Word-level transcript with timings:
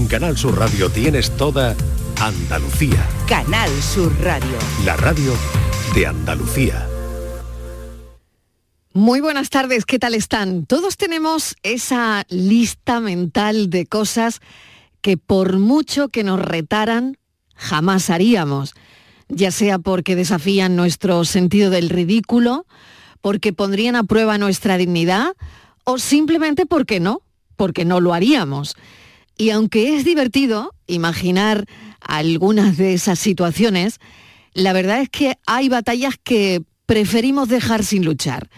En 0.00 0.06
Canal 0.06 0.38
Sur 0.38 0.58
Radio 0.58 0.88
tienes 0.88 1.30
toda 1.36 1.76
Andalucía. 2.18 3.06
Canal 3.28 3.68
Sur 3.82 4.10
Radio. 4.22 4.56
La 4.82 4.96
radio 4.96 5.34
de 5.94 6.06
Andalucía. 6.06 6.88
Muy 8.94 9.20
buenas 9.20 9.50
tardes, 9.50 9.84
¿qué 9.84 9.98
tal 9.98 10.14
están? 10.14 10.64
Todos 10.64 10.96
tenemos 10.96 11.54
esa 11.62 12.24
lista 12.30 13.00
mental 13.00 13.68
de 13.68 13.84
cosas 13.84 14.40
que 15.02 15.18
por 15.18 15.58
mucho 15.58 16.08
que 16.08 16.24
nos 16.24 16.40
retaran, 16.40 17.18
jamás 17.54 18.08
haríamos, 18.08 18.72
ya 19.28 19.50
sea 19.50 19.78
porque 19.78 20.16
desafían 20.16 20.76
nuestro 20.76 21.26
sentido 21.26 21.68
del 21.68 21.90
ridículo, 21.90 22.64
porque 23.20 23.52
pondrían 23.52 23.96
a 23.96 24.04
prueba 24.04 24.38
nuestra 24.38 24.78
dignidad 24.78 25.34
o 25.84 25.98
simplemente 25.98 26.64
porque 26.64 27.00
no, 27.00 27.20
porque 27.56 27.84
no 27.84 28.00
lo 28.00 28.14
haríamos. 28.14 28.76
Y 29.40 29.48
aunque 29.48 29.96
es 29.96 30.04
divertido 30.04 30.74
imaginar 30.86 31.64
algunas 32.02 32.76
de 32.76 32.92
esas 32.92 33.18
situaciones, 33.18 33.98
la 34.52 34.74
verdad 34.74 35.00
es 35.00 35.08
que 35.08 35.38
hay 35.46 35.70
batallas 35.70 36.16
que 36.22 36.62
preferimos 36.84 37.48
dejar 37.48 37.82
sin 37.82 38.04
luchar. 38.04 38.50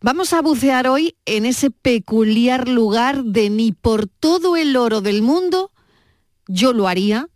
Vamos 0.00 0.32
a 0.32 0.42
bucear 0.42 0.88
hoy 0.88 1.14
en 1.26 1.46
ese 1.46 1.70
peculiar 1.70 2.66
lugar 2.66 3.22
de 3.22 3.50
ni 3.50 3.70
por 3.70 4.08
todo 4.08 4.56
el 4.56 4.76
oro 4.76 5.00
del 5.00 5.22
mundo 5.22 5.70
yo 6.48 6.72
lo 6.72 6.88
haría 6.88 7.28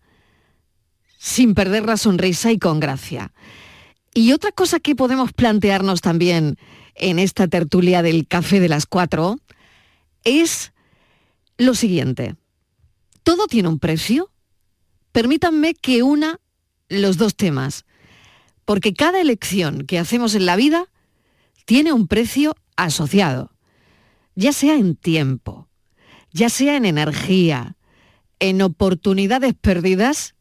sin 1.17 1.55
perder 1.55 1.87
la 1.87 1.97
sonrisa 1.97 2.51
y 2.51 2.59
con 2.59 2.81
gracia. 2.81 3.33
Y 4.15 4.33
otra 4.33 4.51
cosa 4.51 4.81
que 4.81 4.97
podemos 4.97 5.33
plantearnos 5.33 6.01
también 6.01 6.57
en 6.97 7.21
esta 7.21 7.47
tertulia 7.47 8.03
del 8.03 8.27
café 8.27 8.59
de 8.59 8.69
las 8.69 8.87
cuatro 8.87 9.39
es 10.25 10.73
lo 11.57 11.77
siguiente. 11.77 12.35
¿Todo 13.31 13.47
tiene 13.47 13.69
un 13.69 13.79
precio? 13.79 14.29
Permítanme 15.13 15.75
que 15.75 16.03
una 16.03 16.41
los 16.89 17.17
dos 17.17 17.37
temas, 17.37 17.85
porque 18.65 18.93
cada 18.93 19.21
elección 19.21 19.87
que 19.87 20.01
hacemos 20.01 20.35
en 20.35 20.47
la 20.47 20.57
vida 20.57 20.87
tiene 21.65 21.93
un 21.93 22.09
precio 22.09 22.57
asociado, 22.75 23.53
ya 24.35 24.53
sea 24.53 24.75
en 24.75 24.97
tiempo, 24.97 25.69
ya 26.33 26.49
sea 26.49 26.77
en 26.77 26.85
energía, 26.85 27.77
en 28.41 28.63
oportunidades 28.63 29.55
perdidas 29.55 30.35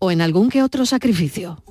o 0.00 0.10
en 0.10 0.20
algún 0.20 0.50
que 0.50 0.64
otro 0.64 0.86
sacrificio. 0.86 1.62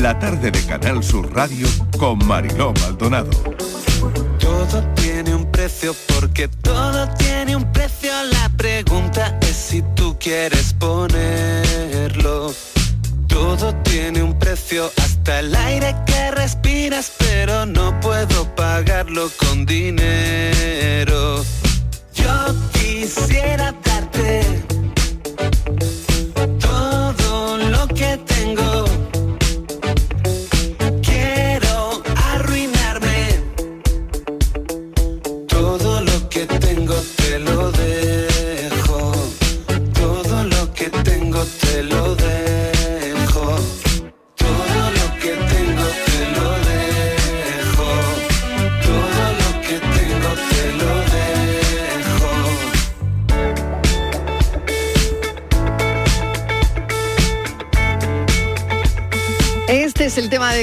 La 0.00 0.18
tarde 0.18 0.50
de 0.50 0.62
Canal 0.66 1.02
Sur 1.02 1.34
Radio 1.34 1.66
con 1.98 2.18
Mariló 2.26 2.74
Maldonado. 2.82 3.30
Todo 4.38 4.82
tiene 4.94 5.34
un 5.34 5.50
precio 5.50 5.94
porque 6.14 6.48
todo 6.48 7.08
tiene 7.14 7.56
un 7.56 7.72
precio. 7.72 8.12
La 8.30 8.50
pregunta 8.58 9.38
es 9.40 9.56
si 9.56 9.82
tú 9.94 10.16
quieres 10.18 10.74
ponerlo. 10.74 12.52
Todo 13.26 13.74
tiene 13.84 14.22
un 14.22 14.38
precio, 14.38 14.90
hasta 14.98 15.40
el 15.40 15.54
aire 15.54 15.96
que 16.04 16.30
respiras, 16.30 17.12
pero 17.16 17.64
no 17.64 17.98
puedo 18.00 18.54
pagarlo 18.54 19.30
con 19.38 19.64
dinero. 19.64 21.42
Yo 22.12 22.54
quisiera 22.72 23.72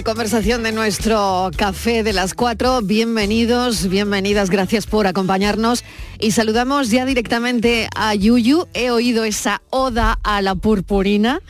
conversación 0.04 0.64
de 0.64 0.74
nuestro 0.74 1.50
café 1.56 2.04
de 2.04 2.14
las 2.14 2.34
cuatro. 2.34 2.82
Bienvenidos, 2.82 3.88
bienvenidas, 3.88 4.50
gracias 4.50 4.86
por 4.86 5.08
acompañarnos. 5.08 5.84
Y 6.24 6.32
saludamos 6.32 6.90
ya 6.90 7.06
directamente 7.06 7.90
a 7.96 8.16
Yuyu. 8.16 8.66
He 8.74 8.92
oído 8.92 9.26
esa 9.26 9.62
oda 9.72 10.18
a 10.24 10.42
la 10.42 10.56
purpurina, 10.56 11.42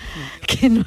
que, 0.48 0.68
no- 0.70 0.84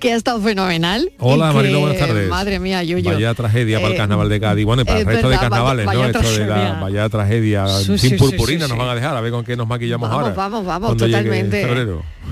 que 0.00 0.12
ha 0.12 0.16
estado 0.16 0.40
fenomenal. 0.40 1.12
Hola, 1.20 1.52
Y 1.52 1.54
Marilo, 1.54 1.78
que, 1.78 1.84
buenas 1.84 1.98
tardes. 2.00 2.28
Madre 2.28 2.58
mía, 2.58 2.82
Yuyu. 2.82 3.04
Vaya 3.04 3.32
tragedia 3.34 3.76
para 3.78 3.88
el 3.90 3.94
Eh, 3.94 3.96
carnaval 3.96 4.28
de 4.28 4.40
Cádiz. 4.40 4.64
Bueno, 4.64 4.82
y 4.82 4.84
para 4.86 4.98
el 4.98 5.02
es 5.06 5.12
resto 5.14 5.28
de 5.28 5.38
carnavales, 5.38 5.86
vaya- 5.86 6.00
¿no? 6.00 6.06
Esto 6.06 6.18
de 6.18 6.24
la 6.24 6.46
tragedia. 6.54 6.80
vaya 6.80 7.08
tragedia. 7.08 7.68
Sí, 7.68 7.96
Sin 7.98 8.10
sí, 8.10 8.16
purpurina 8.16 8.64
sí, 8.64 8.70
nos 8.70 8.78
van 8.78 8.88
a 8.88 8.94
dejar, 8.96 9.16
a 9.16 9.20
ver 9.20 9.30
con 9.30 9.44
qué 9.44 9.56
nos 9.56 9.68
maquillamos 9.68 10.08
Vamos, 10.10 10.22
ahora. 10.24 10.34
vamos, 10.34 10.66
vamos, 10.66 10.96
totalmente. 10.96 11.64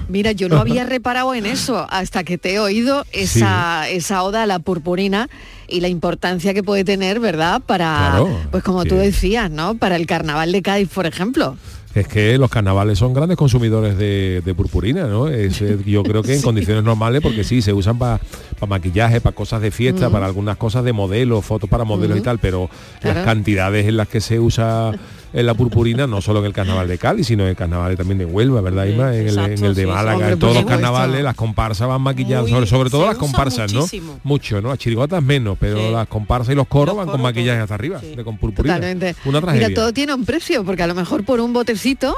Mira, 0.09 0.33
yo 0.33 0.49
no 0.49 0.57
había 0.61 0.85
reparado 0.85 1.35
en 1.35 1.47
eso 1.47 1.87
hasta 1.89 2.25
que 2.25 2.37
te 2.37 2.55
he 2.55 2.59
oído 2.59 3.07
esa, 3.13 3.89
esa 3.89 4.25
oda 4.25 4.43
a 4.43 4.47
la 4.47 4.59
purpurina 4.59 5.29
y 5.69 5.81
la 5.81 5.89
importancia 5.89 6.55
que 6.55 6.63
puede 6.63 6.85
tener, 6.85 7.21
¿verdad? 7.21 7.61
Para, 7.65 8.09
Claro, 8.11 8.41
pues 8.51 8.63
como 8.63 8.85
tú 8.85 8.97
decías, 8.97 9.51
¿no? 9.51 9.77
Para 9.77 9.97
el 9.97 10.07
carnaval 10.07 10.53
de 10.53 10.63
Cádiz, 10.63 10.89
por 10.89 11.07
ejemplo. 11.07 11.57
Es 11.95 12.07
que 12.09 12.37
los 12.37 12.51
carnavales 12.51 12.99
son 12.99 13.15
grandes 13.15 13.39
consumidores 13.39 13.97
de, 13.97 14.43
de 14.45 14.55
purpurina, 14.55 15.07
¿no? 15.07 15.29
Es, 15.29 15.63
eh, 15.63 15.79
yo 15.87 16.03
creo 16.03 16.23
que 16.23 16.35
en 16.35 16.43
condiciones 16.51 16.85
normales, 16.85 17.23
porque 17.23 17.43
sí, 17.43 17.63
se 17.63 17.73
usan 17.73 17.99
para 17.99 18.21
maquillaje, 18.69 19.23
para 19.23 19.35
cosas 19.35 19.63
de 19.63 19.71
fiesta, 19.71 20.11
para 20.11 20.27
algunas 20.27 20.59
cosas 20.59 20.85
de 20.85 20.93
modelos, 20.93 21.43
fotos 21.43 21.71
para 21.71 21.85
modelos 21.85 22.19
y 22.19 22.21
tal, 22.21 22.39
pero 22.39 22.69
Claro. 23.01 23.21
las 23.21 23.25
cantidades 23.25 23.87
en 23.87 23.97
las 23.97 24.09
que 24.09 24.21
se 24.21 24.39
usa 24.39 24.93
en 25.33 25.45
la 25.47 25.55
purpurina, 25.55 26.07
no 26.07 26.21
solo 26.21 26.41
en 26.41 26.47
el 26.47 26.53
carnaval 26.53 26.89
de 26.89 26.99
Cádiz, 26.99 27.27
sino 27.27 27.43
en 27.45 27.51
el 27.51 27.57
carnaval 27.57 27.97
también 27.97 28.19
de 28.19 28.25
Huelva, 28.25 28.61
¿verdad, 28.61 28.85
Isma? 28.87 29.15
En 29.15 29.29
el, 29.29 29.39
en 29.39 29.65
el 29.65 29.75
de 29.75 29.75
sí, 29.75 29.81
sí. 29.81 29.87
Málaga, 29.87 30.15
Hombre, 30.17 30.33
en 30.33 30.39
todos 30.39 30.55
los 30.55 30.65
carnavales, 30.65 31.23
las 31.23 31.35
comparsas 31.35 31.89
van 31.89 32.01
maquilladas, 32.03 32.49
sobre, 32.49 32.67
sobre 32.67 32.91
todo 32.91 33.07
las 33.07 33.17
comparsas, 33.17 33.73
muchísimo. 33.73 34.13
¿no? 34.15 34.21
Mucho, 34.25 34.61
¿no? 34.63 34.69
Las 34.71 34.79
chirigotas 34.79 35.23
menos, 35.23 35.57
pero 35.61 35.79
Sí. 35.79 35.91
las 35.93 36.09
comparsas 36.09 36.53
y 36.53 36.57
los 36.57 36.67
coros 36.69 36.97
Los 36.97 37.05
van 37.05 37.13
con 37.13 37.23
maquillaje 37.23 37.57
todo. 37.57 37.63
hasta 37.65 37.75
arriba, 37.75 38.01
Sí. 38.01 38.15
de 38.17 38.25
con 38.25 38.39
purpurina. 38.39 38.75
Totalmente. 38.77 39.15
Una 39.25 39.41
tragedia. 39.41 39.69
Mira, 39.69 39.81
todo 39.81 39.93
tiene 39.93 40.15
un 40.15 40.25
precio, 40.25 40.65
porque 40.65 40.83
a 40.83 40.87
lo 40.87 40.95
mejor 40.95 41.25
por 41.25 41.41
un 41.41 41.53
botecito, 41.53 42.15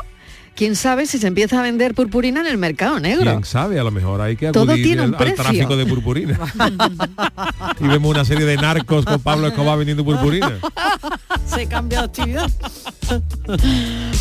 quién 0.59 0.75
sabe 0.75 1.07
si 1.07 1.19
se 1.19 1.29
empieza 1.29 1.61
a 1.61 1.63
vender 1.63 1.95
purpurina 1.95 2.41
en 2.41 2.49
el 2.49 2.59
mercado 2.59 2.99
negro. 2.99 3.31
¿Quién 3.31 3.45
sabe? 3.45 3.79
A 3.79 3.85
lo 3.85 3.93
mejor 3.93 4.21
hay 4.21 4.35
que 4.35 4.51
Todo 4.51 4.65
acudir 4.65 4.87
tiene 4.87 5.03
un 5.03 5.15
al, 5.15 5.15
al 5.15 5.19
precio. 5.19 5.45
tráfico 5.45 5.77
de 5.77 5.87
purpurina. 5.87 6.37
y 7.81 7.87
vemos 7.87 8.11
una 8.11 8.25
serie 8.25 8.45
de 8.45 8.57
narcos 8.57 9.05
con 9.05 9.21
Pablo 9.21 9.47
Escobar 9.47 9.79
vendiendo 9.79 10.05
purpurina. 10.05 10.59
Se 11.47 11.69
cambia 11.69 12.01
de 12.01 12.05
actividad. 12.07 12.51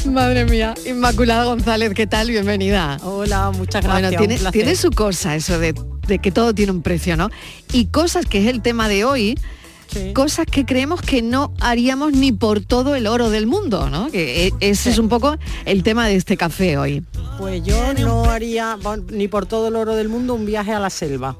Madre 0.05 0.45
mía, 0.45 0.75
Inmaculada 0.85 1.45
González, 1.45 1.95
¿qué 1.95 2.05
tal? 2.05 2.29
Bienvenida. 2.29 2.99
Hola, 3.01 3.49
muchas 3.49 3.83
gracias. 3.83 4.15
Bueno, 4.15 4.51
tiene, 4.51 4.75
su 4.75 4.91
cosa 4.91 5.35
eso 5.35 5.57
de, 5.57 5.73
de 6.07 6.19
que 6.19 6.31
todo 6.31 6.53
tiene 6.53 6.71
un 6.71 6.83
precio, 6.83 7.17
¿no? 7.17 7.31
Y 7.73 7.87
cosas 7.87 8.27
que 8.27 8.41
es 8.41 8.45
el 8.45 8.61
tema 8.61 8.87
de 8.87 9.05
hoy, 9.05 9.39
Sí. 9.87 10.13
cosas 10.13 10.45
que 10.45 10.65
creemos 10.65 11.01
que 11.01 11.21
no 11.21 11.53
haríamos 11.59 12.11
ni 12.13 12.31
por 12.31 12.59
todo 12.61 12.95
el 12.95 13.07
oro 13.07 13.29
del 13.29 13.47
mundo, 13.47 13.89
¿no? 13.89 14.09
Que 14.11 14.47
e- 14.47 14.53
ese 14.59 14.89
es 14.89 14.97
un 14.97 15.09
poco 15.09 15.37
el 15.65 15.83
tema 15.83 16.07
de 16.07 16.15
este 16.15 16.37
café 16.37 16.77
hoy. 16.77 17.03
Pues 17.37 17.63
yo 17.63 17.93
no 17.93 18.25
haría 18.25 18.77
ni 19.11 19.27
por 19.27 19.45
todo 19.45 19.67
el 19.67 19.75
oro 19.75 19.95
del 19.95 20.09
mundo 20.09 20.33
un 20.33 20.45
viaje 20.45 20.73
a 20.73 20.79
la 20.79 20.89
selva, 20.89 21.37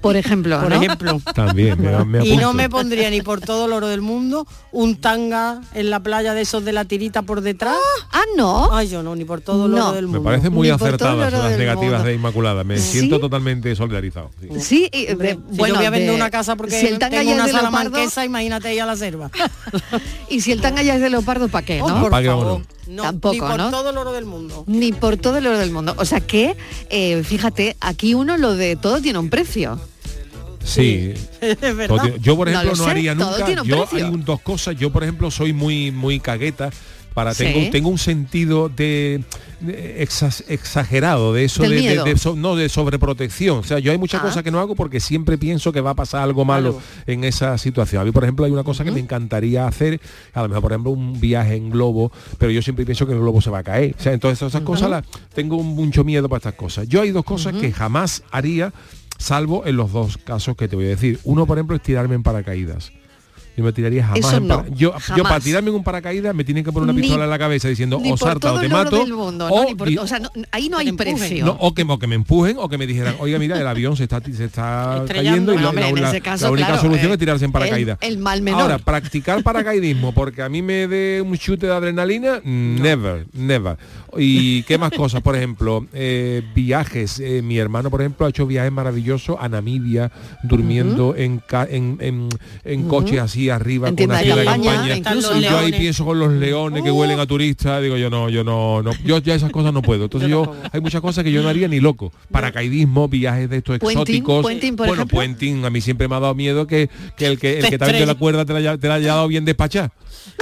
Por 0.00 0.16
ejemplo, 0.16 0.58
por 0.60 0.70
¿no? 0.70 0.76
ejemplo. 0.76 1.20
También, 1.34 1.80
me, 1.80 2.04
me 2.04 2.26
Y 2.26 2.36
no 2.36 2.52
me 2.52 2.68
pondría 2.70 3.10
ni 3.10 3.20
por 3.22 3.40
todo 3.40 3.66
el 3.66 3.72
oro 3.72 3.86
del 3.88 4.00
mundo 4.00 4.46
un 4.72 4.96
tanga 5.00 5.60
en 5.74 5.90
la 5.90 6.00
playa 6.00 6.32
de 6.34 6.40
esos 6.42 6.64
de 6.64 6.72
la 6.72 6.84
tirita 6.84 7.22
por 7.22 7.40
detrás. 7.42 7.76
Ah, 8.12 8.22
no. 8.36 8.74
Ay, 8.74 8.88
yo 8.88 9.02
no, 9.02 9.14
ni 9.16 9.24
por 9.24 9.40
todo 9.40 9.66
el 9.66 9.72
No. 9.72 9.86
oro 9.88 9.96
del 9.96 10.06
Me 10.06 10.12
mundo. 10.14 10.24
parece 10.24 10.48
muy 10.50 10.70
acertadas 10.70 11.32
las 11.32 11.58
negativas 11.58 11.92
mundo. 11.98 12.04
de 12.08 12.14
Inmaculada. 12.14 12.64
Me 12.64 12.78
¿Sí? 12.78 12.92
siento 12.98 13.20
totalmente 13.20 13.74
solidarizado. 13.76 14.30
sí. 14.40 14.48
Sí, 14.60 14.88
y 14.92 15.06
de- 15.06 15.12
Hombre, 15.12 15.38
si 15.50 15.56
bueno, 15.58 15.74
yo 15.74 15.78
voy 15.80 15.86
a 15.86 15.90
vender 15.90 16.10
de- 16.10 16.16
una 16.16 16.30
casa 16.30 16.56
porque 16.56 16.78
si 16.80 16.86
el 16.86 16.98
tanga 16.98 17.18
tengo 17.18 17.30
ya 17.30 17.34
una 17.36 17.44
es 17.46 17.52
de 17.52 17.60
leopardo, 17.60 17.78
salamanquesa, 17.90 18.24
imagínate 18.24 18.74
ir 18.74 18.82
a 18.82 18.86
la 18.86 18.96
selva. 18.96 19.30
y 20.28 20.40
si 20.40 20.52
el 20.52 20.60
tanga 20.60 20.82
ya 20.82 20.94
es 20.94 21.00
de 21.00 21.10
leopardo, 21.10 21.48
¿para 21.48 21.66
qué, 21.66 21.82
Oh, 21.82 21.88
no? 21.88 22.00
por 22.00 22.10
favor. 22.10 22.62
No, 22.86 23.02
Tampoco, 23.04 23.34
ni 23.34 23.40
por 23.40 23.56
¿no? 23.56 23.70
todo 23.70 23.90
el 23.90 23.98
oro 23.98 24.12
del 24.12 24.24
mundo. 24.24 24.64
Ni 24.66 24.92
por 24.92 25.16
todo 25.16 25.36
el 25.38 25.46
oro 25.46 25.58
del 25.58 25.70
mundo. 25.70 25.94
O 25.98 26.04
sea 26.04 26.20
que, 26.20 26.56
eh, 26.88 27.22
fíjate, 27.22 27.76
aquí 27.80 28.14
uno 28.14 28.36
lo 28.36 28.56
de 28.56 28.74
todo 28.74 29.00
tiene 29.00 29.18
un 29.20 29.30
precio. 29.30 29.78
Sí. 30.64 31.14
Es 31.40 31.58
Todo 31.58 31.74
verdad. 31.76 32.02
tiene- 32.02 32.18
Yo, 32.20 32.36
por 32.36 32.48
ejemplo, 32.48 32.70
lo 32.72 32.76
no, 32.76 32.86
haría 32.86 33.14
nunca. 33.14 33.62
Yo 33.64 33.86
precio. 33.86 34.06
hay 34.06 34.12
un- 34.12 34.24
dos 34.24 34.40
cosas. 34.40 34.76
Yo, 34.76 34.90
por 34.90 35.02
ejemplo, 35.02 35.30
soy 35.30 35.52
muy, 35.52 35.90
muy 35.90 36.20
cagueta 36.20 36.70
para 37.14 37.34
Sí. 37.34 37.44
tengo, 37.44 37.70
tengo 37.70 37.88
un 37.88 37.98
sentido 37.98 38.68
de, 38.68 39.24
exagerado 40.48 41.32
de 41.34 41.44
eso 41.44 41.62
de, 41.62 41.68
de- 41.70 41.80
miedo. 41.80 42.04
de 42.04 42.16
so- 42.16 42.36
no 42.36 42.56
de 42.56 42.68
sobreprotección. 42.68 43.58
O 43.58 43.62
sea, 43.62 43.78
yo 43.78 43.92
hay 43.92 43.98
muchas 43.98 44.20
Ah. 44.20 44.24
cosas 44.24 44.42
que 44.42 44.50
no 44.50 44.60
hago 44.60 44.74
porque 44.74 45.00
siempre 45.00 45.38
pienso 45.38 45.72
que 45.72 45.80
va 45.80 45.90
a 45.90 45.94
pasar 45.94 46.22
algo 46.22 46.44
malo 46.44 46.68
Algo. 46.68 46.82
en 47.06 47.24
esa 47.24 47.56
situación. 47.58 48.02
A 48.02 48.04
mí, 48.04 48.12
por 48.12 48.22
ejemplo, 48.24 48.44
hay 48.46 48.52
una 48.52 48.64
cosa 48.64 48.84
que 48.84 48.90
me 48.92 49.00
encantaría 49.00 49.66
hacer, 49.66 50.00
a 50.32 50.42
lo 50.42 50.48
mejor, 50.48 50.62
por 50.62 50.72
ejemplo, 50.72 50.90
un 50.92 51.20
viaje 51.20 51.56
en 51.56 51.70
globo, 51.70 52.12
pero 52.38 52.52
yo 52.52 52.62
siempre 52.62 52.84
pienso 52.84 53.06
que 53.06 53.12
el 53.12 53.18
globo 53.18 53.40
se 53.40 53.50
va 53.50 53.58
a 53.58 53.64
caer. 53.64 53.94
O 53.98 54.02
sea, 54.02 54.12
entonces 54.12 54.46
esas 54.46 54.62
cosas 54.62 54.90
las 54.90 55.04
tengo 55.34 55.62
mucho 55.62 56.04
miedo 56.04 56.28
para 56.28 56.38
estas 56.38 56.54
cosas. 56.54 56.88
Yo 56.88 57.02
hay 57.02 57.10
dos 57.10 57.24
cosas 57.24 57.54
que 57.54 57.72
jamás 57.72 58.22
haría, 58.30 58.72
salvo 59.20 59.66
en 59.66 59.76
los 59.76 59.92
dos 59.92 60.16
casos 60.16 60.56
que 60.56 60.66
te 60.66 60.74
voy 60.74 60.86
a 60.86 60.88
decir. 60.88 61.20
Uno, 61.24 61.46
por 61.46 61.58
ejemplo, 61.58 61.76
es 61.76 61.82
tirarme 61.82 62.14
en 62.14 62.22
paracaídas. 62.22 62.92
Yo 63.56 63.64
me 63.64 63.72
tiraría 63.72 64.02
jamás 64.04 64.18
Eso 64.20 64.36
en 64.36 64.46
no, 64.48 64.56
para- 64.58 64.68
yo, 64.74 64.94
yo 65.16 65.22
para 65.22 65.40
tirarme 65.40 65.70
en 65.70 65.76
un 65.76 65.82
paracaídas 65.84 66.34
me 66.34 66.44
tienen 66.44 66.64
que 66.64 66.72
poner 66.72 66.84
una 66.84 66.92
Ni- 66.92 67.00
pistola 67.02 67.24
en 67.24 67.30
la 67.30 67.38
cabeza 67.38 67.68
diciendo 67.68 67.98
Ni 68.02 68.12
o 68.12 68.16
salta 68.16 68.48
todo 68.48 68.54
o 68.54 68.60
te 68.60 68.68
mato 68.68 69.02
o, 69.02 69.64
Ni 69.64 69.74
por- 69.74 69.88
di- 69.88 69.98
o 69.98 70.06
sea, 70.06 70.18
no- 70.20 70.30
ahí 70.52 70.68
no 70.68 70.78
hay 70.78 70.92
precio. 70.92 71.44
no, 71.44 71.56
o, 71.60 71.74
que, 71.74 71.82
o 71.86 71.98
que 71.98 72.06
me 72.06 72.14
empujen 72.14 72.56
o 72.58 72.68
que 72.68 72.78
me 72.78 72.86
dijeran, 72.86 73.16
oiga, 73.18 73.38
mira, 73.38 73.60
el 73.60 73.66
avión 73.66 73.96
se 73.96 74.04
está, 74.04 74.22
se 74.22 74.44
está 74.44 75.04
cayendo 75.08 75.52
y 75.52 75.58
la, 75.58 75.68
hombre, 75.70 75.92
la- 75.92 76.12
la- 76.12 76.20
caso, 76.20 76.46
la 76.46 76.50
única 76.52 76.66
claro, 76.68 76.82
solución 76.82 77.10
eh, 77.10 77.14
es 77.14 77.18
tirarse 77.18 77.44
en 77.44 77.52
paracaídas. 77.52 77.98
el- 78.00 78.12
el 78.14 78.18
mal 78.18 78.40
menor. 78.42 78.62
Ahora, 78.62 78.78
practicar 78.78 79.42
paracaidismo 79.42 80.12
porque 80.12 80.42
a 80.42 80.48
mí 80.48 80.62
me 80.62 80.86
dé 80.88 81.20
un 81.20 81.36
chute 81.36 81.66
de 81.66 81.74
adrenalina, 81.74 82.40
never, 82.44 83.26
never. 83.32 83.76
¿Y 84.16 84.62
qué 84.64 84.78
más 84.78 84.90
cosas? 84.92 85.20
Por 85.22 85.36
ejemplo, 85.36 85.86
eh, 85.92 86.42
viajes. 86.54 87.20
Eh, 87.20 87.42
mi 87.42 87.58
hermano, 87.58 87.90
por 87.90 88.00
ejemplo, 88.00 88.26
ha 88.26 88.28
hecho 88.30 88.46
viajes 88.46 88.72
maravillosos 88.72 89.36
a 89.38 89.48
Namibia, 89.48 90.10
durmiendo 90.42 91.14
en, 91.16 91.38
ca- 91.38 91.68
en, 91.70 91.98
en, 92.00 92.28
en 92.64 92.88
coches 92.88 93.18
así 93.20 93.49
arriba, 93.52 93.88
En 93.88 93.96
con 93.96 94.04
una 94.06 94.18
tienda 94.20 94.36
de 94.40 94.44
campaña, 94.44 94.72
campaña. 94.72 94.96
incluso. 94.96 95.36
Y 95.38 95.42
yo 95.42 95.58
ahí 95.58 95.72
pienso 95.72 96.04
con 96.04 96.18
los 96.18 96.32
leones 96.32 96.82
que 96.82 96.90
Uh. 96.90 96.98
huelen 96.98 97.20
a 97.20 97.26
turistas, 97.26 97.82
digo 97.82 97.96
yo 97.96 98.10
no, 98.10 98.28
yo 98.28 98.44
no, 98.44 98.82
no, 98.82 98.92
yo 99.04 99.18
ya 99.18 99.34
esas 99.34 99.50
cosas 99.50 99.72
no 99.72 99.82
puedo. 99.82 100.04
Entonces 100.04 100.28
Yo 100.30 100.54
hay 100.72 100.80
muchas 100.80 101.00
cosas 101.00 101.24
que 101.24 101.32
yo 101.32 101.42
no 101.42 101.48
haría 101.48 101.68
ni 101.68 101.80
loco. 101.80 102.12
Paracaidismo, 102.30 103.08
viajes 103.08 103.48
de 103.50 103.58
estos 103.58 103.76
exóticos. 103.76 104.42
por 104.44 104.52
bueno, 104.76 104.92
ejemplo. 104.94 105.16
puenting, 105.16 105.64
a 105.64 105.70
mí 105.70 105.80
siempre 105.80 106.08
me 106.08 106.16
ha 106.16 106.20
dado 106.20 106.34
miedo 106.34 106.66
que, 106.66 106.88
que 107.16 107.26
el 107.26 107.38
que, 107.38 107.58
el 107.58 107.64
Te 107.64 107.70
que 107.70 107.78
también 107.78 108.00
de 108.00 108.06
la 108.06 108.14
cuerda 108.14 108.44
te 108.44 108.52
la, 108.52 108.58
haya- 108.60 108.78
te 108.78 108.88
la 108.88 108.94
haya 108.94 109.08
dado 109.14 109.28
bien 109.28 109.44
despachada 109.44 109.92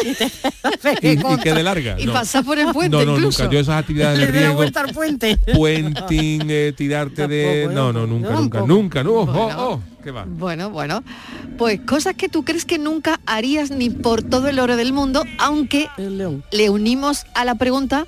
y, 0.05 1.09
y 1.09 1.17
quede 1.43 1.63
larga. 1.63 1.97
Y 1.99 2.07
no. 2.07 2.13
pasar 2.13 2.45
por 2.45 2.59
el 2.59 2.73
puente 2.73 2.97
no, 2.97 3.05
no, 3.05 3.17
incluso. 3.17 3.43
nunca. 3.43 3.55
Yo 3.55 3.61
esas 3.61 3.77
actividades 3.81 4.19
de 4.27 4.27
riesgo, 4.27 4.55
vuelta 4.55 4.81
al 4.81 4.93
puente. 4.93 5.37
puenting, 5.55 6.43
eh, 6.49 6.73
tirarte 6.77 7.27
de... 7.29 7.69
No, 7.73 7.93
no, 7.93 8.07
nunca, 8.07 8.31
nunca, 8.31 8.61
nunca. 8.63 9.05
No, 9.05 9.27
Bueno. 9.27 9.55
oh, 9.59 9.83
¿qué 10.03 10.11
va? 10.11 10.25
Bueno, 10.27 10.71
bueno. 10.71 11.03
Pues 11.57 11.81
cosas 11.81 12.15
que 12.15 12.29
tú 12.29 12.45
crees 12.45 12.65
que 12.65 12.79
nunca 12.79 13.21
harías 13.27 13.71
ni 13.71 13.91
por 13.91 14.23
todo 14.23 14.49
el 14.49 14.59
oro 14.59 14.77
del 14.77 14.93
mundo, 14.93 15.25
aunque 15.39 15.89
le 16.51 16.71
unimos 16.71 17.25
a 17.35 17.45
la 17.45 17.57
pregunta 17.57 18.07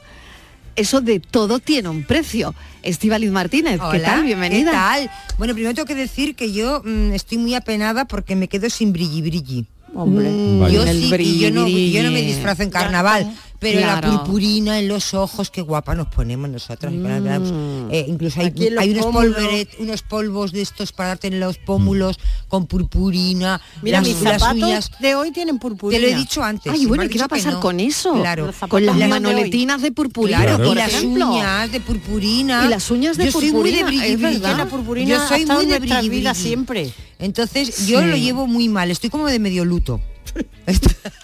eso 0.76 1.00
de 1.00 1.20
todo 1.20 1.58
tiene 1.58 1.88
un 1.88 2.04
precio. 2.04 2.54
Estivaliz 2.82 3.30
Martínez, 3.30 3.78
¿qué 3.78 3.98
Hola, 3.98 4.04
tal? 4.04 4.24
Bienvenida. 4.24 4.70
¿Qué 4.70 4.76
tal? 4.76 5.10
Bueno, 5.36 5.52
primero 5.52 5.74
tengo 5.74 5.86
que 5.86 5.94
decir 5.94 6.34
que 6.34 6.52
yo 6.52 6.82
mm, 6.84 7.12
estoy 7.12 7.38
muy 7.38 7.54
apenada 7.54 8.06
porque 8.06 8.36
me 8.36 8.48
quedo 8.48 8.70
sin 8.70 8.92
brilli 8.92 9.20
brilli. 9.20 9.66
Hombre. 9.94 10.30
Mm. 10.30 10.66
Yo 10.68 10.86
sí, 10.86 11.14
y 11.18 11.38
yo 11.38 11.50
no, 11.50 11.66
yo 11.66 12.02
no 12.02 12.10
me 12.10 12.22
disfrazo 12.22 12.62
en 12.62 12.70
carnaval, 12.70 13.32
pero 13.60 13.78
Claro. 13.80 14.08
la 14.08 14.18
purpurina 14.24 14.78
en 14.78 14.88
los 14.88 15.12
ojos, 15.14 15.50
qué 15.50 15.60
guapa 15.60 15.94
nos 15.94 16.08
ponemos 16.08 16.48
nosotras. 16.48 16.92
Eh, 16.92 18.06
incluso 18.08 18.40
hay, 18.40 18.52
unos, 18.88 19.04
pómulos. 19.06 19.36
polveret- 19.36 19.68
unos 19.78 20.02
polvos 20.02 20.52
de 20.52 20.62
estos 20.62 20.92
para 20.92 21.10
darte 21.10 21.28
en 21.28 21.38
los 21.40 21.58
pómulos 21.58 22.18
con 22.48 22.66
purpurina. 22.66 23.60
Mira, 23.82 23.98
las, 24.00 24.08
mis 24.08 24.22
las 24.22 24.40
zapatos 24.40 24.62
uñas. 24.62 24.90
de 24.98 25.14
hoy 25.14 25.30
tienen 25.30 25.58
purpurina. 25.58 26.00
Te 26.00 26.06
lo 26.10 26.12
he 26.16 26.18
dicho 26.18 26.42
antes. 26.42 26.72
Ay, 26.72 26.86
bueno, 26.86 27.02
me 27.02 27.06
¿y 27.06 27.08
has 27.08 27.12
qué 27.12 27.18
va 27.18 27.24
a 27.26 27.28
pasar 27.28 27.52
no. 27.54 27.60
con 27.60 27.80
eso? 27.80 28.14
Claro. 28.14 28.50
Con 28.68 28.86
las 28.86 28.96
manoletinas 28.96 29.82
de 29.82 29.92
purpurina, 29.92 30.42
Claro, 30.42 30.64
por 30.64 30.76
y 30.76 30.78
las 30.78 30.88
ejemplo. 30.94 31.30
uñas 31.32 31.70
de 31.72 31.80
purpurina. 31.80 32.64
Y 32.64 32.68
las 32.68 32.90
uñas 32.90 33.16
de 33.16 33.26
yo 33.26 33.32
soy 33.32 33.52
muy 33.52 33.70
de 33.72 33.84
brilli, 33.84 34.04
es 34.06 34.18
brilli. 34.20 34.38
verdad. 34.38 34.56
La 34.56 34.66
purpurina 34.66 35.08
Yo 35.10 35.28
soy 35.28 35.44
muy 35.46 35.66
de 35.66 35.78
brilli, 35.78 36.34
siempre. 36.34 36.92
Entonces 37.18 37.86
yo 37.86 38.00
lo 38.00 38.16
llevo 38.16 38.46
muy 38.46 38.68
mal, 38.68 38.90
estoy 38.90 39.10
como 39.10 39.26
de 39.26 39.38
medio 39.38 39.64
luto. 39.64 40.00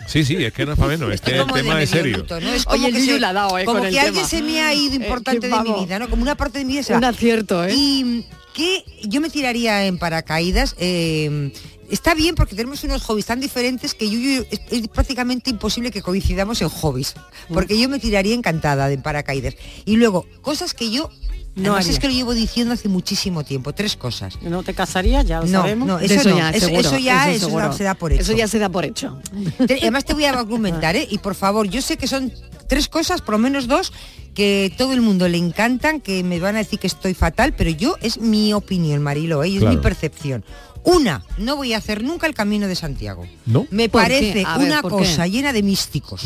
Sí, 0.06 0.24
sí, 0.24 0.36
es 0.44 0.52
que 0.52 0.64
no 0.66 0.72
es 0.72 0.78
para 0.78 0.90
menos, 0.90 1.12
es 1.12 1.20
que 1.20 1.32
Estoy 1.38 1.46
el 1.58 1.64
tema 1.64 1.82
es 1.82 1.90
serio. 1.90 2.24
¿no? 2.28 2.36
Es 2.52 2.66
Oye, 2.66 2.76
como 2.76 2.86
el 2.86 2.94
que, 2.94 3.00
se- 3.04 3.20
la 3.20 3.28
ha 3.30 3.32
dado, 3.32 3.58
eh, 3.58 3.64
como 3.64 3.78
con 3.78 3.86
el 3.88 3.92
que 3.92 4.00
alguien 4.00 4.14
tema. 4.26 4.28
se 4.28 4.42
me 4.42 4.60
ha 4.60 4.74
ido 4.74 4.94
importante 4.94 5.48
de 5.48 5.60
mi 5.60 5.72
vida, 5.84 5.98
¿no? 5.98 6.08
Como 6.08 6.22
una 6.22 6.36
parte 6.36 6.58
de 6.58 6.64
mi 6.64 6.72
vida 6.74 6.82
se 6.82 6.92
va. 6.92 6.98
Un 6.98 7.04
acierto, 7.04 7.64
¿eh? 7.64 7.74
Y 7.74 8.24
que 8.54 8.84
yo 9.04 9.20
me 9.20 9.30
tiraría 9.30 9.84
en 9.86 9.98
paracaídas. 9.98 10.74
eh, 10.78 11.52
está 11.90 12.14
bien 12.14 12.34
porque 12.34 12.56
tenemos 12.56 12.82
unos 12.84 13.02
hobbies 13.04 13.26
tan 13.26 13.38
diferentes 13.38 13.94
que 13.94 14.10
Yuyu 14.10 14.44
es, 14.50 14.60
es 14.70 14.88
prácticamente 14.88 15.50
imposible 15.50 15.90
que 15.92 16.02
coincidamos 16.02 16.60
en 16.62 16.68
hobbies. 16.68 17.14
Porque 17.52 17.78
yo 17.78 17.88
me 17.88 17.98
tiraría 18.00 18.34
encantada 18.34 18.88
de 18.88 18.98
paracaídas. 18.98 19.54
Y 19.84 19.96
luego, 19.96 20.26
cosas 20.40 20.74
que 20.74 20.90
yo... 20.90 21.10
No 21.56 21.72
además 21.72 21.88
es 21.88 21.98
que 21.98 22.06
lo 22.08 22.12
llevo 22.12 22.34
diciendo 22.34 22.74
hace 22.74 22.88
muchísimo 22.88 23.42
tiempo. 23.42 23.72
Tres 23.72 23.96
cosas. 23.96 24.38
¿No 24.42 24.62
te 24.62 24.74
casarías? 24.74 25.26
Ya 25.26 25.40
lo 25.40 25.46
No, 25.46 25.60
sabemos. 25.62 25.88
no, 25.88 25.98
eso, 25.98 26.28
no, 26.28 26.36
ya, 26.38 26.50
eso, 26.50 26.68
ya 26.98 27.32
eso 27.32 27.72
se 27.72 27.82
da 27.84 27.94
por 27.94 28.12
hecho. 28.12 28.20
Eso 28.22 28.32
ya 28.34 28.46
se 28.46 28.58
da 28.58 28.68
por 28.68 28.84
hecho. 28.84 29.18
Además 29.58 30.04
te 30.04 30.12
voy 30.14 30.24
a 30.26 30.30
argumentar, 30.30 30.96
¿eh? 30.96 31.08
Y 31.10 31.18
por 31.18 31.34
favor, 31.34 31.66
yo 31.68 31.80
sé 31.82 31.96
que 31.96 32.06
son 32.06 32.30
tres 32.68 32.88
cosas, 32.88 33.22
por 33.22 33.32
lo 33.32 33.38
menos 33.38 33.66
dos, 33.68 33.92
que 34.34 34.70
todo 34.76 34.92
el 34.92 35.00
mundo 35.00 35.26
le 35.28 35.38
encantan, 35.38 36.00
que 36.02 36.22
me 36.22 36.38
van 36.40 36.56
a 36.56 36.58
decir 36.58 36.78
que 36.78 36.86
estoy 36.88 37.14
fatal, 37.14 37.54
pero 37.56 37.70
yo 37.70 37.96
es 38.02 38.18
mi 38.18 38.52
opinión, 38.52 39.02
Marilo, 39.02 39.42
¿eh? 39.42 39.48
y 39.48 39.54
es 39.56 39.60
Claro. 39.62 39.76
mi 39.76 39.82
percepción. 39.82 40.44
Una, 40.84 41.24
no 41.38 41.56
voy 41.56 41.72
a 41.72 41.78
hacer 41.78 42.04
nunca 42.04 42.26
el 42.26 42.34
camino 42.34 42.68
de 42.68 42.76
Santiago. 42.76 43.26
¿No? 43.46 43.66
Me 43.70 43.88
parece 43.88 44.34
ver, 44.34 44.46
una 44.58 44.82
¿por 44.82 44.92
cosa 44.92 45.24
qué? 45.24 45.30
llena 45.30 45.52
de 45.54 45.62
místicos. 45.62 46.22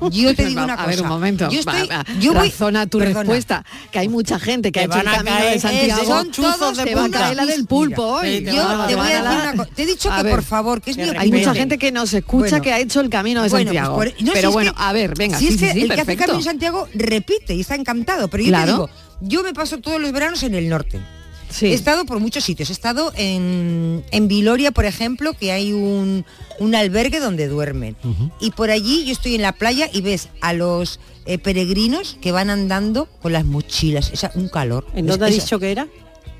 Yo 0.10 0.34
te 0.34 0.46
digo 0.46 0.62
una 0.64 0.74
a 0.74 0.76
cosa. 0.76 0.88
ver 0.88 1.02
un 1.02 1.08
momento. 1.08 1.48
Yo 1.50 1.60
estoy, 1.60 1.86
va, 1.88 1.98
va, 1.98 2.04
yo 2.20 2.32
voy, 2.34 2.48
razona 2.50 2.86
tu 2.86 2.98
perdona. 2.98 3.20
respuesta, 3.20 3.64
que 3.90 3.98
hay 3.98 4.08
mucha 4.08 4.38
gente 4.38 4.70
que 4.72 4.80
Te 4.80 4.80
ha 4.80 4.84
hecho 4.86 4.98
el 4.98 5.04
van 5.04 5.14
a 5.14 5.16
camino 5.18 5.36
caer, 5.36 5.50
de 5.50 5.56
eh, 5.56 5.60
Santiago. 5.60 6.04
son 6.04 6.30
todos 6.32 6.76
te 6.78 6.84
de 6.84 6.94
va 6.94 7.04
a 7.04 7.10
caer 7.10 7.36
la 7.36 7.46
del 7.46 7.66
pulpo 7.66 8.20
Mira, 8.22 8.36
hoy. 8.36 8.44
te 8.44 8.52
Yo 8.52 8.64
van 8.64 8.80
a- 8.80 8.86
te 8.86 8.94
voy 8.94 9.10
a 9.12 9.22
van 9.22 9.24
decir 9.24 9.38
a- 9.38 9.42
una 9.42 9.56
cosa. 9.64 9.70
Te 9.74 9.82
he 9.82 9.86
dicho 9.86 10.12
A 10.12 10.16
que 10.18 10.22
ver. 10.22 10.32
por 10.34 10.42
favor, 10.44 10.80
que 10.80 10.90
es 10.92 10.96
Que 10.96 11.06
mi. 11.06 11.16
Hay 11.18 11.32
mucha 11.32 11.54
gente 11.54 11.78
que 11.78 11.92
nos 11.92 12.12
escucha 12.14 12.48
Bueno. 12.50 12.62
que 12.62 12.72
ha 12.72 12.78
hecho 12.78 13.00
el 13.00 13.10
camino 13.10 13.42
de 13.42 13.48
Bueno, 13.48 13.66
Santiago. 13.68 13.96
pues 13.96 14.12
por- 14.12 14.22
no, 14.22 14.26
si 14.28 14.32
pero 14.34 14.48
es 14.48 14.54
bueno, 14.54 14.74
que- 14.74 14.82
a 14.82 14.92
ver, 14.92 15.14
venga, 15.16 15.38
si 15.38 15.48
sí, 15.48 15.54
es 15.54 15.60
que 15.60 15.72
sí, 15.72 15.80
el 15.82 15.86
que 15.88 15.92
hace 15.94 16.04
perfecto. 16.04 16.24
Camino 16.26 16.38
de 16.38 16.44
Santiago 16.44 16.88
repite 16.94 17.54
y 17.54 17.60
está 17.60 17.74
encantado, 17.74 18.28
pero 18.28 18.42
yo 18.44 18.48
Claro. 18.50 18.66
te 18.66 18.72
digo, 18.72 18.90
yo 19.20 19.42
me 19.42 19.52
paso 19.52 19.78
todos 19.78 20.00
los 20.00 20.12
veranos 20.12 20.42
en 20.42 20.54
el 20.54 20.68
norte. 20.68 21.00
Sí. 21.50 21.66
He 21.66 21.74
estado 21.74 22.04
por 22.04 22.20
muchos 22.20 22.44
sitios. 22.44 22.70
He 22.70 22.72
estado 22.72 23.12
en, 23.16 24.04
en 24.10 24.28
Viloria, 24.28 24.70
por 24.70 24.84
ejemplo, 24.84 25.32
que 25.32 25.50
hay 25.52 25.72
un, 25.72 26.24
un 26.58 26.74
albergue 26.74 27.20
donde 27.20 27.48
duermen. 27.48 27.96
Y 28.40 28.50
por 28.52 28.70
allí 28.70 29.04
yo 29.06 29.12
estoy 29.12 29.34
en 29.34 29.42
la 29.42 29.52
playa 29.52 29.88
y 29.92 30.00
ves 30.02 30.28
a 30.40 30.52
los 30.52 31.00
eh, 31.26 31.38
peregrinos 31.38 32.16
que 32.20 32.32
van 32.32 32.50
andando 32.50 33.06
con 33.22 33.32
las 33.32 33.44
mochilas. 33.44 34.10
Es 34.12 34.26
un 34.34 34.48
calor. 34.48 34.86
¿En 34.94 35.06
Es- 35.06 35.10
dónde 35.12 35.26
ha 35.26 35.28
es- 35.28 35.36
dicho 35.42 35.58
que 35.58 35.70
era? 35.72 35.88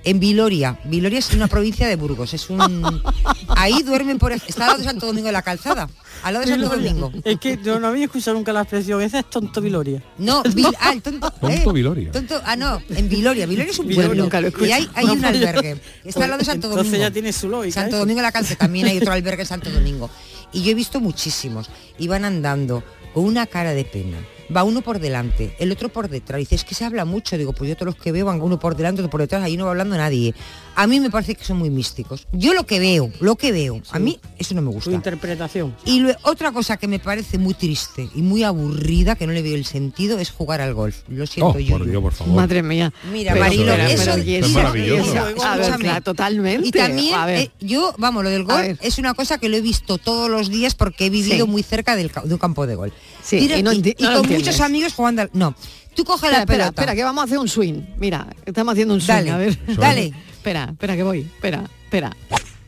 En 0.05 0.21
Viloria. 0.21 0.79
Viloria 0.85 1.19
es 1.19 1.33
una 1.35 1.49
provincia 1.49 1.87
de 1.89 1.97
Burgos. 1.97 2.33
Es 2.33 2.49
un... 2.51 3.03
Ahí 3.49 3.83
duermen 3.83 4.19
por... 4.19 4.33
Está 4.33 4.65
al 4.65 4.67
lado 4.69 4.79
de 4.79 4.85
Santo 4.85 5.07
Domingo 5.07 5.27
de 5.27 5.33
la 5.33 5.43
Calzada. 5.43 5.89
Al 6.23 6.35
lado 6.35 6.47
de 6.47 6.53
Santo 6.53 6.69
Domingo. 6.69 7.13
Es 7.25 7.39
que 7.39 7.59
yo 7.63 7.79
no 7.81 7.89
había 7.89 8.05
escuchado 8.07 8.37
nunca 8.37 8.53
la 8.53 8.63
expresión. 8.63 9.03
Esa 9.03 9.19
es 9.21 9.29
tonto 9.31 9.61
Viloria. 9.61 10.03
No, 10.19 10.43
Vil- 10.45 10.75
ah, 10.81 10.93
el 10.93 11.03
tonto, 11.03 11.31
Tonto 11.31 11.73
Viloria. 11.73 12.13
tonto- 12.13 12.41
ah, 12.45 12.57
no, 12.57 12.81
en 12.89 13.09
Viloria. 13.09 13.47
Viloria 13.47 13.71
es 13.71 13.79
un 13.79 13.87
Viloria, 13.89 14.09
pueblo. 14.09 14.23
nunca 14.25 14.41
lo 14.41 14.49
he 14.49 14.69
y 14.69 14.73
hay, 14.73 14.89
hay 14.95 15.05
un 15.07 15.21
pues 15.21 15.25
albergue. 15.35 15.81
Está 16.05 16.25
al 16.25 16.31
lado 16.31 16.39
de 16.41 16.45
Santo 16.45 16.69
Domingo. 16.69 16.81
Entonces 16.85 17.01
ya 17.01 17.11
tiene 17.13 17.33
su 17.33 17.49
lógica. 17.49 17.75
Santo 17.75 17.97
eso. 17.97 17.99
Domingo 17.99 18.19
de 18.19 18.23
la 18.23 18.33
Calce 18.33 18.57
también 18.57 18.87
hay 18.87 18.99
otro 18.99 19.13
albergue 19.13 19.43
en 19.43 19.49
Santo 19.49 19.71
Domingo. 19.71 20.09
Y 20.53 20.63
yo 20.63 20.71
he 20.71 20.75
visto 20.75 21.01
muchísimos. 21.01 21.69
Y 21.99 22.09
van 22.09 22.25
andando 22.25 22.83
con 23.13 23.25
una 23.25 23.47
cara 23.47 23.73
de 23.73 23.85
pena. 23.85 24.17
Va 24.55 24.63
uno 24.65 24.81
por 24.81 24.99
delante, 24.99 25.55
el 25.59 25.71
otro 25.73 25.89
por 25.91 26.09
detrás. 26.09 26.39
Dice, 26.39 26.55
es 26.55 26.65
que 26.65 26.75
se 26.75 26.85
habla 26.85 27.05
mucho. 27.05 27.37
Digo, 27.37 27.53
pues 27.53 27.69
yo 27.69 27.77
todos 27.77 27.95
los 27.95 28.03
que 28.03 28.13
veo 28.13 28.25
van 28.27 28.41
uno 28.41 28.59
por 28.59 28.77
delante, 28.77 29.03
otro 29.03 29.11
por 29.11 29.21
detrás, 29.21 29.43
ahí 29.43 29.57
no 29.59 29.65
va 29.65 29.71
hablando 29.73 29.97
nadie. 29.97 30.35
A 30.75 30.87
mí 30.87 31.01
me 31.01 31.11
parece 31.11 31.35
que 31.35 31.45
son 31.45 31.59
muy 31.59 31.71
místicos. 31.71 32.27
Yo 32.33 32.55
lo 32.55 32.65
que 32.65 32.79
veo, 32.79 33.11
lo 33.21 33.37
que 33.37 33.53
veo, 33.53 33.83
a 33.91 33.99
mí 33.99 34.19
eso 34.39 34.55
no 34.55 34.63
me 34.63 34.69
Su 34.69 34.75
gusta. 34.75 34.91
interpretación. 34.93 35.75
Y 35.85 36.03
otra 36.23 36.53
cosa 36.53 36.77
que 36.77 36.87
me 36.89 36.99
parece 36.99 37.37
muy 37.37 37.53
triste 37.55 38.09
y 38.15 38.23
muy 38.23 38.43
aburrida, 38.45 39.17
que 39.17 39.27
no 39.27 39.33
le 39.33 39.43
veo 39.43 39.55
el 39.55 39.65
sentido, 39.65 40.19
es 40.19 40.31
jugar 40.31 40.61
al 40.61 40.73
golf. 40.75 40.99
Lo 41.09 41.25
Oh, 41.25 41.27
siento, 41.27 41.53
por 41.53 41.61
Yuyu. 41.61 41.85
Dios, 41.85 42.03
por 42.03 42.13
favor. 42.13 42.35
Madre 42.37 42.63
mía. 42.63 42.93
Mira, 43.13 43.33
Pero 43.35 43.45
Marilo, 43.45 43.73
eso- 43.75 43.83
eso, 44.03 44.13
pero 44.15 44.23
y 44.25 44.35
es 44.37 44.49
maravilloso. 44.51 45.05
y 45.05 45.09
eso- 45.09 45.19
A 45.19 45.25
ver, 45.25 45.61
Escúchame. 45.63 45.85
claro, 45.85 46.03
totalmente. 46.05 46.69
Y 46.69 46.71
también, 46.71 47.15
a 47.15 47.27
ver. 47.27 47.39
eh, 47.41 47.51
yo, 47.61 47.95
vamos, 47.99 48.23
lo 48.25 48.31
del 48.31 48.45
golf 48.45 48.79
es 48.81 48.99
una 48.99 49.15
cosa 49.15 49.39
que 49.39 49.49
lo 49.49 49.57
he 49.57 49.61
visto 49.61 49.99
todos 49.99 50.31
los 50.31 50.49
días 50.49 50.75
porque 50.75 51.07
he 51.07 51.11
vivido 51.11 51.45
Sí. 51.45 51.51
muy 51.51 51.63
cerca 51.63 51.97
del, 51.97 52.11
de 52.25 52.33
un 52.35 52.39
campo 52.39 52.67
de 52.67 52.77
golf. 52.77 52.95
Sí, 53.23 53.37
y 53.39 53.63
no 53.63 53.73
enti- 53.73 53.95
y 53.99 54.03
no 54.05 54.11
lo 54.11 54.17
con 54.19 54.25
entiendes. 54.27 54.38
Muchos 54.39 54.61
amigos 54.61 54.93
jugando 54.95 55.23
al... 55.23 55.31
No, 55.33 55.55
tú 55.95 56.05
coges 56.05 56.25
Espera, 56.25 56.33
la 56.39 56.43
espera, 56.43 56.59
pelota. 56.65 56.83
espera, 56.83 56.95
que 56.95 57.05
vamos 57.05 57.23
a 57.23 57.25
hacer 57.27 57.39
un 57.39 57.49
swing. 57.49 57.83
Mira, 57.99 58.27
estamos 58.47 58.73
haciendo 58.73 58.95
un 58.95 59.01
swing. 59.01 59.15
Dale, 59.15 59.31
a 59.31 59.37
ver. 59.37 59.59
dale. 59.77 60.07
espera, 60.33 60.69
espera, 60.73 60.97
que 60.97 61.03
voy. 61.03 61.21
Espera, 61.21 61.65
espera. 61.85 62.17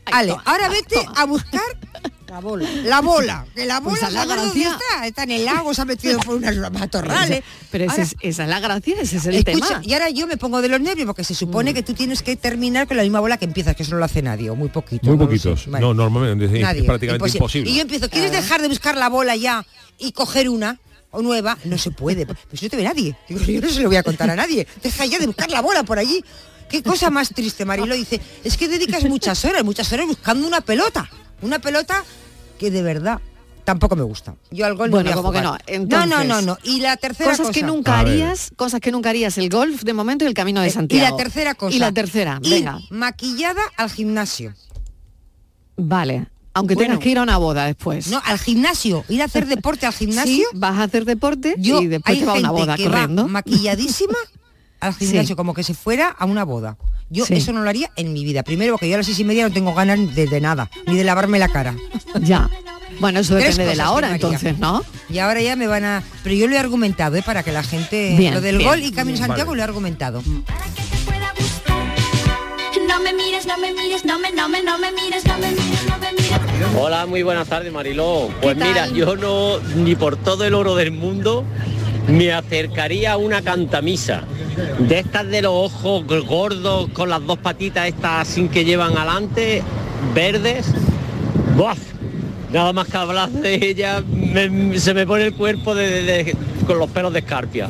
Ahí, 0.05 0.11
Vale, 0.13 0.29
toma, 0.31 0.43
ahora 0.45 0.69
vete 0.69 0.95
toma. 0.95 1.13
a 1.15 1.25
buscar 1.25 1.61
La 2.31 2.39
bola. 2.39 2.69
la 2.85 3.01
bola. 3.01 3.45
Que 3.53 3.65
la 3.65 3.81
Pues 3.81 3.95
bola, 3.99 4.07
a 4.07 4.11
la 4.11 4.21
¿sabes 4.23 4.35
dónde 4.45 4.59
gracia. 4.63 4.77
está? 4.89 5.07
Está 5.07 5.23
en 5.23 5.31
el 5.31 5.43
lago, 5.45 5.73
se 5.73 5.81
ha 5.81 5.85
metido 5.85 6.17
por 6.19 6.35
unas 6.35 6.55
matorrales. 6.71 7.43
Pero 7.69 7.83
ese 7.83 7.91
Ahora- 7.91 8.03
es- 8.03 8.15
esa 8.21 8.43
es 8.43 8.49
la 8.49 8.59
gracia, 8.61 8.95
ese 9.01 9.17
es 9.17 9.25
el 9.25 9.35
Escucha, 9.35 9.67
tema. 9.67 9.79
Mm. 9.79 9.83
y 9.89 9.93
ahora 9.93 10.09
yo 10.11 10.27
me 10.27 10.37
pongo 10.37 10.61
de 10.61 10.69
los 10.69 10.79
nervios 10.79 11.05
porque 11.07 11.25
se 11.25 11.35
supone 11.35 11.73
que 11.73 11.83
tú 11.83 11.93
tienes 11.93 12.21
que 12.23 12.37
terminar 12.37 12.87
con 12.87 12.95
la 12.95 13.03
misma 13.03 13.19
bola 13.19 13.35
que 13.37 13.43
empiezas, 13.45 13.75
que 13.75 13.83
eso 13.83 13.91
no 13.91 13.97
lo 13.99 14.05
hace 14.05 14.21
nadie, 14.21 14.49
o 14.49 14.55
muy 14.55 14.69
poquito. 14.69 15.07
Muy 15.07 15.17
no 15.17 15.25
poquitos. 15.25 15.67
Vale. 15.67 15.81
No, 15.85 15.93
normalmente 15.93 16.47
Nadie, 16.61 16.79
es 16.81 16.85
prácticamente 16.85 17.29
imposible. 17.29 17.69
Y 17.69 17.75
yo 17.75 17.81
empiezo, 17.81 18.09
¿quieres 18.09 18.31
dejar 18.31 18.61
de 18.61 18.69
buscar 18.69 18.95
la 18.95 19.09
bola 19.09 19.35
ya 19.35 19.65
y 19.99 20.13
coger 20.13 20.47
una? 20.47 20.79
O 21.11 21.21
nueva, 21.21 21.57
no 21.65 21.77
se 21.77 21.91
puede. 21.91 22.25
Pues 22.25 22.63
no 22.63 22.69
te 22.69 22.77
ve 22.77 22.83
nadie. 22.83 23.15
Digo, 23.29 23.41
yo 23.41 23.61
no 23.61 23.69
se 23.69 23.81
lo 23.81 23.87
voy 23.89 23.97
a 23.97 24.03
contar 24.03 24.29
a 24.29 24.35
nadie. 24.35 24.65
Deja 24.81 25.05
ya 25.05 25.19
de 25.19 25.27
buscar 25.27 25.49
la 25.51 25.61
bola 25.61 25.83
por 25.83 25.99
allí. 25.99 26.23
Qué 26.69 26.81
cosa 26.81 27.09
más 27.09 27.29
triste, 27.29 27.65
Marilo. 27.65 27.93
Dice, 27.95 28.19
es 28.43 28.55
que 28.57 28.67
dedicas 28.69 29.03
muchas 29.03 29.43
horas, 29.45 29.63
muchas 29.63 29.91
horas 29.91 30.07
buscando 30.07 30.47
una 30.47 30.61
pelota. 30.61 31.09
Una 31.41 31.59
pelota 31.59 32.03
que 32.57 32.71
de 32.71 32.81
verdad 32.81 33.19
tampoco 33.65 33.95
me 33.95 34.03
gusta. 34.03 34.35
Yo 34.51 34.65
al 34.65 34.75
golf 34.75 34.89
Bueno, 34.91 35.09
no 35.09 35.09
voy 35.09 35.11
a 35.11 35.15
como 35.21 35.31
que 35.31 35.41
no. 35.41 35.85
No, 35.87 36.05
no, 36.05 36.23
no, 36.23 36.41
no. 36.41 36.57
Y 36.63 36.79
la 36.79 36.95
tercera 36.97 37.31
Cosas 37.31 37.47
cosa. 37.47 37.59
que 37.59 37.65
nunca 37.65 37.99
harías, 37.99 38.51
cosas 38.55 38.79
que 38.79 38.91
nunca 38.91 39.09
harías, 39.09 39.37
el 39.37 39.49
golf 39.49 39.83
de 39.83 39.93
momento 39.93 40.23
y 40.23 40.27
el 40.29 40.33
camino 40.33 40.61
de 40.61 40.67
Eh, 40.67 40.69
Y 40.69 40.73
Santiago. 40.73 41.17
la 41.17 41.23
tercera 41.23 41.55
cosa. 41.55 41.75
Y 41.75 41.79
la 41.79 41.91
tercera, 41.91 42.39
venga. 42.41 42.79
maquillada 42.89 43.61
al 43.75 43.89
gimnasio. 43.91 44.53
Vale. 45.77 46.27
Aunque 46.53 46.75
Bueno. 46.75 46.89
tengas 46.89 47.03
que 47.03 47.09
ir 47.09 47.17
a 47.17 47.23
una 47.23 47.37
boda 47.37 47.65
después. 47.65 48.07
No, 48.07 48.21
al 48.25 48.37
gimnasio. 48.37 49.05
Ir 49.09 49.21
a 49.21 49.25
hacer 49.25 49.47
deporte 49.47 49.85
al 49.85 49.93
gimnasio. 50.01 50.33
Sí, 50.33 50.43
vas 50.53 50.77
a 50.79 50.83
hacer 50.83 51.05
deporte 51.05 51.55
Yo, 51.57 51.81
y 51.81 51.87
después 51.87 52.19
te 52.19 52.25
va 52.25 52.33
a 52.33 52.35
una 52.39 52.51
boda 52.51 52.75
que 52.75 52.85
corriendo. 52.85 53.23
va 53.23 53.27
maquilladísima 53.29 54.17
al 54.81 54.93
gimnasio, 54.95 55.27
Sí. 55.29 55.35
como 55.35 55.53
que 55.53 55.63
se 55.63 55.73
fuera 55.73 56.09
a 56.09 56.25
una 56.25 56.43
boda. 56.43 56.77
Yo 57.09 57.25
Sí. 57.25 57.33
eso 57.35 57.51
no 57.53 57.61
lo 57.63 57.69
haría 57.69 57.91
en 57.97 58.13
mi 58.13 58.23
vida. 58.23 58.43
Primero, 58.43 58.73
porque 58.73 58.87
yo 58.89 58.95
a 58.95 58.97
las 58.97 59.05
seis 59.05 59.19
y 59.19 59.23
media 59.25 59.47
no 59.47 59.53
tengo 59.53 59.73
ganas 59.73 60.13
de, 60.15 60.27
de 60.27 60.41
nada, 60.41 60.69
ni 60.87 60.95
de 60.97 61.03
lavarme 61.03 61.39
la 61.39 61.47
cara. 61.49 61.75
Ya. 62.21 62.49
Bueno, 62.99 63.21
eso 63.21 63.35
Tres 63.35 63.55
depende 63.55 63.69
de 63.71 63.75
la 63.77 63.91
hora 63.91 64.11
entonces, 64.13 64.59
¿no? 64.59 64.83
Y 65.09 65.19
ahora 65.19 65.41
ya 65.41 65.55
me 65.55 65.65
van 65.65 65.85
a... 65.85 66.03
Pero 66.23 66.35
yo 66.35 66.47
lo 66.47 66.55
he 66.55 66.59
argumentado, 66.59 67.15
¿eh? 67.15 67.23
Para 67.25 67.41
que 67.41 67.53
la 67.53 67.63
gente... 67.63 68.15
Bien, 68.17 68.33
lo 68.33 68.41
del 68.41 68.57
bien. 68.57 68.69
gol 68.69 68.83
y 68.83 68.91
Camino 68.91 69.17
Vale. 69.17 69.27
Santiago 69.27 69.55
lo 69.55 69.61
he 69.61 69.63
argumentado. 69.63 70.21
No 72.91 72.99
me 72.99 73.13
mires, 73.13 73.45
no 73.47 73.57
me 73.57 73.71
mires, 73.73 74.03
no 74.05 74.19
me, 74.19 74.31
no 74.31 74.49
me, 74.49 74.61
no 74.63 74.77
me 74.77 74.91
mires, 74.91 75.25
no 75.25 75.37
me 75.37 75.49
mires, 75.51 75.85
no 75.87 75.97
me 75.97 76.11
mires. 76.11 76.39
Hola, 76.77 77.05
muy 77.05 77.23
buenas 77.23 77.47
tardes, 77.47 77.71
Mariló. 77.71 78.29
Pues 78.41 78.57
¿Qué 78.57 78.63
mira, 78.65 78.87
yo 78.87 79.15
no, 79.15 79.59
ni 79.75 79.95
por 79.95 80.17
todo 80.17 80.43
el 80.43 80.53
oro 80.53 80.75
del 80.75 80.91
mundo, 80.91 81.43
me 82.07 82.33
acercaría 82.33 83.13
a 83.13 83.17
una 83.17 83.41
cantamisa. 83.41 84.23
De 84.79 84.99
estas 84.99 85.27
de 85.27 85.41
los 85.41 85.53
ojos 85.53 86.03
gordos 86.27 86.89
con 86.93 87.09
las 87.09 87.25
dos 87.25 87.37
patitas 87.37 87.87
estas 87.87 88.27
sin 88.27 88.49
que 88.49 88.65
llevan 88.65 88.97
adelante, 88.97 89.63
verdes. 90.13 90.67
¡Buah! 91.55 91.75
Nada 92.51 92.73
más 92.73 92.87
que 92.87 92.97
hablar 92.97 93.29
de 93.29 93.55
ella, 93.55 94.03
me- 94.11 94.77
se 94.79 94.93
me 94.93 95.07
pone 95.07 95.25
el 95.27 95.33
cuerpo 95.33 95.73
de- 95.73 95.89
de- 96.03 96.23
de- 96.23 96.35
con 96.67 96.77
los 96.77 96.89
pelos 96.89 97.13
de 97.13 97.19
escarpia. 97.19 97.69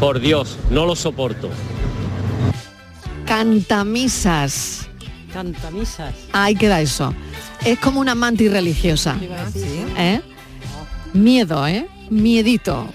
Por 0.00 0.20
Dios, 0.20 0.56
no 0.70 0.86
lo 0.86 0.96
soporto. 0.96 1.50
Cantamisas. 3.26 4.88
Cantamisas. 5.32 6.14
Ahí 6.32 6.54
queda 6.54 6.80
eso. 6.80 7.12
Es 7.64 7.78
como 7.80 8.00
una 8.00 8.14
mantis 8.14 8.52
religiosa. 8.52 9.16
Sí. 9.52 9.84
¿eh? 9.98 10.20
Miedo, 11.12 11.66
¿eh? 11.66 11.88
Miedito. 12.08 12.86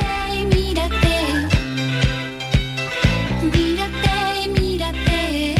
Ay, 0.00 0.44
mírate. 0.46 1.16
Mírate, 3.52 4.48
mírate. 4.60 5.54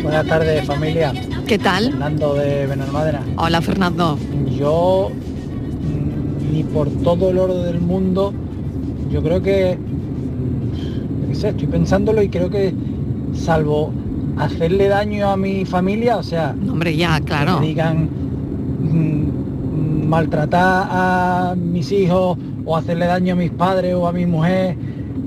Buenas 0.00 0.26
tardes 0.26 0.64
familia, 0.64 1.12
¿Qué 1.48 1.58
tal? 1.58 1.90
Fernando 1.90 2.34
de 2.34 2.66
Benalmádena. 2.66 3.22
Hola, 3.36 3.60
Fernando. 3.60 4.16
Yo 4.56 5.10
mm, 5.10 6.52
ni 6.52 6.62
por 6.62 6.88
todo 7.02 7.30
el 7.30 7.38
oro 7.38 7.62
del 7.62 7.80
mundo, 7.80 8.32
yo 9.10 9.22
creo 9.22 9.42
que, 9.42 9.78
qué 11.28 11.34
sé, 11.34 11.48
estoy 11.50 11.66
pensándolo 11.66 12.22
y 12.22 12.28
creo 12.28 12.50
que 12.50 12.74
salvo 13.34 13.92
hacerle 14.36 14.88
daño 14.88 15.30
a 15.30 15.36
mi 15.36 15.64
familia, 15.64 16.16
o 16.18 16.22
sea, 16.22 16.54
Hombre, 16.68 16.96
ya, 16.96 17.20
claro. 17.20 17.54
que 17.54 17.60
me 17.60 17.66
digan 17.68 18.08
mm, 18.80 20.06
maltratar 20.06 20.88
a 20.90 21.54
mis 21.56 21.90
hijos 21.92 22.38
o 22.64 22.76
hacerle 22.76 23.06
daño 23.06 23.34
a 23.34 23.36
mis 23.36 23.50
padres 23.50 23.94
o 23.94 24.06
a 24.06 24.12
mi 24.12 24.26
mujer, 24.26 24.76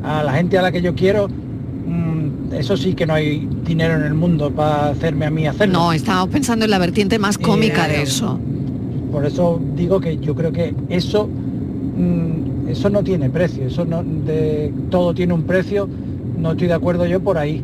a 0.04 0.24
la 0.24 0.34
gente 0.34 0.58
a 0.58 0.62
la 0.62 0.72
que 0.72 0.82
yo 0.82 0.94
quiero, 0.94 1.28
mm, 1.28 2.54
eso 2.54 2.78
sí 2.78 2.94
que 2.94 3.06
no 3.06 3.14
hay 3.14 3.48
dinero 3.66 3.96
en 3.96 4.04
el 4.04 4.14
mundo 4.14 4.52
para 4.52 4.90
hacerme 4.90 5.26
a 5.26 5.32
mí 5.32 5.48
hacerlo. 5.48 5.80
No, 5.80 5.94
estábamos 5.94 6.30
pensando 6.30 6.66
en 6.66 6.72
la 6.72 6.80
vertiente 6.80 7.18
más 7.18 7.38
cómica 7.38 7.88
de 7.88 8.04
eso. 8.04 8.40
Por 9.12 9.26
eso 9.26 9.60
digo 9.76 10.00
que 10.00 10.18
yo 10.18 10.36
creo 10.36 10.52
que 10.52 10.76
eso 10.90 11.28
mm, 11.28 12.59
eso 12.70 12.90
no 12.90 13.04
tiene 13.04 13.30
precio, 13.30 13.66
eso 13.66 13.84
no 13.84 14.04
de, 14.04 14.72
todo 14.90 15.14
tiene 15.14 15.34
un 15.34 15.44
precio, 15.44 15.90
no 16.38 16.52
estoy 16.52 16.68
de 16.68 16.74
acuerdo 16.74 17.06
yo 17.06 17.20
por 17.20 17.38
ahí. 17.38 17.64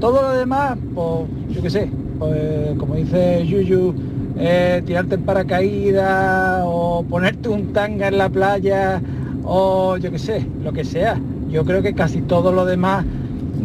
Todo 0.00 0.22
lo 0.22 0.30
demás, 0.32 0.76
pues 0.94 1.28
yo 1.50 1.62
qué 1.62 1.70
sé, 1.70 1.90
pues 2.18 2.76
como 2.78 2.94
dice 2.94 3.46
Yuyu, 3.46 3.94
eh, 4.36 4.82
tirarte 4.84 5.14
en 5.14 5.22
paracaídas 5.22 6.62
o 6.64 7.04
ponerte 7.08 7.48
un 7.48 7.72
tanga 7.72 8.08
en 8.08 8.18
la 8.18 8.28
playa 8.28 9.00
o 9.44 9.96
yo 9.96 10.10
qué 10.10 10.18
sé, 10.18 10.46
lo 10.62 10.72
que 10.72 10.84
sea. 10.84 11.18
Yo 11.50 11.64
creo 11.64 11.82
que 11.82 11.94
casi 11.94 12.20
todo 12.20 12.52
lo 12.52 12.66
demás 12.66 13.04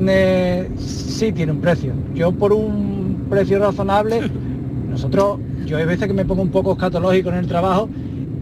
eh, 0.08 0.70
sí 0.78 1.32
tiene 1.34 1.52
un 1.52 1.60
precio. 1.60 1.94
Yo 2.16 2.32
por 2.32 2.54
un 2.54 3.26
precio 3.30 3.60
razonable, 3.60 4.22
nosotros, 4.90 5.40
yo 5.66 5.78
hay 5.78 5.86
veces 5.86 6.08
que 6.08 6.14
me 6.14 6.24
pongo 6.24 6.42
un 6.42 6.52
poco 6.52 6.72
escatológico 6.72 7.30
en 7.30 7.36
el 7.36 7.48
trabajo 7.48 7.90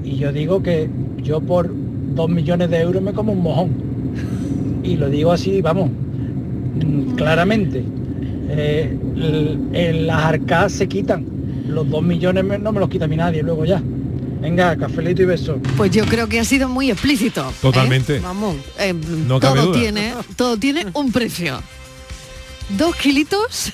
y 0.03 0.17
yo 0.17 0.31
digo 0.31 0.61
que 0.61 0.89
yo 1.23 1.41
por 1.41 1.69
dos 2.17 2.29
millones 2.29 2.69
de 2.69 2.79
euros 2.81 3.01
me 3.01 3.13
como 3.13 3.31
un 3.31 3.41
mojón. 3.41 3.71
Y 4.83 4.97
lo 4.97 5.09
digo 5.09 5.31
así, 5.31 5.61
vamos, 5.61 5.89
mm, 5.89 7.15
claramente. 7.15 7.83
Eh, 8.49 8.97
el- 9.15 9.59
el- 9.73 10.07
las 10.07 10.23
arcas 10.25 10.71
se 10.73 10.87
quitan. 10.87 11.25
Los 11.69 11.89
dos 11.89 12.01
millones 12.03 12.43
me- 12.43 12.57
no 12.57 12.71
me 12.73 12.79
los 12.79 12.89
quita 12.89 13.05
a 13.05 13.07
mí 13.07 13.15
nadie 13.17 13.43
luego 13.43 13.63
ya. 13.65 13.81
Venga, 14.41 14.75
cafelito 14.77 15.21
y 15.23 15.25
beso. 15.25 15.59
Pues 15.75 15.91
yo 15.91 16.05
creo 16.05 16.27
que 16.29 16.39
ha 16.39 16.45
sido 16.45 16.69
muy 16.69 16.91
explícito. 16.91 17.41
¿eh? 17.49 17.53
Totalmente. 17.61 18.19
Vamos. 18.19 18.55
Eh, 18.79 18.93
No 18.93 19.39
cabe 19.39 19.55
todo 19.59 19.67
duda. 19.71 19.79
tiene, 19.79 20.13
todo 20.35 20.57
tiene 20.57 20.85
un 20.93 21.11
precio. 21.11 21.61
Dos 22.77 22.95
kilitos 22.97 23.71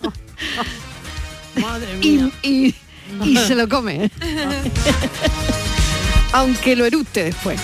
Madre 1.60 1.86
y, 2.02 2.08
mía. 2.16 2.30
y- 2.42 2.74
y 3.24 3.36
se 3.36 3.54
lo 3.54 3.68
come. 3.68 4.10
Aunque 6.36 6.76
lo 6.76 6.84
eructe 6.84 7.24
después. 7.24 7.58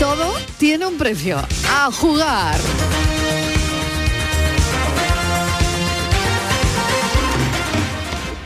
Todo 0.00 0.34
tiene 0.58 0.86
un 0.86 0.98
precio. 0.98 1.38
A 1.70 1.92
jugar. 1.92 2.58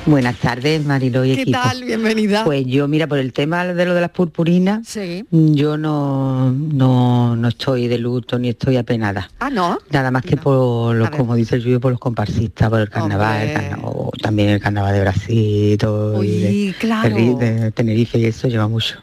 Buenas 0.09 0.37
tardes, 0.39 0.87
Marilo 0.87 1.23
y 1.23 1.35
¿Qué 1.35 1.43
equipo. 1.43 1.59
tal? 1.63 1.85
Bienvenida. 1.85 2.43
Pues 2.45 2.65
yo, 2.65 2.89
mira, 2.89 3.07
por 3.07 3.19
el 3.19 3.35
tema 3.35 3.67
de 3.67 3.85
lo 3.85 3.93
de 3.93 4.01
las 4.01 4.09
purpurinas, 4.11 4.89
Sí. 4.89 5.27
yo 5.31 5.77
no, 5.77 6.51
no, 6.51 7.37
no 7.37 7.49
estoy 7.49 7.89
de 7.89 7.99
luto 7.99 8.39
ni 8.39 8.49
estoy 8.49 8.79
apenada. 8.79 9.31
Ah, 9.39 9.51
¿no? 9.51 9.79
Nada 9.91 10.11
más 10.11 10.23
que 10.23 10.39
por 10.39 10.97
los, 10.97 11.11
como 11.11 11.35
dice 11.35 11.57
el 11.57 11.63
Yuyo, 11.65 11.79
por 11.79 11.91
los 11.91 12.01
comparsistas, 12.01 12.71
por 12.71 12.81
el 12.81 12.89
carnaval, 12.89 13.43
el 13.43 13.49
Hombre. 13.51 13.69
carna- 13.71 13.87
o 13.87 14.11
también 14.23 14.49
el 14.49 14.61
carnaval 14.61 14.95
de 14.95 15.01
Brasil 15.03 15.73
y 15.75 15.77
todo, 15.77 16.13
de- 16.13 16.19
Uy, 16.19 16.75
claro. 16.81 17.15
de, 17.15 17.35
de 17.61 17.71
Tenerife 17.73 18.19
y 18.19 18.25
eso 18.25 18.49
lleva 18.49 18.67
mucho. 18.67 18.95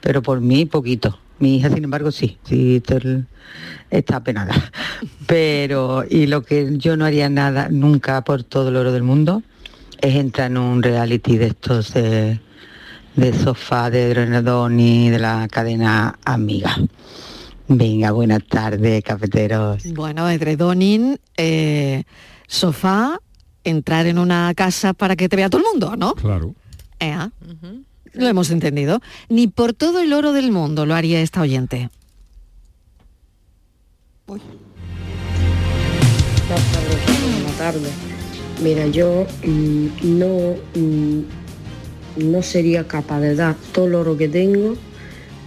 Pero 0.00 0.22
por 0.22 0.40
mí 0.40 0.64
poquito. 0.64 1.18
Mi 1.38 1.56
hija, 1.58 1.68
sin 1.68 1.84
embargo, 1.84 2.10
sí, 2.10 2.38
sí 2.48 2.76
está, 2.76 2.96
está 3.90 4.16
apenada. 4.16 4.54
Pero, 5.26 6.02
y 6.08 6.26
lo 6.28 6.44
que 6.44 6.78
yo 6.78 6.96
no 6.96 7.04
haría 7.04 7.28
nada 7.28 7.68
nunca 7.70 8.24
por 8.24 8.42
todo 8.42 8.70
el 8.70 8.76
oro 8.76 8.90
del 8.90 9.02
mundo 9.02 9.42
es 10.00 10.14
entrar 10.14 10.50
en 10.50 10.58
un 10.58 10.82
reality 10.82 11.36
de 11.36 11.46
estos 11.46 11.94
de, 11.94 12.40
de 13.16 13.32
sofá, 13.32 13.90
de 13.90 14.10
Dronedoni, 14.10 15.10
de 15.10 15.18
la 15.18 15.48
cadena 15.48 16.18
Amiga. 16.24 16.76
Venga, 17.68 18.12
buenas 18.12 18.44
tardes, 18.44 19.02
cafeteros. 19.02 19.92
Bueno, 19.92 20.28
edredonin, 20.30 21.18
eh, 21.36 22.04
sofá, 22.46 23.18
entrar 23.64 24.06
en 24.06 24.18
una 24.18 24.52
casa 24.54 24.92
para 24.92 25.16
que 25.16 25.28
te 25.28 25.36
vea 25.36 25.50
todo 25.50 25.62
el 25.62 25.66
mundo, 25.72 25.96
¿no? 25.96 26.14
Claro. 26.14 26.54
Ea. 27.00 27.30
Lo 28.12 28.26
hemos 28.26 28.50
entendido. 28.50 29.00
Ni 29.28 29.48
por 29.48 29.74
todo 29.74 30.00
el 30.00 30.12
oro 30.12 30.32
del 30.32 30.52
mundo 30.52 30.86
lo 30.86 30.94
haría 30.94 31.20
esta 31.20 31.40
oyente. 31.40 31.90
Buenas 34.26 34.46
tardes, 36.48 37.32
buenas 37.34 37.58
tardes. 37.58 38.15
Mira, 38.62 38.86
yo 38.86 39.26
mm, 39.44 40.18
no, 40.18 40.54
mm, 40.74 41.20
no 42.30 42.42
sería 42.42 42.88
capaz 42.88 43.20
de 43.20 43.34
dar 43.34 43.54
todo 43.72 44.00
oro 44.00 44.16
que 44.16 44.28
tengo 44.28 44.74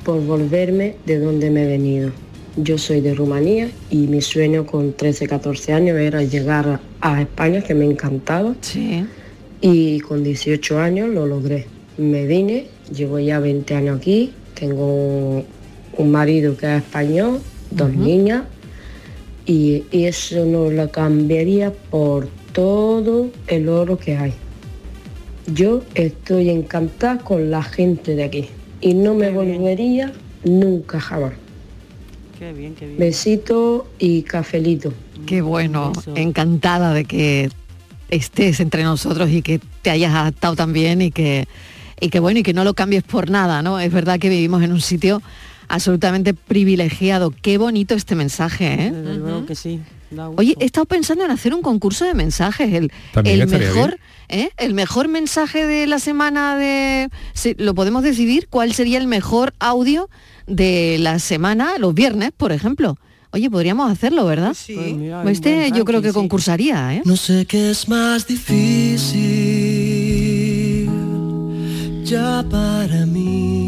por 0.03 0.23
volverme 0.23 0.95
de 1.05 1.17
donde 1.17 1.49
me 1.49 1.63
he 1.63 1.67
venido. 1.67 2.11
Yo 2.55 2.77
soy 2.77 3.01
de 3.01 3.15
Rumanía 3.15 3.69
y 3.89 4.07
mi 4.07 4.21
sueño 4.21 4.65
con 4.65 4.93
13, 4.93 5.27
14 5.27 5.73
años 5.73 5.97
era 5.97 6.23
llegar 6.23 6.79
a 7.01 7.21
España, 7.21 7.61
que 7.61 7.73
me 7.73 7.85
encantaba. 7.85 8.53
Sí. 8.61 9.05
Y 9.61 9.99
con 10.01 10.23
18 10.23 10.79
años 10.79 11.09
lo 11.09 11.25
logré. 11.25 11.65
Me 11.97 12.27
vine, 12.27 12.67
llevo 12.95 13.17
ya 13.19 13.39
20 13.39 13.73
años 13.75 13.97
aquí, 13.97 14.33
tengo 14.53 15.43
un 15.97 16.11
marido 16.11 16.55
que 16.55 16.67
es 16.67 16.83
español, 16.83 17.39
dos 17.71 17.93
niñas, 17.93 18.43
y, 19.45 19.83
y 19.91 20.05
eso 20.05 20.45
no 20.45 20.69
lo 20.69 20.91
cambiaría 20.91 21.73
por 21.89 22.27
todo 22.53 23.29
el 23.47 23.69
oro 23.69 23.97
que 23.97 24.17
hay. 24.17 24.33
yo 25.53 25.81
estoy 25.95 26.49
encantada 26.49 27.17
con 27.17 27.49
la 27.49 27.63
gente 27.63 28.15
de 28.15 28.23
aquí 28.23 28.49
y 28.81 28.93
no 28.93 29.15
me 29.15 29.31
volvería 29.31 30.13
nunca 30.43 30.99
jamás. 30.99 31.33
Qué 32.37 32.53
bien, 32.53 32.75
qué 32.75 32.85
bien. 32.85 32.99
Besito 32.99 33.87
y 33.99 34.21
cafelito. 34.21 34.93
Qué 35.25 35.41
bueno, 35.41 35.91
encantada 36.15 36.93
de 36.93 37.05
que 37.05 37.49
estés 38.09 38.59
entre 38.59 38.83
nosotros 38.83 39.29
y 39.29 39.41
que 39.41 39.59
te 39.81 39.89
hayas 39.89 40.13
adaptado 40.13 40.55
también 40.55 41.01
y 41.01 41.11
que, 41.11 41.47
y 41.99 42.09
que 42.09 42.19
bueno, 42.19 42.39
y 42.39 42.43
que 42.43 42.53
no 42.53 42.63
lo 42.63 42.73
cambies 42.73 43.03
por 43.03 43.29
nada, 43.29 43.61
¿no? 43.61 43.79
Es 43.79 43.91
verdad 43.91 44.19
que 44.19 44.29
vivimos 44.29 44.63
en 44.63 44.71
un 44.71 44.81
sitio 44.81 45.21
absolutamente 45.67 46.33
privilegiado. 46.33 47.31
Qué 47.41 47.57
bonito 47.57 47.95
este 47.95 48.15
mensaje, 48.15 48.85
¿eh? 48.85 48.91
Desde 48.91 49.17
luego 49.17 49.45
que 49.45 49.55
sí. 49.55 49.79
Oye, 50.37 50.55
he 50.59 50.65
estado 50.65 50.85
pensando 50.85 51.23
en 51.25 51.31
hacer 51.31 51.53
un 51.53 51.61
concurso 51.61 52.05
de 52.05 52.13
mensajes. 52.13 52.73
El, 52.73 52.91
mejor. 53.47 53.99
¿eh? 54.27 54.49
el 54.57 54.73
mejor 54.73 55.07
mensaje 55.07 55.65
de 55.65 55.87
la 55.87 55.99
semana 55.99 56.57
de. 56.57 57.09
sí, 57.33 57.55
lo 57.57 57.73
podemos 57.75 58.03
decidir 58.03 58.47
cuál 58.49 58.73
sería 58.73 58.97
el 58.97 59.07
mejor 59.07 59.53
audio 59.59 60.09
de 60.47 60.97
la 60.99 61.19
semana, 61.19 61.77
los 61.77 61.93
viernes, 61.93 62.31
por 62.35 62.51
ejemplo. 62.51 62.97
Oye, 63.31 63.47
podríamos 63.51 63.91
hacerlo, 63.91 64.25
¿verdad? 64.25 64.55
Pues 64.65 64.95
mira, 64.95 65.23
Este 65.29 65.71
yo 65.71 65.85
creo 65.85 66.01
que 66.01 66.07
sí. 66.09 66.13
concursaría, 66.15 66.95
¿eh? 66.95 67.03
No 67.05 67.15
sé 67.15 67.45
qué 67.45 67.69
es 67.69 67.87
más 67.87 68.25
difícil 68.25 69.69
ya 72.03 72.43
para 72.49 73.05
mí. 73.05 73.58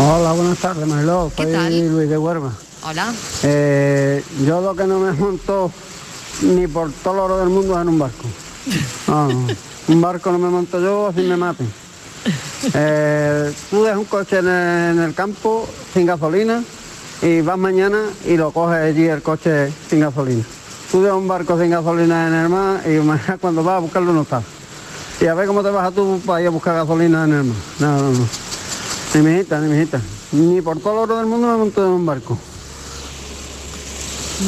Hola, 0.00 0.30
buenas 0.30 0.58
tardes, 0.58 0.86
Mariló. 0.86 1.32
¿Qué 1.36 1.42
Soy 1.42 1.52
tal? 1.52 1.88
Luis 1.90 2.08
de 2.08 2.16
Huerva. 2.16 2.52
Hola. 2.84 3.12
Eh, 3.42 4.22
yo 4.46 4.60
lo 4.60 4.76
que 4.76 4.84
no 4.84 5.00
me 5.00 5.10
monto 5.10 5.72
ni 6.42 6.68
por 6.68 6.92
todo 7.02 7.14
el 7.14 7.18
oro 7.18 7.38
del 7.38 7.48
mundo 7.48 7.74
es 7.74 7.82
en 7.82 7.88
un 7.88 7.98
barco. 7.98 8.24
No, 9.08 9.28
no. 9.32 9.46
un 9.88 10.00
barco 10.00 10.30
no 10.30 10.38
me 10.38 10.50
monto 10.50 10.80
yo, 10.80 11.08
así 11.08 11.22
me 11.22 11.36
maten. 11.36 11.68
Eh, 12.74 13.52
tú 13.70 13.82
dejas 13.82 13.98
un 13.98 14.04
coche 14.04 14.38
en 14.38 14.46
el, 14.46 14.98
en 14.98 15.02
el 15.02 15.14
campo 15.14 15.68
sin 15.92 16.06
gasolina 16.06 16.62
y 17.20 17.40
vas 17.40 17.58
mañana 17.58 17.98
y 18.24 18.36
lo 18.36 18.52
coges 18.52 18.78
allí 18.78 19.08
el 19.08 19.20
coche 19.20 19.72
sin 19.90 19.98
gasolina. 19.98 20.44
Tú 20.92 21.02
dejas 21.02 21.18
un 21.18 21.26
barco 21.26 21.58
sin 21.60 21.70
gasolina 21.72 22.28
en 22.28 22.34
el 22.34 22.48
mar 22.48 22.82
y 22.88 23.00
mañana 23.00 23.36
cuando 23.40 23.64
vas 23.64 23.78
a 23.78 23.80
buscarlo 23.80 24.12
no 24.12 24.22
está. 24.22 24.42
Y 25.20 25.26
a 25.26 25.34
ver 25.34 25.48
cómo 25.48 25.64
te 25.64 25.70
vas 25.70 25.88
a 25.88 25.90
tú 25.90 26.20
para 26.24 26.40
ir 26.40 26.46
a 26.46 26.50
buscar 26.50 26.76
gasolina 26.76 27.24
en 27.24 27.32
el 27.32 27.42
mar. 27.42 27.56
No, 27.80 27.98
no, 27.98 28.10
no. 28.12 28.47
Ni 29.14 29.20
mi 29.22 29.34
hijita, 29.36 29.58
ni 29.60 29.68
mi 29.68 29.76
hijita. 29.82 30.00
Ni 30.32 30.60
por 30.60 30.78
todo 30.80 30.92
el 30.92 30.98
oro 31.10 31.16
del 31.18 31.26
mundo 31.26 31.46
me 31.48 31.56
monto 31.56 31.84
en 31.84 31.92
un 31.92 32.06
barco. 32.06 32.38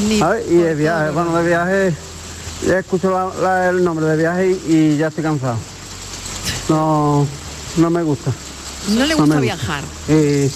Ni. 0.06 0.16
Y 0.48 0.56
de 0.56 0.74
viaje, 0.74 1.10
bueno, 1.10 1.36
de 1.36 1.48
viaje, 1.48 1.94
ya 2.66 2.78
escucho 2.78 3.10
la- 3.10 3.32
la- 3.42 3.68
el 3.70 3.82
nombre 3.82 4.06
de 4.06 4.16
viaje 4.16 4.50
y, 4.68 4.72
y 4.72 4.96
ya 4.98 5.08
estoy 5.08 5.24
cansado. 5.24 5.56
No, 6.68 7.26
no 7.76 7.90
me 7.90 8.02
gusta. 8.02 8.30
No 8.90 9.04
le 9.06 9.14
No 9.14 9.22
gusta 9.22 9.40
viajar. 9.40 9.82
Y 10.08 10.50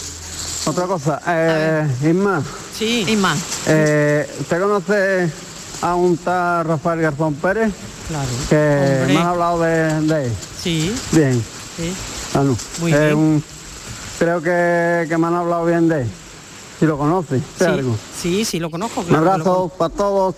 otra 0.67 0.87
cosa, 0.87 1.21
eh, 1.27 1.87
Isma, 2.03 2.43
Sí. 2.79 3.17
Más. 3.19 3.39
eh, 3.67 4.29
¿usted 4.41 4.61
conoce 4.61 5.31
a 5.83 5.95
un 5.95 6.17
tal 6.19 6.65
Rafael 6.67 7.01
Garzón 7.01 7.35
Pérez? 7.35 7.73
Claro. 8.09 8.29
Que 8.51 8.99
Hombre. 9.01 9.15
me 9.15 9.19
ha 9.21 9.29
hablado 9.31 9.61
de, 9.63 10.01
de 10.03 10.27
él. 10.27 10.33
Sí, 10.63 10.95
Bien. 11.13 11.43
sí. 11.77 11.93
Ah, 12.35 12.43
no. 12.45 12.57
Muy 12.81 12.93
Es 12.93 13.01
bien. 13.01 13.15
un- 13.15 13.45
creo 14.19 14.41
que, 14.43 15.07
que 15.09 15.19
me 15.19 15.27
han 15.27 15.35
hablado 15.35 15.65
bien 15.67 15.89
de 15.89 16.03
él. 16.03 16.09
Si 16.79 16.87
lo 16.87 16.99
conoce, 16.99 17.39
¿sé 17.39 17.45
Sí, 17.59 17.65
algo? 17.65 17.97
sí, 18.17 18.45
sí, 18.45 18.59
lo 18.59 18.71
conozco. 18.71 19.01
Un 19.03 19.11
lo 19.13 19.19
abrazo 19.19 19.73
para 19.79 19.95
todos. 19.95 20.35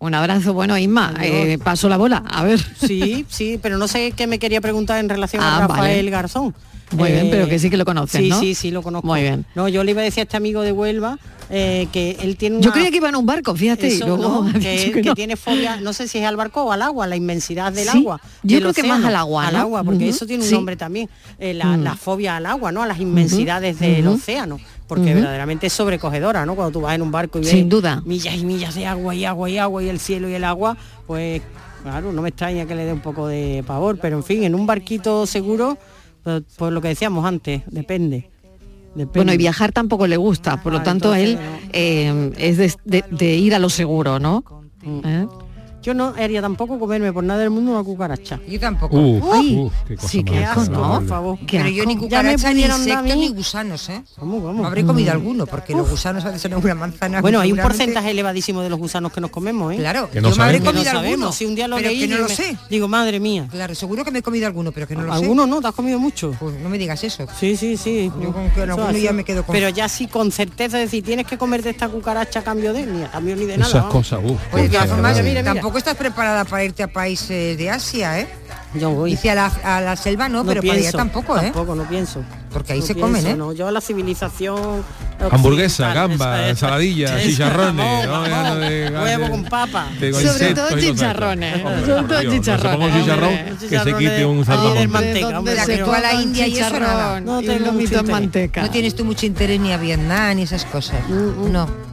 Un 0.00 0.14
abrazo, 0.14 0.54
bueno, 0.54 0.76
Isma, 0.78 1.12
eh, 1.20 1.58
paso 1.62 1.88
la 1.88 1.96
bola, 1.98 2.24
a 2.28 2.42
ver. 2.42 2.58
Sí, 2.78 3.26
sí, 3.28 3.58
pero 3.62 3.76
no 3.78 3.86
sé 3.86 4.12
qué 4.12 4.26
me 4.26 4.38
quería 4.38 4.60
preguntar 4.60 4.98
en 4.98 5.08
relación 5.10 5.42
Ah, 5.42 5.58
a 5.58 5.60
Rafael 5.68 5.96
vale. 6.06 6.10
Garzón. 6.10 6.54
Muy 6.92 7.12
bien, 7.12 7.28
pero 7.30 7.48
que 7.48 7.58
sí 7.58 7.70
que 7.70 7.76
lo 7.76 7.84
conoces, 7.84 8.20
sí, 8.20 8.28
¿no? 8.28 8.40
Sí, 8.40 8.54
sí, 8.54 8.70
lo 8.70 8.82
conozco. 8.82 9.06
Muy 9.06 9.20
bien. 9.22 9.44
No, 9.54 9.68
yo 9.68 9.84
le 9.84 9.92
iba 9.92 10.00
a 10.00 10.04
decir 10.04 10.20
a 10.20 10.22
este 10.24 10.36
amigo 10.36 10.62
de 10.62 10.72
Huelva 10.72 11.18
eh, 11.48 11.86
que 11.92 12.16
él 12.20 12.36
tiene 12.36 12.56
una... 12.56 12.64
Yo 12.64 12.72
creía 12.72 12.90
que 12.90 12.96
iba 12.96 13.08
en 13.08 13.16
un 13.16 13.26
barco, 13.26 13.54
fíjate, 13.54 13.88
y 13.94 13.98
luego 13.98 14.44
que, 14.60 14.70
dicho 14.72 14.92
que 14.92 15.02
que 15.02 15.08
no. 15.08 15.14
tiene 15.14 15.36
fobia, 15.36 15.76
no 15.80 15.92
sé 15.92 16.08
si 16.08 16.18
es 16.18 16.24
al 16.24 16.36
barco 16.36 16.62
o 16.64 16.72
al 16.72 16.82
agua, 16.82 17.06
la 17.06 17.16
inmensidad 17.16 17.72
del 17.72 17.88
Sí, 17.88 17.98
agua. 17.98 18.20
yo 18.42 18.56
del 18.56 18.62
creo 18.62 18.74
que 18.74 18.82
más 18.84 19.04
al 19.04 19.14
agua, 19.16 19.46
Al 19.48 19.56
agua, 19.56 19.84
porque 19.84 20.08
eso 20.08 20.26
tiene 20.26 20.42
un 20.42 20.48
sí. 20.48 20.54
nombre 20.54 20.76
también, 20.76 21.08
eh, 21.38 21.54
la, 21.54 21.76
Mm. 21.76 21.82
la 21.84 21.94
fobia 21.96 22.36
al 22.36 22.46
agua, 22.46 22.72
¿no? 22.72 22.82
A 22.82 22.86
las 22.86 22.98
inmensidades 23.00 23.78
del 23.78 24.06
océano. 24.08 24.58
Porque 24.88 25.14
verdaderamente 25.14 25.68
es 25.68 25.72
sobrecogedora, 25.72 26.44
¿no? 26.44 26.56
Cuando 26.56 26.72
tú 26.72 26.80
vas 26.80 26.96
en 26.96 27.02
un 27.02 27.12
barco 27.12 27.38
y 27.38 27.42
ves 27.42 27.50
Sin 27.50 27.68
duda. 27.68 28.02
millas 28.04 28.34
y 28.34 28.44
millas 28.44 28.74
de 28.74 28.86
agua 28.86 29.14
y 29.14 29.24
agua 29.24 29.48
y 29.48 29.58
agua 29.58 29.82
y 29.84 29.88
el 29.88 30.00
cielo 30.00 30.28
y 30.28 30.34
el 30.34 30.42
agua, 30.42 30.76
pues 31.06 31.40
claro, 31.84 32.12
no 32.12 32.20
me 32.22 32.30
extraña 32.30 32.66
que 32.66 32.74
le 32.74 32.84
dé 32.84 32.92
un 32.92 32.98
poco 33.00 33.28
de 33.28 33.62
pavor, 33.66 33.98
pero 34.02 34.16
en 34.16 34.24
fin, 34.24 34.42
en 34.42 34.54
un 34.56 34.66
barquito 34.66 35.26
seguro, 35.26 35.78
pues 36.22 36.72
lo 36.72 36.80
que 36.80 36.88
decíamos 36.88 37.24
antes, 37.24 37.62
depende. 37.66 38.30
Depende. 38.94 39.10
Bueno, 39.18 39.32
y 39.32 39.36
viajar 39.36 39.70
tampoco 39.72 40.06
le 40.08 40.16
gusta, 40.16 40.60
por 40.62 40.72
lo 40.72 40.78
Ah, 40.80 40.82
tanto 40.82 41.14
él 41.14 41.38
eh, 41.72 42.32
es 42.36 42.56
de, 42.56 42.74
de- 42.84 43.04
de 43.10 43.36
ir 43.36 43.54
a 43.54 43.58
lo 43.60 43.68
seguro, 43.70 44.18
¿no? 44.18 44.42
¿Eh? 45.04 45.26
Yo 45.82 45.94
no 45.94 46.12
haría 46.18 46.42
tampoco 46.42 46.78
comerme 46.78 47.10
por 47.12 47.24
nada 47.24 47.40
del 47.40 47.48
mundo 47.50 47.72
una 47.72 47.82
cucaracha. 47.82 48.38
Yo 48.46 48.60
tampoco. 48.60 48.98
Uf, 48.98 49.24
Ay, 49.32 49.56
uf, 49.58 49.72
qué 49.88 49.96
cosa 49.96 50.08
sí, 50.08 50.22
qué 50.22 50.44
asco, 50.44 50.70
¿no? 50.70 50.98
Por 50.98 51.06
favor. 51.08 51.38
Qué 51.46 51.56
Pero 51.58 51.70
yo 51.70 51.86
ni 51.86 51.96
cucaracha, 51.96 52.52
ni 52.52 52.64
insectos, 52.64 53.16
ni 53.16 53.28
gusanos, 53.30 53.88
¿eh? 53.88 54.02
¿Cómo, 54.18 54.42
cómo? 54.42 54.66
Habré 54.66 54.84
comido 54.84 55.10
alguno, 55.12 55.46
porque 55.46 55.72
los 55.74 55.88
gusanos 55.88 56.22
a 56.24 56.28
veces 56.28 56.42
son 56.42 56.54
una 56.62 56.74
manzana. 56.74 57.22
Bueno, 57.22 57.40
hay 57.40 57.52
un 57.52 57.58
porcentaje 57.58 58.10
elevadísimo 58.10 58.60
de 58.60 58.68
los 58.68 58.78
gusanos 58.78 59.10
que 59.12 59.20
nos 59.22 59.30
comemos, 59.30 59.72
¿eh? 59.72 59.76
Claro, 59.78 60.10
Que 60.10 60.20
no 60.20 60.30
yo 60.30 60.36
me 60.36 60.42
habré 60.44 60.60
no 60.60 60.66
comido 60.66 60.90
alguno. 60.90 61.32
Si 61.32 61.46
un 61.46 61.54
día 61.54 61.66
lo 61.66 61.76
pero 61.76 61.88
leí 61.88 62.00
que 62.00 62.08
no 62.08 62.14
y 62.16 62.18
lo 62.18 62.28
me- 62.28 62.34
sé. 62.34 62.56
digo, 62.68 62.86
madre 62.86 63.18
mía. 63.18 63.48
Claro, 63.50 63.74
seguro 63.74 64.04
que 64.04 64.10
me 64.10 64.18
he 64.18 64.22
comido 64.22 64.46
alguno, 64.46 64.72
pero 64.72 64.86
que 64.86 64.94
no 64.96 65.02
lo 65.02 65.14
sé. 65.16 65.22
¿Alguno 65.22 65.46
no? 65.46 65.60
¿Te 65.62 65.68
has 65.68 65.74
comido 65.74 65.98
mucho? 65.98 66.34
Pues 66.38 66.56
no 66.60 66.68
me 66.68 66.76
digas 66.76 67.02
eso. 67.04 67.26
Sí, 67.38 67.56
sí, 67.56 67.76
sí. 67.78 68.12
Yo 68.20 68.32
con 68.34 68.50
que 68.50 68.62
en 68.64 68.70
alguno 68.70 68.92
ya 68.98 69.12
me 69.14 69.24
quedo 69.24 69.44
con- 69.44 69.54
Pero 69.54 69.70
ya 69.70 69.88
sí 69.88 70.08
con 70.08 70.30
certeza 70.30 70.76
decir, 70.76 71.02
tienes 71.02 71.26
que 71.26 71.38
comerte 71.38 71.70
esta 71.70 71.88
cucaracha 71.88 72.40
a 72.40 72.42
cambio 72.44 72.74
de 72.74 72.84
ni 72.84 73.02
a 73.02 73.10
cambio 73.10 73.34
ni 73.34 73.46
de 73.46 73.56
nada. 73.56 73.70
Esas 73.70 73.84
cosas, 73.86 74.20
uf. 74.22 74.38
Tampoco 75.70 75.78
estás 75.78 75.96
preparada 75.96 76.44
para 76.44 76.64
irte 76.64 76.82
a 76.82 76.88
países 76.88 77.56
de 77.56 77.70
Asia, 77.70 78.18
¿eh? 78.18 78.26
Yo 78.74 78.90
voy. 78.90 79.12
Dice 79.12 79.30
a 79.30 79.36
la, 79.36 79.46
a 79.62 79.80
la 79.80 79.94
selva 79.94 80.28
no, 80.28 80.44
pero 80.44 80.62
para 80.62 80.74
allá 80.74 80.90
tampoco, 80.90 81.38
¿eh? 81.38 81.42
Tampoco, 81.42 81.76
no 81.76 81.84
pienso. 81.84 82.24
Porque 82.52 82.72
ahí 82.72 82.80
No 82.80 82.86
se 82.86 82.94
pienso, 82.96 83.06
comen, 83.12 83.26
¿eh? 83.28 83.36
No, 83.36 83.52
yo 83.52 83.68
a 83.68 83.70
la 83.70 83.80
civilización 83.80 84.82
Hamburguesa, 85.30 85.94
gamba, 85.94 86.38
esa- 86.38 86.40
esa- 86.40 86.48
ensaladilla, 86.50 87.20
esa- 87.20 87.28
chicharrones, 87.30 88.08
huevo 88.08 89.30
con 89.30 89.44
papa. 89.44 89.86
Sobre 90.00 90.54
todo 90.54 90.76
chicharrones, 90.76 91.62
sobre 91.62 92.02
todo 92.02 92.20
chicharrones, 92.32 92.94
chicharrón 93.04 93.30
que 93.60 93.78
se 93.78 93.94
quite 93.96 94.24
un 94.26 94.40
Chicharrones 94.40 94.46
salmón. 94.46 94.74
de 94.74 94.80
¿Dónde- 94.80 94.88
manteca, 94.88 95.20
dónde 95.20 95.38
hombre, 95.38 95.56
se 95.60 95.66
pero- 95.66 95.86
tú 95.86 95.92
a 95.92 96.00
la 96.00 96.14
India 96.14 96.46
y 96.48 96.58
eso 96.58 96.80
nada. 96.80 97.20
No 97.20 97.40
tengo 97.42 97.72
mucho 97.72 98.02
manteca? 98.02 98.62
No 98.62 98.70
tienes 98.70 98.96
tú 98.96 99.04
mucho 99.04 99.24
interés 99.24 99.60
ni 99.60 99.72
a 99.72 99.76
Vietnam 99.76 100.34
ni 100.34 100.42
esas 100.42 100.64
cosas. 100.64 100.98
Mm, 101.08 101.52
No. 101.52 101.89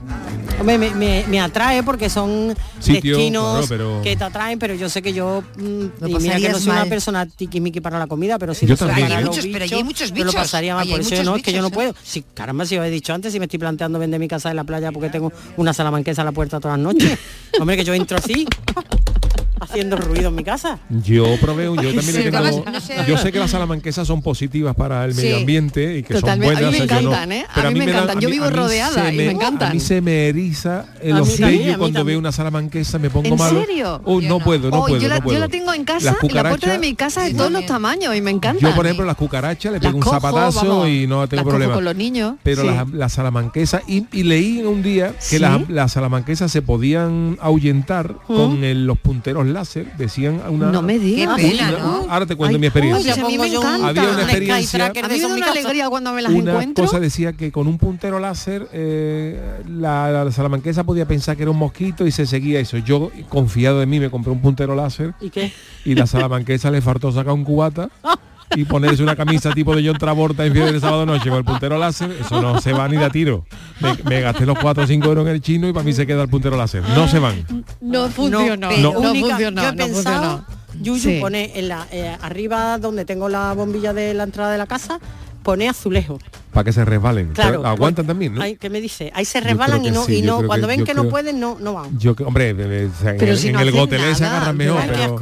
Hombre, 0.60 0.78
me, 0.78 0.89
me- 0.91 1.26
me 1.28 1.39
atrae 1.39 1.84
porque 1.84 2.10
son 2.10 2.56
Sitio, 2.80 3.15
destinos 3.17 3.67
claro, 3.67 3.67
pero- 3.69 4.02
que 4.02 4.15
te 4.15 4.23
atraen, 4.23 4.58
pero 4.60 4.73
yo 4.73 4.89
sé 4.89 5.02
que 5.02 5.13
yo 5.13 5.43
mm, 5.58 5.86
Lo 6.02 6.08
y 6.10 6.15
mira 6.19 6.38
que 6.38 6.50
no 6.50 6.58
soy 6.60 6.69
una 6.71 6.80
mal. 6.82 6.89
persona 6.89 7.26
tiquismiqui 7.26 7.80
para 7.82 8.00
la 8.00 8.08
comida, 8.08 8.39
pero 8.39 8.54
si 8.54 8.65
Yo 8.65 8.73
no 8.73 8.78
soy 8.78 8.89
para 8.89 9.19
¿eh? 9.19 9.21
los 9.23 9.36
Muchos, 9.36 9.45
pero 9.52 9.63
allí 9.65 9.76
hay 9.76 9.84
muchos 9.84 10.10
yo 10.10 10.15
lo 10.19 10.26
bichos. 10.32 10.36
pasaría 10.36 10.73
mal, 10.76 10.88
por 10.88 11.00
hay 11.00 11.06
eso 11.06 11.23
no, 11.23 11.36
es 11.36 11.43
que 11.43 11.52
yo 11.54 11.62
no 11.62 11.67
bichos, 11.69 11.84
¿eh? 11.84 11.91
puedo. 11.91 11.95
Si 12.04 12.21
caramba, 12.34 12.65
si 12.65 12.78
os 12.78 12.86
he 12.86 12.89
dicho 12.89 13.13
antes, 13.13 13.32
si 13.34 13.39
me 13.39 13.45
estoy 13.45 13.60
planteando 13.60 14.00
vender 14.00 14.19
mi 14.19 14.28
casa 14.28 14.50
de 14.50 14.56
la 14.56 14.63
playa 14.63 14.91
porque 14.91 15.10
tengo 15.10 15.32
una 15.58 15.73
salamanquesa 15.73 16.23
a 16.23 16.26
la 16.26 16.32
puerta 16.32 16.60
todas 16.60 16.78
las 16.78 16.84
noches. 16.84 17.17
Hombre, 17.60 17.78
que 17.78 17.84
yo 17.84 17.93
entro 17.93 18.17
así, 18.17 18.47
haciendo 19.60 19.98
ruido 19.98 20.30
en 20.30 20.36
mi 20.36 20.43
casa. 20.43 20.80
Yo 20.89 21.26
probé, 21.41 21.70
un- 21.70 21.78
yo 21.78 21.93
también 21.93 22.06
le 22.15 22.24
Sí, 22.24 22.32
tengo, 22.32 22.63
no 22.72 22.80
sé. 22.82 22.96
yo 23.08 23.17
sé 23.17 23.32
que 23.32 23.39
las 23.39 23.52
salamanquesas 23.52 24.08
son 24.08 24.22
positivas 24.22 24.76
para 24.76 25.06
el 25.06 25.15
medio 25.15 25.38
ambiente 25.38 25.98
y 25.98 26.04
que 26.04 26.13
totalmente. 26.15 26.56
son 26.56 26.65
A 26.65 26.72
mí 26.72 26.78
buenas. 26.78 26.89
me 26.89 27.02
no- 27.04 27.10
encantan, 27.10 27.32
¿eh? 27.32 27.46
A 27.54 27.70
mí 27.72 27.80
me 27.80 27.86
da- 27.86 27.91
encantan. 27.91 28.20
Yo 28.20 28.30
mí- 28.30 28.34
vivo 28.34 28.50
rodeada 28.50 29.12
y 29.13 29.17
me 29.17 29.32
encantan. 29.32 29.72
A 29.72 29.74
mí 29.74 29.80
se 29.80 30.02
me 30.02 30.28
eriza 30.30 30.86
en 31.02 31.15
mí 31.15 31.22
cuando 31.78 31.78
también. 31.78 32.06
veo 32.06 32.20
una 32.20 32.32
salamanquesa, 32.32 33.00
me 33.00 33.10
pongo 33.10 33.28
¿En 33.30 33.36
malo. 33.38 33.60
serio? 33.65 34.02
Oh, 34.06 34.22
no 34.22 34.28
no. 34.30 34.39
puedo, 34.39 34.70
no 34.70 34.78
Oh, 34.82 34.86
puedo, 34.88 35.02
yo, 35.02 35.08
la, 35.08 35.15
no 35.17 35.24
puedo. 35.24 35.38
yo 35.38 35.39
la 35.39 35.48
tengo 35.50 35.74
en 35.74 35.84
casa, 35.86 36.15
en 36.22 36.34
la 36.36 36.43
puerta 36.50 36.72
de 36.72 36.80
mi 36.80 36.96
casa 36.96 37.24
de 37.24 37.34
todos 37.34 37.52
los 37.52 37.65
tamaños 37.65 38.15
y 38.15 38.22
me 38.22 38.32
encanta. 38.32 38.62
Yo, 38.62 38.74
por 38.76 38.86
ejemplo, 38.86 39.06
las 39.06 39.15
cucarachas 39.15 39.72
le 39.74 39.80
pego 39.80 39.98
un 39.98 40.04
zapatazo 40.04 40.88
y 40.88 41.08
no 41.08 41.28
tengo 41.28 41.43
problema. 41.50 41.74
con 41.74 41.84
los 41.86 41.96
niños. 41.96 42.36
Pero 42.43 42.63
las, 42.93 43.13
salamanquesas, 43.13 43.82
y, 43.88 44.06
leí 44.24 44.62
un 44.62 44.84
día 44.84 45.13
que 45.30 45.39
las, 45.39 45.91
salamanquesas 45.91 46.52
se 46.52 46.62
podían 46.62 47.38
ahuyentar 47.41 48.15
con 48.28 48.63
el- 48.63 48.86
los 48.86 48.98
punteros 48.98 49.46
láser, 49.53 49.91
decían 49.97 50.41
una... 50.49 50.71
No 50.71 50.81
me 50.81 50.99
digas. 50.99 51.39
¿no? 51.79 52.05
Ahora 52.10 52.25
te 52.25 52.36
cuento 52.36 52.55
Ay, 52.55 52.60
mi 52.62 52.67
experiencia. 52.67 53.13
a 53.13 53.27
mí 53.27 53.38
me 53.38 53.47
encanta. 53.47 53.88
Había 53.88 54.03
una 54.03 54.12
un 54.13 54.19
experiencia- 54.21 54.86
A 54.86 54.89
de 54.89 55.01
mí 55.01 55.07
me 55.10 55.19
da 55.19 55.27
una 55.27 55.51
alegría 55.51 55.89
cuando 55.89 56.13
me 56.13 56.21
las 56.21 56.31
una 56.31 56.51
encuentro. 56.51 56.86
cosa 56.86 56.99
decía 56.99 57.33
que 57.33 57.51
con 57.51 57.67
un 57.67 57.77
puntero 57.77 58.19
láser 58.19 58.67
eh, 58.73 59.39
la, 59.69 60.12
la 60.25 60.31
salamanquesa 60.31 60.83
podía 60.83 61.05
pensar 61.07 61.36
que 61.36 61.43
era 61.43 61.51
un 61.51 61.57
mosquito 61.57 62.05
y 62.07 62.12
se 62.12 62.25
seguía 62.25 62.60
eso. 62.60 62.77
Yo, 62.77 63.12
confiado 63.29 63.81
en 63.81 63.89
mí, 63.89 63.99
me 63.99 64.10
compré 64.10 64.31
un 64.31 64.41
puntero 64.41 64.75
láser 64.75 65.13
¿Y 65.21 65.29
qué? 65.29 65.51
y 65.86 65.95
la 65.95 66.07
salamanquesa 66.07 66.71
le 66.71 66.81
faltó 66.81 67.12
sacar 67.12 67.33
un 67.33 67.43
cubata 67.43 67.89
y 68.55 68.65
ponerse 68.65 69.03
una 69.03 69.15
camisa 69.15 69.51
tipo 69.51 69.75
de 69.75 69.86
John 69.86 69.97
Travolta 69.97 70.45
en 70.45 70.53
fiebre 70.53 70.71
de 70.73 70.79
sábado 70.79 71.05
noche 71.05 71.29
con 71.29 71.38
el 71.39 71.43
puntero 71.45 71.77
láser, 71.77 72.12
eso 72.19 72.41
no 72.41 72.60
se 72.62 72.71
va 72.73 72.88
ni 72.88 72.97
de 72.97 73.10
tiro. 73.10 73.45
Me, 73.79 73.93
me 74.03 74.21
gasté 74.21 74.45
los 74.45 74.57
4 74.57 74.83
o 74.83 74.88
5 74.88 75.07
euros 75.07 75.27
en 75.27 75.33
el 75.33 75.41
chino 75.41 75.67
y 75.67 75.73
para 75.73 75.83
mí 75.83 75.93
se 75.93 76.07
queda 76.07 76.23
el 76.23 76.29
puntero 76.29 76.55
láser. 76.57 76.81
No 76.95 77.07
se 77.07 77.19
van. 77.19 77.45
No 77.81 78.07
funcionó. 78.10 78.69
No, 78.77 78.91
Única- 78.91 79.27
funcionó. 79.29 79.62
yo 79.62 79.67
he 79.69 79.71
no 79.71 79.77
pensado 79.77 80.21
funcionó. 80.39 80.57
Yuyu 80.81 80.99
Sí. 81.01 81.17
pone 81.19 81.51
en 81.60 81.67
la, 81.69 81.88
eh, 81.91 82.15
arriba 82.21 82.77
donde 82.77 83.03
tengo 83.05 83.29
la 83.29 83.53
bombilla 83.53 83.93
de 83.93 84.13
la 84.13 84.23
entrada 84.23 84.51
de 84.51 84.57
la 84.57 84.67
casa, 84.67 84.99
pone 85.43 85.67
azulejo. 85.69 86.19
Para 86.53 86.63
que 86.65 86.71
se 86.73 86.83
resbalen. 86.86 87.29
Claro. 87.33 87.49
Pero 87.62 87.67
aguantan 87.67 88.05
también, 88.07 88.33
¿no? 88.36 88.41
Ay, 88.41 88.55
¿Qué 88.57 88.69
me 88.69 88.79
dice? 88.81 89.12
Ahí 89.15 89.25
se 89.25 89.39
resbalan 89.41 89.83
y 89.86 89.91
no, 89.91 90.03
sí, 90.05 90.17
y 90.17 90.21
no 90.21 90.41
cuando 90.45 90.67
que- 90.67 90.75
ven 90.77 90.86
que 90.86 90.93
no 90.93 91.10
pueden, 91.10 91.39
no, 91.39 91.57
no 91.60 91.73
van. 91.73 91.97
Yo, 91.99 92.15
que- 92.15 92.23
hombre, 92.23 92.51
o 92.53 92.91
sea, 93.01 93.12
en 93.15 93.38
si 93.38 93.47
en 93.47 93.53
no 93.53 93.60
el 93.62 93.71
gotelé 93.71 94.13
se 94.15 94.25
agarran 94.25 94.55
mejor, 94.57 94.81
pero... 94.88 95.15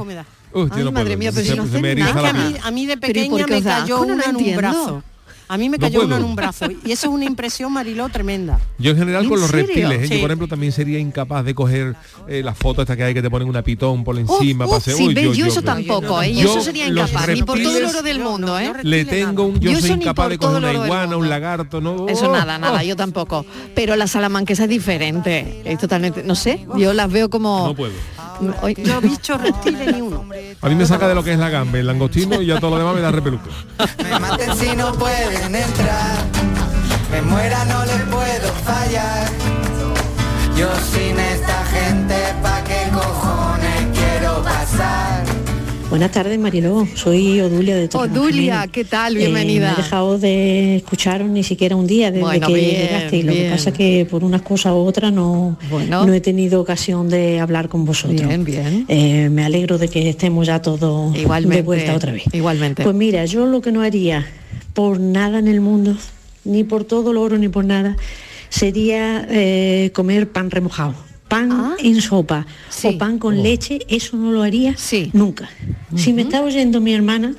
Ay, 0.56 0.84
no 0.84 0.92
madre 0.92 1.06
puedo, 1.06 1.18
mía, 1.18 1.32
pero 1.34 1.46
se- 1.46 1.52
si 1.52 1.58
no 1.58 1.64
se 1.64 1.70
hacen 1.70 1.82
me 1.82 1.92
eriza 1.92 2.10
Es 2.10 2.16
que 2.16 2.22
la 2.22 2.30
a 2.30 2.34
mí, 2.34 2.40
piel. 2.52 2.62
a 2.64 2.72
mí 2.72 2.86
de 2.86 2.98
Pero 2.98 3.20
¿y 3.20 3.30
por 3.30 3.40
pequeña 3.42 3.58
me 3.58 3.64
cayó? 3.64 4.06
No 4.06 4.14
una 4.14 4.24
en 4.26 4.36
un 4.36 4.56
brazo. 4.56 5.04
A 5.48 5.60
mí 5.60 5.70
me 5.70 5.78
No 5.78 5.82
cayó 5.86 6.00
una 6.00 6.16
en 6.16 6.22
puedo. 6.22 6.26
un 6.26 6.36
brazo. 6.36 6.66
Y 6.84 6.92
eso 6.92 7.06
es 7.08 7.14
una 7.14 7.26
impresión, 7.26 7.72
Mariló, 7.72 8.10
tremenda. 8.10 8.60
Yo 8.80 8.90
en 8.90 8.98
general 8.98 9.26
¿En 9.26 9.30
con 9.30 9.40
los 9.40 9.52
serio? 9.52 9.68
reptiles, 9.68 10.02
¿eh? 10.02 10.08
Sí. 10.08 10.14
yo 10.16 10.22
por 10.22 10.32
ejemplo 10.32 10.48
también 10.48 10.72
sería 10.72 10.98
incapaz 10.98 11.46
de 11.46 11.54
coger 11.54 11.96
eh, 12.28 12.42
las 12.44 12.58
fotos 12.58 12.82
estas 12.82 12.98
que 12.98 13.04
hay 13.04 13.14
que 13.14 13.22
te 13.22 13.30
ponen 13.30 13.48
una 13.48 13.62
pitón 13.62 14.04
por 14.04 14.18
encima 14.18 14.66
para 14.66 14.78
hacer- 14.80 14.96
Sí, 14.96 15.04
uy, 15.10 15.14
yo, 15.36 15.46
eso 15.46 15.56
yo- 15.58 15.62
tampoco, 15.62 16.20
¿eh? 16.24 16.34
Yo, 16.34 16.42
yo 16.42 16.50
eso 16.54 16.62
sería 16.62 16.88
incapaz, 16.88 17.28
ni 17.28 17.44
por 17.44 17.60
todo 17.62 17.78
el 17.78 17.84
reptiles- 17.84 17.90
oro 17.92 18.02
del 18.02 18.20
mundo, 18.22 18.58
¿eh? 18.58 18.72
Le 18.82 19.06
tengo 19.06 19.44
un, 19.44 19.60
yo, 19.60 19.70
Yo 19.70 19.82
soy 19.82 19.92
incapaz 19.92 20.30
de 20.30 20.40
coger 20.40 20.58
una 20.58 20.74
iguana, 20.74 21.16
un 21.16 21.30
lagarto, 21.30 21.80
no. 21.80 22.08
Eso 22.10 22.32
nada, 22.32 22.58
nada, 22.58 22.80
oh. 22.82 22.84
yo 22.84 22.96
tampoco. 22.96 23.46
Pero 23.76 23.96
la 23.96 24.08
salamanquesa 24.08 24.64
es 24.64 24.70
diferente, 24.72 25.62
es 25.64 25.78
totalmente, 25.78 26.24
no 26.24 26.34
sé, 26.34 26.66
yo 26.76 26.92
las 26.94 27.12
veo 27.12 27.30
como... 27.30 27.68
No 27.68 27.76
puedo. 27.76 27.94
Hoy- 28.62 28.76
Yo 28.78 29.02
bichos 29.02 29.42
reptiles 29.42 29.94
ni 29.94 30.02
uno. 30.02 30.26
A 30.62 30.70
mí 30.70 30.76
me 30.76 30.86
saca 30.86 31.08
de 31.08 31.16
lo 31.16 31.24
que 31.24 31.34
es 31.34 31.40
la 31.40 31.50
gamba, 31.50 31.78
el 31.80 31.88
langostino 31.88 32.42
y 32.42 32.48
ya 32.48 32.60
todo 32.60 32.72
lo 32.72 32.78
demás 32.80 32.96
me 32.96 33.02
da 33.02 33.12
repeluco. 33.12 33.50
Me 34.04 34.20
maten 34.20 34.56
si 34.58 34.76
no 34.76 34.92
pueden 34.94 35.56
entrar. 35.56 36.18
Me 37.12 37.22
muera, 37.22 37.64
no 37.66 37.86
les 37.86 38.02
puedo 38.04 38.52
fallar. 38.66 39.28
Yo 40.58 40.70
sin 40.92 41.20
esta 41.20 41.66
gente, 41.66 42.16
¿pa' 42.42 42.64
qué 42.64 42.90
cojones 42.94 43.98
quiero 43.98 44.42
pasar? 44.44 45.05
Buenas 45.96 46.12
tardes, 46.12 46.38
Mariló. 46.38 46.86
Soy 46.94 47.40
Odulia 47.40 47.74
de 47.78 47.88
Torre 47.88 48.12
Odulia, 48.12 48.68
¿qué 48.70 48.84
tal? 48.84 49.16
Eh, 49.16 49.20
Bienvenida. 49.20 49.70
no 49.70 49.74
he 49.76 49.82
dejado 49.82 50.20
de 50.20 50.76
escucharos 50.76 51.30
ni 51.30 51.42
siquiera 51.42 51.78
un 51.78 51.88
día 51.88 52.12
desde 52.12 52.22
Bueno, 52.22 52.48
que 52.48 52.54
bien, 52.54 52.70
llegaste. 52.82 53.16
Y 53.16 53.24
lo 53.24 53.32
bien. 53.32 53.46
que 53.46 53.52
pasa 53.52 53.72
que 53.72 54.06
por 54.12 54.26
unas 54.26 54.42
cosas 54.42 54.74
u 54.74 54.80
otras 54.80 55.14
no, 55.14 55.58
Bueno. 55.70 56.06
no 56.06 56.14
he 56.14 56.20
tenido 56.20 56.60
ocasión 56.60 57.08
de 57.08 57.40
hablar 57.40 57.70
con 57.70 57.86
vosotros. 57.86 58.28
Bien, 58.28 58.44
bien. 58.44 58.84
Eh, 58.90 59.30
me 59.30 59.46
alegro 59.46 59.78
de 59.78 59.88
que 59.88 60.10
estemos 60.10 60.46
ya 60.48 60.62
todos 60.62 61.16
Igualmente, 61.16 61.56
de 61.56 61.62
vuelta 61.62 61.96
otra 61.96 62.12
vez. 62.12 62.24
igualmente. 62.34 62.84
Pues 62.84 62.94
mira, 62.94 63.24
yo 63.24 63.46
lo 63.46 63.62
que 63.62 63.72
no 63.72 63.80
haría 63.82 64.28
por 64.74 65.00
nada 65.00 65.40
en 65.40 65.48
el 65.48 65.62
mundo, 65.62 65.96
ni 66.44 66.66
por 66.66 66.84
todo 66.84 67.12
el 67.12 67.18
oro, 67.18 67.38
ni 67.38 67.48
por 67.48 67.64
nada, 67.64 67.96
sería 68.50 69.26
eh, 69.30 69.92
comer 69.94 70.30
pan 70.30 70.52
remojado. 70.52 70.94
Pan 71.28 71.76
en 71.80 72.02
sopa 72.02 72.46
Ah. 72.48 72.52
Sí. 72.70 72.88
o 72.88 72.98
pan 72.98 73.18
con 73.20 73.42
leche, 73.42 73.80
eso 73.88 74.16
no 74.16 74.32
lo 74.32 74.44
haría 74.44 74.76
nunca. 75.14 75.50
Si 75.96 76.14
me 76.14 76.22
está 76.24 76.42
oyendo 76.44 76.82
mi 76.82 76.94
hermana, 76.94 77.34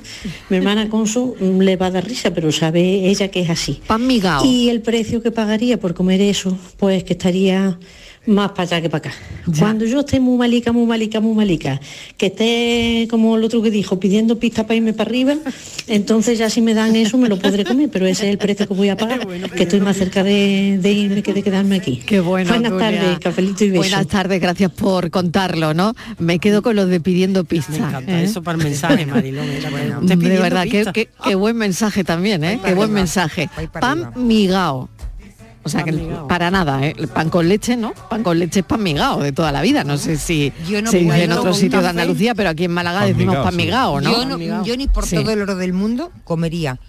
mi 0.49 0.57
hermana 0.57 0.89
Consu 0.93 1.35
mm, 1.39 1.59
le 1.61 1.75
va 1.77 1.87
a 1.87 1.91
dar 1.91 2.05
risa, 2.05 2.31
pero 2.33 2.51
sabe 2.51 3.07
ella 3.07 3.29
que 3.29 3.41
es 3.41 3.49
así. 3.49 3.79
Pan 3.87 4.05
migao. 4.05 4.43
Y 4.45 4.69
el 4.69 4.81
precio 4.81 5.21
que 5.21 5.31
pagaría 5.31 5.79
por 5.79 5.93
comer 5.93 6.21
eso, 6.21 6.57
pues 6.77 7.03
que 7.03 7.13
estaría 7.13 7.79
más 8.27 8.51
para 8.51 8.63
allá 8.63 8.81
que 8.81 8.89
para 8.89 9.09
acá. 9.09 9.17
Cuando 9.57 9.85
yo 9.85 10.01
esté 10.01 10.19
muy 10.19 10.37
malica, 10.37 10.71
muy 10.71 10.85
malica, 10.85 11.19
muy 11.21 11.33
malica, 11.33 11.79
que 12.17 12.25
esté 12.27 13.07
como 13.09 13.35
el 13.37 13.43
otro 13.43 13.61
que 13.61 13.71
dijo, 13.71 13.99
pidiendo 13.99 14.37
pista 14.37 14.63
para 14.67 14.75
irme 14.75 14.93
para 14.93 15.09
arriba, 15.09 15.35
entonces 15.87 16.37
ya 16.37 16.49
si 16.49 16.61
me 16.61 16.73
dan 16.73 16.95
eso 16.95 17.17
me 17.17 17.29
lo 17.29 17.39
podré 17.39 17.63
comer, 17.63 17.89
pero 17.91 18.05
ese 18.05 18.25
es 18.27 18.31
el 18.31 18.37
precio 18.37 18.67
que 18.67 18.73
voy 18.73 18.89
a 18.89 18.97
pagar, 18.97 19.25
que 19.55 19.63
estoy 19.63 19.79
más 19.79 19.97
cerca 19.97 20.23
de, 20.23 20.77
de 20.81 20.91
irme 20.91 21.23
que 21.23 21.33
de 21.33 21.41
quedarme 21.41 21.77
aquí. 21.77 22.01
Qué 22.05 22.19
bueno. 22.19 22.49
Buenas 22.51 22.71
Nuria. 22.71 22.91
tardes, 22.99 23.19
cafelito 23.19 23.63
y 23.63 23.69
beso. 23.69 23.81
Buenas 23.81 24.07
tardes, 24.07 24.41
gracias 24.41 24.71
por 24.71 25.09
contarlo, 25.09 25.73
¿no? 25.73 25.93
Me 26.19 26.39
quedo 26.39 26.61
con 26.61 26.75
los 26.75 26.89
de 26.89 26.99
pidiendo 26.99 27.45
pista. 27.45 27.71
Me 27.71 27.77
encanta 27.77 28.21
¿eh? 28.21 28.25
eso 28.25 28.43
para 28.43 28.57
el 28.57 28.63
mensaje, 28.65 29.05
Mariló. 29.05 29.41
mira, 29.43 29.69
bueno, 29.69 30.01
de 30.01 30.15
verdad, 30.39 30.63
qué, 30.63 30.79
pista. 30.79 30.93
qué- 30.93 31.09
qué 31.23 31.35
buen 31.35 31.55
mensaje 31.55 32.03
también, 32.03 32.43
¿eh? 32.43 32.59
Qué 32.63 32.73
buen 32.73 32.91
mensaje. 32.91 33.49
Pan 33.79 34.11
migao. 34.17 34.89
O 35.67 35.69
sea, 35.69 35.83
que 35.83 35.93
para 36.27 36.49
nada, 36.49 36.83
¿eh? 36.85 36.93
El 36.97 37.07
pan 37.07 37.29
con 37.29 37.47
leche, 37.47 37.75
¿no? 37.77 37.93
Pan 38.09 38.23
con 38.23 38.39
leche 38.39 38.61
es 38.61 38.65
pan 38.65 38.81
migao 38.81 39.21
de 39.21 39.31
toda 39.31 39.51
la 39.51 39.61
vida. 39.61 39.83
No 39.83 39.97
sé 39.97 40.17
si 40.17 40.51
Yo 40.67 40.81
no 40.81 40.89
se 40.91 40.97
dice 40.99 41.09
puedo 41.09 41.23
en 41.23 41.31
otros 41.33 41.57
sitios 41.57 41.83
de. 41.83 41.89
Andalucía, 41.89 42.33
pero 42.35 42.49
aquí 42.49 42.63
en 42.65 42.71
Málaga 42.71 42.99
Pan 42.99 43.07
decimos 43.09 43.27
migao, 43.33 43.43
pan 43.43 43.51
sí. 43.53 43.57
migao, 43.57 44.01
¿no? 44.01 44.11
Yo, 44.11 44.25
no- 44.25 44.63
yo 44.65 44.77
ni 44.77 44.87
por 44.87 45.05
Sí. 45.05 45.15
todo 45.17 45.31
el 45.31 45.41
oro 45.41 45.55
del 45.55 45.73
mundo 45.73 46.11
comería 46.23 46.79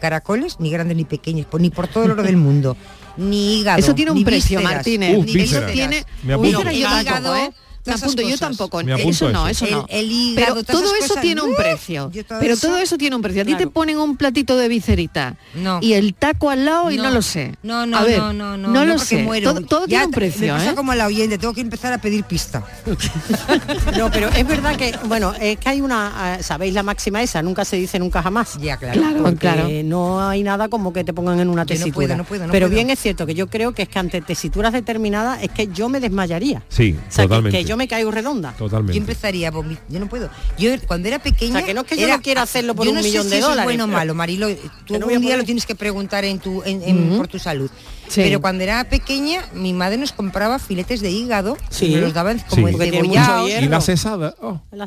caracoles, 0.00 0.58
ni 0.58 0.70
grandes 0.70 0.96
ni 0.96 1.04
pequeños, 1.04 1.46
pues 1.50 1.60
ni 1.62 1.70
por 1.70 1.86
todo 1.88 2.04
el 2.04 2.10
oro 2.12 2.22
del 2.22 2.36
mundo. 2.36 2.76
Ni 3.16 3.60
hígado. 3.60 3.78
Eso 3.78 3.94
tiene 3.94 4.10
un 4.10 4.24
precio, 4.24 4.58
vísceras, 4.58 4.74
Martínez. 4.76 5.10
ni 5.18 5.22
Eso 5.22 5.32
vísceras. 5.38 5.72
tiene... 5.72 6.04
Me. 6.22 6.36
Vísceras 6.38 6.74
yo 6.74 6.88
tampoco, 7.04 7.36
¿eh? 7.36 7.50
Me 7.84 7.92
apunto 7.94 8.22
yo 8.22 8.38
tampoco. 8.38 8.82
Me 8.84 8.92
apunto 8.92 9.10
Eso 9.10 9.30
no, 9.30 9.48
eso. 9.48 9.64
eso 9.64 9.74
no. 9.76 9.86
El- 9.88 10.06
el 10.06 10.12
hígado, 10.12 10.54
pero 10.54 10.64
todo 10.64 10.94
eso 10.94 11.08
cosas, 11.08 11.22
tiene 11.22 11.40
un 11.42 11.54
precio. 11.54 12.10
Pero 12.12 12.54
eso- 12.54 12.66
todo 12.68 12.78
eso 12.78 12.96
tiene 12.96 13.16
un 13.16 13.22
precio. 13.22 13.42
A 13.42 13.44
ti 13.44 13.52
te 13.52 13.56
Claro. 13.58 13.70
ponen 13.72 13.98
un 13.98 14.16
platito 14.16 14.56
de 14.56 14.68
vicerita 14.68 15.36
No. 15.54 15.78
y 15.82 15.94
el 15.94 16.14
taco 16.14 16.50
al 16.50 16.64
lado 16.64 16.90
y 16.90 16.96
no, 16.96 17.04
No. 17.04 17.10
lo 17.10 17.22
sé. 17.22 17.54
No, 17.62 17.84
no, 17.86 17.96
A 17.98 18.04
ver, 18.04 18.18
no, 18.18 18.32
no, 18.32 18.56
no, 18.56 18.68
no 18.68 18.84
lo 18.84 18.98
sé. 18.98 19.18
muero. 19.22 19.52
Todo, 19.54 19.66
todo 19.66 19.86
tiene 19.86 20.04
un 20.04 20.10
te- 20.12 20.16
precio, 20.16 20.52
Me 20.54 20.58
pasa 20.60 20.70
¿eh? 20.72 20.74
como 20.74 20.94
la 20.94 21.06
oyente, 21.06 21.38
tengo 21.38 21.52
que 21.54 21.60
empezar 21.60 21.92
a 21.92 21.98
pedir 21.98 22.24
pista. 22.24 22.62
No, 23.98 24.10
pero 24.10 24.28
es 24.28 24.46
verdad 24.46 24.76
que, 24.76 24.94
bueno, 25.06 25.32
es 25.40 25.58
que 25.58 25.68
hay 25.68 25.80
una, 25.80 26.36
eh, 26.38 26.42
¿sabéis 26.42 26.74
la 26.74 26.82
máxima 26.82 27.22
esa? 27.22 27.42
Nunca 27.42 27.64
se 27.64 27.76
dice 27.76 27.98
nunca 27.98 28.22
jamás. 28.22 28.58
Ya, 28.60 28.76
claro. 28.76 29.00
Claro, 29.38 29.68
no 29.84 30.20
hay 30.28 30.42
nada 30.42 30.68
como 30.68 30.92
que 30.92 31.04
te 31.04 31.12
pongan 31.12 31.40
en 31.40 31.48
una 31.48 31.62
no 31.62 31.66
tesitura. 31.66 31.92
puedo, 31.92 32.16
no 32.16 32.24
puedo, 32.24 32.46
no 32.46 32.52
pero 32.52 32.66
puedo. 32.66 32.74
bien 32.76 32.90
es 32.90 32.98
cierto 32.98 33.26
que 33.26 33.34
yo 33.34 33.46
creo 33.48 33.72
que 33.72 33.82
es 33.82 33.88
que 33.88 33.98
ante 33.98 34.20
tesituras 34.20 34.72
determinadas 34.72 35.42
es 35.42 35.50
que 35.50 35.68
yo 35.68 35.88
me 35.88 36.00
desmayaría. 36.00 36.62
Sí, 36.68 36.96
totalmente. 37.14 37.58
Yo 37.72 37.76
me 37.76 37.88
caigo 37.88 38.10
redonda. 38.10 38.52
Totalmente. 38.52 38.92
Yo 38.94 39.00
empezaría 39.00 39.48
a 39.48 39.50
vomitar. 39.50 39.84
Yo 39.88 39.98
no 39.98 40.08
puedo. 40.08 40.28
Yo 40.58 40.70
cuando 40.86 41.08
era 41.08 41.18
pequeña. 41.18 41.54
O 41.54 41.58
sea, 41.58 41.66
que 41.66 41.74
no 41.74 41.80
es 41.82 41.86
que 41.86 41.96
yo 41.96 42.06
no 42.08 42.20
quiera 42.22 42.42
hacerlo 42.42 42.74
por 42.74 42.84
yo 42.84 42.90
un 42.92 42.96
no 42.98 43.02
sé 43.02 43.08
millón 43.08 43.24
si 43.24 43.30
de 43.30 43.36
eso 43.38 43.46
es 43.46 43.50
dólares. 43.50 43.64
bueno 43.66 43.84
o 43.84 43.86
malo, 43.88 44.14
Marilo. 44.14 44.48
Tú 44.84 44.98
no 44.98 45.06
un 45.06 45.20
día 45.20 45.36
lo 45.36 45.44
tienes 45.44 45.66
que 45.66 45.74
preguntar 45.74 46.24
en 46.24 46.38
tu, 46.38 46.62
en, 46.64 46.82
en- 46.82 47.08
Ujú. 47.08 47.16
por 47.18 47.28
tu 47.28 47.38
salud. 47.38 47.70
Sí. 48.12 48.20
Pero 48.24 48.40
cuando 48.42 48.62
era 48.62 48.84
pequeña, 48.84 49.40
mi 49.54 49.72
madre 49.72 49.96
nos 49.96 50.12
compraba 50.12 50.58
filetes 50.58 51.00
de 51.00 51.10
hígado 51.10 51.56
Sí. 51.70 51.86
y 51.86 51.92
nos 51.94 52.00
los 52.02 52.12
daban 52.14 52.38
como 52.48 52.68
Sí. 52.68 52.74
Encebollados. 52.74 53.48
hierro. 53.48 53.64
Y 53.64 53.68
la 53.68 53.80
cesada. 53.80 54.34
oh. 54.42 54.60
La. 54.70 54.84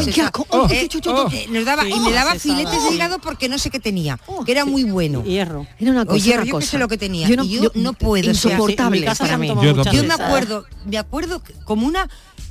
nos 1.50 1.64
daba, 1.64 1.84
Sí, 1.84 1.92
y 1.94 2.00
me 2.00 2.12
daba 2.12 2.32
cesada. 2.32 2.38
filetes 2.56 2.82
de 2.88 2.94
hígado 2.94 3.18
porque 3.20 3.48
no 3.48 3.58
sé 3.58 3.70
qué 3.70 3.78
tenía, 3.80 4.18
que 4.44 4.52
era 4.52 4.64
muy 4.64 4.84
bueno. 4.84 5.22
Hierro. 5.22 5.66
Era 5.78 5.90
una 5.92 6.04
cosa, 6.04 6.14
Oye, 6.16 6.30
una 6.34 6.38
yo 6.40 6.44
qué 6.46 6.50
cosa. 6.52 6.66
sé 6.72 6.78
lo 6.78 6.88
que 6.88 6.98
tenía. 6.98 7.28
Yo 7.28 7.36
no, 7.36 7.44
y 7.44 7.48
yo, 7.50 7.62
yo- 7.64 7.70
no 7.74 7.92
puedo. 7.92 8.30
o 8.30 8.34
sea, 8.34 8.50
Insoportable 8.52 8.96
en 8.98 9.00
mi 9.02 9.06
casa 9.06 9.24
se 9.24 9.28
para 9.30 9.38
mí. 9.38 9.48
Yo 9.48 10.04
me 10.04 10.14
acuerdo, 10.14 10.64
me 10.84 10.98
acuerdo 10.98 11.42
que- 11.42 11.52
como 11.64 11.86
una 11.86 12.08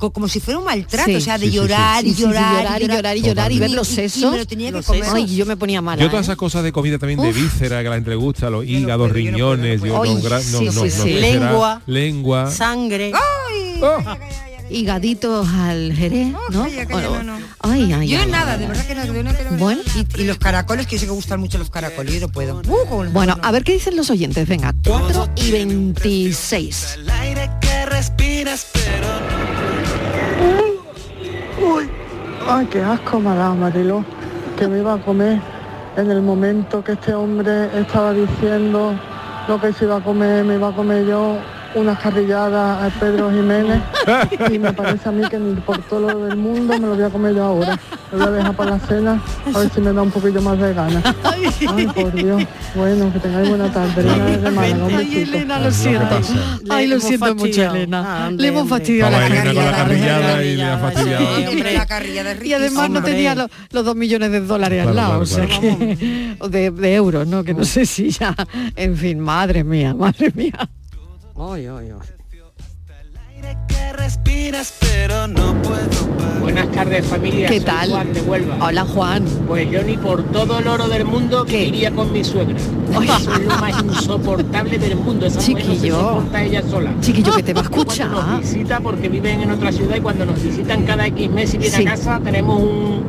como 0.10 0.28
si 0.28 0.40
fuera 0.40 0.58
un 0.58 0.66
maltrato, 0.66 1.06
Sí. 1.06 1.16
o 1.16 1.22
sea, 1.22 1.38
de 1.38 1.46
Sí, 1.46 1.52
llorar 1.52 2.04
Sí, 2.04 2.10
y 2.10 2.14
llorar 2.16 2.64
llorar 2.64 2.82
y 2.82 2.88
llorar 2.88 3.18
y 3.18 3.22
llorar 3.22 3.52
y 3.52 3.60
ver 3.60 3.70
los 3.72 3.92
y 3.92 3.96
sesos. 3.96 4.32
me 4.32 4.40
lo 4.40 4.48
tenía 4.48 4.70
que 4.72 4.78
Los 4.78 4.86
comer. 4.88 5.04
sesos. 5.04 5.16
Ay, 5.16 5.36
yo 5.36 5.46
me 5.46 5.56
ponía 5.56 5.82
mala. 5.82 6.02
Yo 6.02 6.10
todas 6.10 6.24
¿eh? 6.24 6.28
esas 6.32 6.38
cosas 6.38 6.64
de 6.64 6.72
comida 6.72 6.98
también 6.98 7.22
de 7.22 7.32
víscera 7.32 7.84
que 7.84 7.90
la 7.90 7.96
gente 7.96 8.10
le 8.10 8.16
gusta, 8.16 8.50
los 8.50 8.66
hígados, 8.66 9.08
yo 9.08 9.08
no 9.10 9.14
riñones, 9.14 9.82
yo 9.82 10.04
Lengua. 11.06 11.82
lengua. 11.86 12.52
Sangre. 12.52 13.12
Oh. 13.82 13.98
Higaditos 14.70 15.50
al 15.50 15.92
jerez, 15.94 16.28
¿no? 16.50 16.64
calla, 16.64 16.86
calla, 16.86 17.10
Bueno, 17.10 17.24
no, 17.24 17.40
no. 17.40 17.46
Ay, 17.60 17.92
ay, 17.92 18.08
Yo 18.08 18.22
ay, 18.22 18.28
nada, 18.32 18.58
de 18.58 18.68
verdad 18.68 18.86
que 18.88 18.96
no, 18.96 19.02
que 19.14 19.24
no. 19.24 19.58
Bueno. 19.58 19.82
Y, 19.96 20.22
y 20.22 20.24
los 20.26 20.38
caracoles, 20.38 20.88
que 20.88 20.96
yo 20.96 21.00
sé 21.02 21.06
que 21.08 21.12
gustan 21.12 21.42
mucho 21.42 21.58
los 21.58 21.70
caracoles, 21.70 22.14
yo 22.14 22.22
no 22.22 22.30
puedo. 22.30 22.62
Uh, 22.66 23.04
Bueno, 23.12 23.38
a 23.42 23.52
ver 23.52 23.66
qué 23.66 23.74
dicen 23.74 23.98
los 23.98 24.10
oyentes. 24.10 24.48
Venga, 24.48 24.74
4 24.86 25.30
y 25.36 25.52
26. 25.52 26.96
El 27.00 27.10
aire 27.10 27.50
que 27.60 27.86
respiras, 27.86 28.68
pero 28.72 29.61
Uy, 31.62 31.90
ay, 32.50 32.66
qué 32.68 32.82
asco 32.82 33.20
me 33.20 33.30
ha 33.30 33.36
que 34.58 34.68
me 34.68 34.80
iba 34.80 34.94
a 34.94 34.98
comer 34.98 35.40
en 35.98 36.12
el 36.12 36.22
momento 36.22 36.84
que 36.84 36.94
este 36.94 37.14
hombre 37.14 37.70
estaba 37.80 38.14
diciendo 38.14 38.94
lo 39.48 39.60
que 39.60 39.74
se 39.74 39.86
iba 39.86 39.98
a 39.98 40.02
comer, 40.02 40.44
me 40.46 40.56
iba 40.56 40.70
a 40.70 40.76
comer 40.76 41.06
yo 41.06 41.38
unas 41.76 42.00
carrilladas 42.00 42.84
a 42.84 43.00
Pedro 43.00 43.32
Jiménez 43.32 43.82
y 44.52 44.60
me 44.60 44.74
parece 44.74 45.08
a 45.10 45.12
mí 45.12 45.28
que 45.30 45.38
ni 45.40 45.56
por 45.62 45.78
todo 45.84 46.12
lo 46.12 46.26
del 46.26 46.36
mundo 46.38 46.74
me 46.74 46.88
lo 46.88 46.96
voy 46.96 47.04
a 47.04 47.10
comer 47.10 47.36
yo 47.36 47.44
ahora. 47.46 47.80
Lo 48.12 48.18
voy 48.18 48.28
a 48.28 48.32
dejar 48.32 48.56
para 48.56 48.72
la 48.72 48.80
cena 48.80 49.22
a 49.54 49.58
ver 49.60 49.70
si 49.74 49.80
me 49.82 49.94
da 49.94 50.02
un 50.02 50.12
poquillo 50.12 50.42
más 50.42 50.60
de 50.60 50.74
ganas. 50.74 51.04
Ay, 51.24 51.88
por 51.88 52.12
Dios. 52.14 52.44
Bueno, 52.76 53.12
que 53.14 53.20
tengáis 53.20 53.48
buena 53.50 53.72
tarde. 53.72 54.06
Ay. 54.58 55.22
Elena, 55.24 55.60
lo 55.60 55.72
siento. 55.72 56.20
Ay, 56.70 56.88
lo 56.88 57.00
siento 57.00 57.36
mucho. 57.36 57.64
Elena. 57.64 58.26
Ah, 58.28 58.32
Le 58.32 58.48
hemos 58.50 58.68
fastidiado 58.68 59.12
la 59.12 59.28
carrillada. 59.30 59.72
carrillada 59.78 60.44
y 60.44 60.56
le 60.58 60.64
ha 60.64 60.78
fastidiado. 60.78 61.26
Carrillada 61.88 62.36
Y 62.44 62.54
además 62.54 62.90
no 62.90 63.02
tenía 63.04 63.36
lo- 63.36 63.48
los 63.72 63.86
dos 63.86 63.96
millones 63.96 64.32
de 64.32 64.42
dólares 64.42 64.88
al 64.88 64.96
lado, 64.96 65.20
o 65.22 65.26
sea 65.26 65.46
que- 65.48 66.38
de 66.72 66.94
euros, 66.96 67.28
¿no? 67.28 67.44
Que 67.44 67.54
no 67.54 67.64
sé 67.66 67.86
si 67.86 68.10
ya, 68.10 68.36
en 68.76 68.96
fin, 68.98 69.20
madre 69.20 69.64
mía, 69.64 69.94
madre 69.94 70.32
mía. 70.36 70.70
Ay, 71.44 71.66
ay, 71.66 71.90
ay. 71.90 72.08
el 73.02 73.18
aire 73.36 73.58
que 73.68 73.94
respiras, 73.94 74.74
pero 74.80 75.28
no 75.28 75.60
puedo 75.64 75.82
Buenas 76.40 76.72
tardes 76.72 77.06
familia. 77.06 77.48
¿Qué 77.50 77.58
Soy 77.58 77.66
tal? 77.66 77.90
Juan 77.92 78.14
de 78.14 78.22
Huelva. 78.22 78.58
Hola 78.68 78.86
Juan. 78.86 79.26
Pues 79.48 79.70
yo 79.72 79.82
ni 79.84 79.98
por 79.98 80.24
todo 80.32 80.60
el 80.60 80.68
oro 80.68 80.88
del 80.88 81.06
mundo 81.06 81.46
que 81.46 81.66
iría 81.66 81.92
con 81.92 82.12
mi 82.12 82.24
suegra. 82.24 82.56
Eso 82.58 83.34
es 83.34 83.42
lo 83.46 83.58
más 83.58 83.82
insoportable 83.84 84.78
del 84.78 84.96
mundo. 84.98 85.26
Esa 85.26 85.40
mujer 85.40 85.56
no 85.56 85.62
se 85.62 85.76
Chiquillo. 85.78 85.96
soporta 86.00 86.44
ella 86.44 86.62
sola. 86.70 86.94
Chiquillo, 87.02 87.36
que 87.36 87.44
te 87.44 87.54
va 87.54 87.62
a 87.62 87.64
escuchar. 87.64 88.10
Nos 88.12 88.40
visita 88.42 88.80
porque 88.80 89.10
viven 89.10 89.42
en 89.42 89.52
otra 89.52 89.72
ciudad 89.72 89.96
y 89.96 90.02
cuando 90.02 90.26
nos 90.26 90.42
visitan 90.44 90.84
cada 90.86 91.08
X 91.08 91.30
meses 91.30 91.56
y 91.56 91.58
viene 91.60 91.78
Sí. 91.78 91.88
a 91.88 91.92
casa 91.92 92.20
tenemos 92.24 92.62
un, 92.62 93.04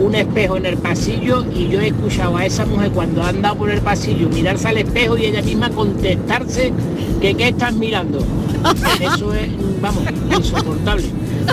un 0.00 0.14
espejo 0.14 0.56
en 0.58 0.66
el 0.66 0.76
pasillo 0.76 1.44
y 1.54 1.68
yo 1.68 1.80
he 1.80 1.88
escuchado 1.88 2.36
a 2.36 2.44
esa 2.46 2.64
mujer 2.66 2.90
cuando 2.90 3.22
ha 3.22 3.28
andado 3.30 3.56
por 3.56 3.70
el 3.70 3.80
pasillo 3.80 4.28
mirarse 4.28 4.68
al 4.68 4.78
espejo 4.78 5.16
y 5.18 5.26
ella 5.26 5.42
misma 5.42 5.70
contestarse 5.70 6.72
que 7.20 7.34
qué 7.34 7.48
estás 7.48 7.74
mirando. 7.74 8.18
Eso 9.00 9.34
es, 9.34 9.48
vamos, 9.80 10.04
insoportable. 10.36 11.04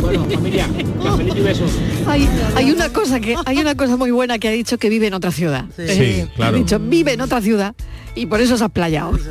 Bueno, 0.02 0.26
familia, 0.30 0.68
cafelito 1.04 1.38
y 1.40 1.42
besos. 1.42 1.72
Hay, 2.08 2.30
hay 2.56 2.72
una 2.72 2.90
cosa 2.90 3.20
que 3.20 3.36
hay 3.46 3.58
una 3.60 3.76
cosa 3.76 3.96
muy 3.98 4.12
buena 4.12 4.38
que 4.40 4.48
ha 4.48 4.52
dicho 4.52 4.78
que 4.78 4.90
vive 4.90 5.08
en 5.08 5.14
otra 5.14 5.32
ciudad. 5.32 5.66
Sí. 5.76 5.82
Eh, 5.88 6.24
Sí, 6.28 6.32
claro. 6.36 6.56
Ha 6.56 6.60
dicho 6.60 6.80
vive 6.80 7.14
en 7.14 7.22
otra 7.22 7.42
ciudad 7.42 7.76
y 8.16 8.26
por 8.26 8.42
eso 8.42 8.58
se 8.58 8.64
ha 8.64 8.70
playado. 8.70 9.18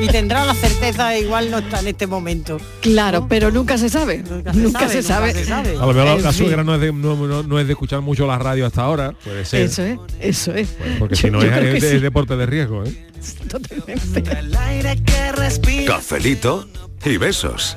Y 0.00 0.06
tendrá 0.08 0.44
la 0.44 0.54
certeza 0.54 1.16
igual 1.18 1.50
no 1.50 1.58
está 1.58 1.80
en 1.80 1.86
este 1.88 2.06
momento. 2.06 2.58
Claro, 2.80 3.26
pero 3.28 3.50
nunca 3.50 3.78
se 3.78 3.88
sabe. 3.88 4.24
Nunca 4.54 4.88
se 4.88 5.02
sabe. 5.02 5.32
se 5.32 5.44
sabe. 5.44 5.70
A 5.76 5.86
lo 5.86 5.92
mejor 5.92 6.20
la 6.20 6.32
fin. 6.32 6.46
suegra 6.46 6.64
no 6.64 6.74
es, 6.74 6.80
de, 6.80 6.92
no, 6.92 7.14
no- 7.16 7.42
no 7.42 7.58
es 7.60 7.66
de 7.66 7.72
escuchar 7.74 8.00
mucho 8.00 8.26
la 8.26 8.38
radio 8.38 8.66
hasta 8.66 8.82
ahora, 8.82 9.12
puede 9.24 9.44
ser. 9.44 9.62
Eso 9.62 9.82
es, 9.84 9.98
eso 10.20 10.54
es. 10.54 10.68
Porque 10.98 11.14
Yo- 11.14 11.20
si 11.22 11.30
no 11.30 11.40
es, 11.42 11.52
es 11.82 11.88
sí. 11.90 11.96
es 11.96 12.02
deporte 12.02 12.36
de 12.36 12.46
riesgo, 12.46 12.82
¿eh? 12.84 13.06
Cafelito 15.86 16.66
y 17.04 17.16
besos. 17.16 17.76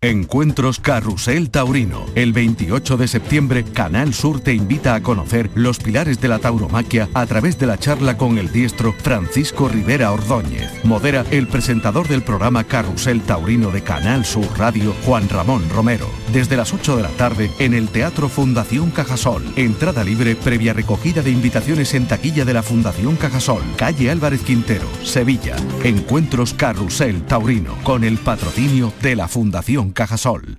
Encuentros 0.00 0.78
Carrusel 0.78 1.50
Taurino. 1.50 2.06
El 2.14 2.32
28 2.32 2.96
de 2.98 3.08
septiembre, 3.08 3.64
Canal 3.64 4.14
Sur 4.14 4.38
te 4.38 4.54
invita 4.54 4.94
a 4.94 5.02
conocer 5.02 5.50
los 5.56 5.80
pilares 5.80 6.20
de 6.20 6.28
la 6.28 6.38
tauromaquia 6.38 7.08
a 7.14 7.26
través 7.26 7.58
de 7.58 7.66
la 7.66 7.78
charla 7.78 8.16
con 8.16 8.38
el 8.38 8.52
diestro 8.52 8.92
Francisco 8.92 9.68
Rivera 9.68 10.12
Ordóñez. 10.12 10.84
Modera 10.84 11.24
el 11.32 11.48
presentador 11.48 12.06
del 12.06 12.22
programa 12.22 12.62
Carrusel 12.62 13.22
Taurino 13.22 13.72
de 13.72 13.82
Canal 13.82 14.24
Sur 14.24 14.46
Radio, 14.56 14.94
Juan 15.04 15.28
Ramón 15.28 15.68
Romero. 15.68 16.08
Desde 16.32 16.56
las 16.56 16.72
8 16.72 16.96
de 16.96 17.02
la 17.02 17.10
tarde 17.16 17.50
en 17.58 17.74
el 17.74 17.88
Teatro 17.88 18.28
Fundación 18.28 18.92
Cajasol. 18.92 19.52
Entrada 19.56 20.04
libre 20.04 20.36
previa 20.36 20.74
recogida 20.74 21.22
de 21.22 21.32
invitaciones 21.32 21.92
en 21.94 22.06
taquilla 22.06 22.44
de 22.44 22.54
la 22.54 22.62
Fundación 22.62 23.16
Cajasol, 23.16 23.64
calle 23.76 24.12
Álvarez 24.12 24.42
Quintero, 24.42 24.86
Sevilla. 25.02 25.56
Encuentros 25.82 26.54
Carrusel 26.54 27.22
Taurino 27.22 27.74
con 27.82 28.04
el 28.04 28.18
patrocinio 28.18 28.92
de 29.02 29.16
la 29.16 29.26
Fundación 29.26 29.87
Cajasol. 29.92 30.58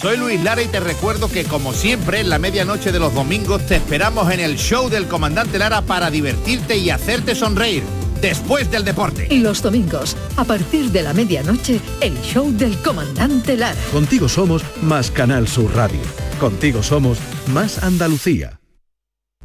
Soy 0.00 0.16
Luis 0.16 0.42
Lara 0.42 0.62
y 0.62 0.68
te 0.68 0.80
recuerdo 0.80 1.28
que 1.28 1.44
como 1.44 1.72
siempre 1.72 2.20
en 2.20 2.28
la 2.28 2.38
medianoche 2.38 2.92
de 2.92 2.98
los 2.98 3.14
domingos 3.14 3.66
te 3.66 3.76
esperamos 3.76 4.30
en 4.32 4.40
el 4.40 4.56
show 4.56 4.88
del 4.88 5.06
comandante 5.06 5.58
Lara 5.58 5.82
para 5.82 6.10
divertirte 6.10 6.76
y 6.76 6.90
hacerte 6.90 7.34
sonreír. 7.34 7.82
Después 8.20 8.70
del 8.70 8.84
deporte. 8.84 9.28
Y 9.30 9.40
los 9.40 9.62
domingos, 9.62 10.16
a 10.36 10.44
partir 10.44 10.90
de 10.90 11.02
la 11.02 11.12
medianoche, 11.12 11.80
el 12.00 12.18
show 12.22 12.50
del 12.50 12.78
comandante 12.82 13.56
Lara. 13.56 13.78
Contigo 13.92 14.28
somos 14.28 14.62
más 14.82 15.10
Canal 15.10 15.46
Sur 15.46 15.74
Radio. 15.74 16.00
Contigo 16.40 16.82
somos 16.82 17.18
más 17.48 17.82
Andalucía. 17.82 18.60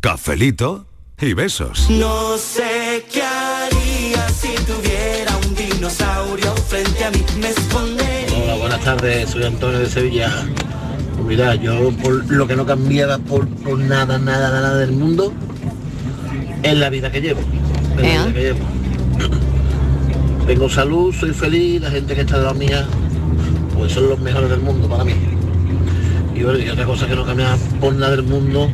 Cafelito 0.01 0.88
y 1.19 1.33
besos. 1.33 1.89
No 1.89 2.38
sé 2.38 3.05
qué 3.12 3.21
haría 3.21 4.29
si 4.29 4.53
tuviera 4.63 5.35
un 5.38 5.55
dinosaurio 5.55 6.55
frente 6.55 7.03
a 7.03 7.12
mí. 7.12 7.23
Me. 7.39 7.98
Tardes, 8.89 9.30
soy 9.30 9.43
Antonio 9.43 9.78
de 9.78 9.86
Sevilla. 9.86 10.32
Pues 11.13 11.28
mira, 11.28 11.54
yo 11.54 11.91
por 12.02 12.25
lo 12.32 12.47
que 12.47 12.56
no 12.56 12.65
cambiaba 12.65 13.19
por, 13.19 13.47
por 13.47 13.78
nada, 13.78 14.17
nada, 14.17 14.49
nada 14.49 14.78
del 14.78 14.93
mundo 14.93 15.32
es 16.63 16.75
la 16.75 16.89
vida 16.89 17.12
que 17.12 17.21
llevo. 17.21 17.39
es 17.99 18.15
la 18.15 18.25
vida 18.25 18.34
que 18.34 18.41
llevo. 18.41 18.60
Tengo 20.47 20.67
salud, 20.69 21.13
soy 21.13 21.34
feliz, 21.34 21.84
la 21.84 21.91
gente 21.91 22.15
que 22.15 22.21
está 22.21 22.39
de 22.39 22.45
la 22.45 22.54
mía, 22.56 22.84
pues 23.78 23.91
son 23.91 24.10
los 24.10 24.19
mejores 24.21 24.49
del 24.49 24.62
mundo 24.62 24.89
para 24.89 25.04
mí. 25.04 25.13
Y 26.34 26.41
bueno, 26.41 26.58
y 26.58 26.69
otra 26.69 26.86
cosa 26.86 27.06
que 27.06 27.15
no 27.15 27.23
cambia 27.23 27.56
por 27.80 27.93
nada 27.93 28.15
del 28.15 28.23
mundo, 28.23 28.71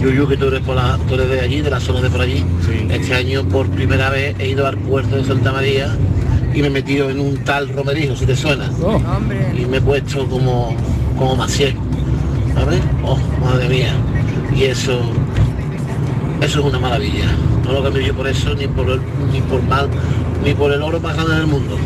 Yuyu, 0.00 0.26
que 0.26 0.36
tú 0.36 0.46
eres, 0.46 0.62
por 0.62 0.74
la, 0.74 0.98
tú 1.06 1.14
eres 1.14 1.28
de 1.30 1.40
allí, 1.40 1.60
de 1.60 1.70
la 1.70 1.78
zona 1.78 2.00
de 2.00 2.10
por 2.10 2.22
allí. 2.22 2.44
Este 2.90 3.14
año 3.14 3.44
por 3.44 3.70
primera 3.70 4.10
vez 4.10 4.34
he 4.40 4.48
ido 4.48 4.66
al 4.66 4.76
puerto 4.76 5.14
de 5.14 5.24
Santa 5.24 5.52
María 5.52 5.96
y 6.54 6.60
me 6.60 6.68
he 6.68 6.70
metido 6.70 7.10
en 7.10 7.20
un 7.20 7.36
tal 7.44 7.68
romerijo, 7.68 8.16
si 8.16 8.26
te 8.26 8.36
suena. 8.36 8.70
Y 9.56 9.66
me 9.66 9.78
he 9.78 9.80
puesto 9.80 10.26
como, 10.28 10.74
como 11.16 11.36
Maciel. 11.36 11.74
¿Sabes? 12.54 12.80
Oh, 13.04 13.18
madre 13.40 13.68
mía. 13.68 13.92
Y 14.54 14.64
eso, 14.64 15.00
eso 16.40 16.60
es 16.60 16.64
una 16.64 16.78
maravilla. 16.78 17.26
No 17.64 17.72
lo 17.72 17.82
cambio 17.82 18.02
yo 18.02 18.14
por 18.14 18.26
eso, 18.26 18.54
ni 18.54 18.66
por 18.66 18.88
el, 18.90 19.00
ni 19.32 19.40
por 19.42 19.62
mal, 19.62 19.88
ni 20.44 20.54
por 20.54 20.72
el 20.72 20.82
oro 20.82 20.98
más 21.00 21.14
grande 21.14 21.36
del 21.36 21.46
mundo. 21.46 21.76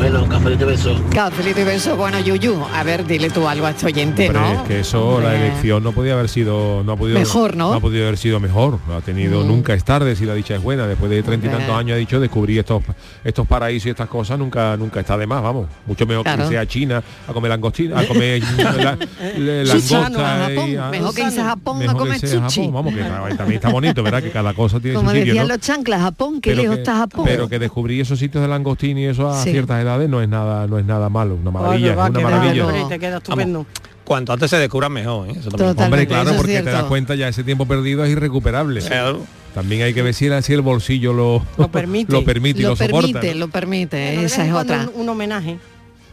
Bueno, 0.00 0.26
cafelito 0.26 0.64
y 0.64 0.68
beso. 0.68 0.98
Cafelito 1.14 1.60
y 1.60 1.64
beso, 1.64 1.94
bueno, 1.94 2.18
Yuyu, 2.20 2.56
a 2.74 2.82
ver, 2.82 3.04
dile 3.04 3.28
tú 3.28 3.46
algo 3.46 3.66
a 3.66 3.70
este 3.72 3.84
oyente, 3.84 4.30
¿no? 4.30 4.52
Es 4.52 4.60
que 4.62 4.80
eso, 4.80 5.06
Hombre. 5.06 5.28
la 5.28 5.36
elección 5.36 5.84
no 5.84 5.92
podía 5.92 6.14
haber 6.14 6.30
sido, 6.30 6.82
no 6.82 6.92
ha 6.92 6.96
podido, 6.96 7.18
mejor, 7.18 7.54
¿no? 7.54 7.68
¿no? 7.68 7.74
ha 7.74 7.80
podido 7.80 8.04
haber 8.04 8.16
sido 8.16 8.40
mejor, 8.40 8.78
no 8.88 8.96
ha 8.96 9.02
tenido, 9.02 9.44
mm. 9.44 9.46
nunca 9.46 9.74
es 9.74 9.84
tarde 9.84 10.16
si 10.16 10.24
la 10.24 10.32
dicha 10.32 10.54
es 10.54 10.62
buena, 10.62 10.86
después 10.86 11.10
de 11.10 11.22
treinta 11.22 11.48
y 11.48 11.50
tantos 11.50 11.76
años 11.76 11.96
ha 11.96 11.98
dicho, 11.98 12.18
descubrí 12.18 12.58
estos, 12.58 12.82
estos 13.22 13.46
paraísos 13.46 13.88
y 13.88 13.90
estas 13.90 14.08
cosas, 14.08 14.38
nunca, 14.38 14.74
nunca 14.78 15.00
está 15.00 15.18
de 15.18 15.26
más, 15.26 15.42
vamos, 15.42 15.66
mucho 15.84 16.06
mejor 16.06 16.24
claro. 16.24 16.38
que 16.38 16.44
irse 16.44 16.58
a 16.58 16.66
China 16.66 17.02
a 17.28 17.32
comer 17.34 17.50
langostina, 17.50 18.00
a 18.00 18.06
comer 18.06 18.42
la, 18.56 18.96
la, 19.36 19.64
langosta. 19.64 20.88
Mejor 20.90 21.14
que 21.14 21.22
irse 21.24 21.40
a 21.42 21.44
Japón 21.44 21.86
a 21.86 21.92
comer 21.92 22.18
sushi. 22.26 22.68
Vamos, 22.68 22.94
que 22.94 23.02
también 23.36 23.56
está 23.56 23.68
bonito, 23.68 24.02
¿verdad? 24.02 24.22
Que 24.22 24.30
cada 24.30 24.54
cosa 24.54 24.80
tiene 24.80 24.96
Como 24.96 25.10
su 25.10 25.16
sitio, 25.16 25.34
decían 25.34 25.46
¿no? 25.46 25.54
los 25.54 25.62
chanclas, 25.62 26.00
Japón, 26.00 26.40
que 26.40 26.54
lejos 26.54 26.78
está 26.78 26.96
Japón. 26.96 27.26
Pero 27.26 27.50
que 27.50 27.58
descubrí 27.58 28.00
esos 28.00 28.18
sitios 28.18 28.40
de 28.40 28.48
langostín 28.48 28.96
y 28.96 29.04
eso 29.04 29.28
a 29.28 29.42
sí. 29.42 29.50
ciertas 29.50 29.82
edades 29.82 29.89
no 29.98 30.22
es 30.22 30.28
nada, 30.28 30.66
no 30.66 30.78
es 30.78 30.84
nada 30.84 31.08
malo, 31.08 31.36
una 31.36 31.50
maravilla, 31.50 31.92
una 31.92 32.20
maravilla. 32.20 32.88
Te 32.88 32.98
queda 32.98 33.18
estupendo. 33.18 33.66
Cuanto 34.04 34.32
antes 34.32 34.50
se 34.50 34.56
descubra 34.56 34.88
mejor. 34.88 35.28
¿eh? 35.28 35.40
Hombre, 35.76 36.06
claro, 36.06 36.32
porque 36.36 36.62
te 36.62 36.70
das 36.70 36.84
cuenta 36.84 37.14
ya 37.14 37.28
ese 37.28 37.44
tiempo 37.44 37.66
perdido 37.66 38.04
es 38.04 38.10
irrecuperable. 38.10 38.82
También 39.54 39.82
hay 39.82 39.94
que 39.94 40.02
ver 40.02 40.14
si 40.14 40.26
el, 40.26 40.60
bolsillo 40.62 41.12
lo, 41.12 41.44
lo 41.58 41.70
permite, 41.70 42.12
lo 42.12 42.24
permite 42.24 42.60
y 42.60 42.62
lo, 42.62 42.76
permite. 42.76 43.34
Lo 43.34 43.48
permite, 43.48 44.24
esa 44.24 44.46
es 44.46 44.52
otra. 44.52 44.88
Un, 44.94 45.08
homenaje. 45.08 45.58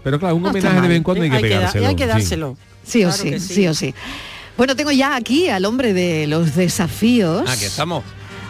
Pero 0.04 0.20
claro, 0.20 0.36
un 0.36 0.46
homenaje 0.46 0.82
de 0.82 0.88
vez 0.88 0.98
en 0.98 1.04
cuando 1.04 1.24
hay 1.24 1.30
que 1.30 1.36
hay 1.36 1.42
pegárselo. 1.44 1.82
Que 1.82 1.88
hay 1.88 1.96
que 1.96 2.08
dárselo. 2.08 2.58
Sí, 2.84 3.04
o 3.04 3.12
sí, 3.12 3.40
sí, 3.40 3.54
sí 3.54 3.68
o 3.68 3.74
sí. 3.74 3.94
Bueno, 4.58 4.76
tengo 4.76 4.92
ya 4.92 5.16
aquí 5.16 5.50
al 5.50 5.66
hombre 5.66 5.94
de 5.94 6.26
los 6.26 6.56
desafíos. 6.56 7.48
Aquí 7.48 7.66
estamos. 7.66 8.04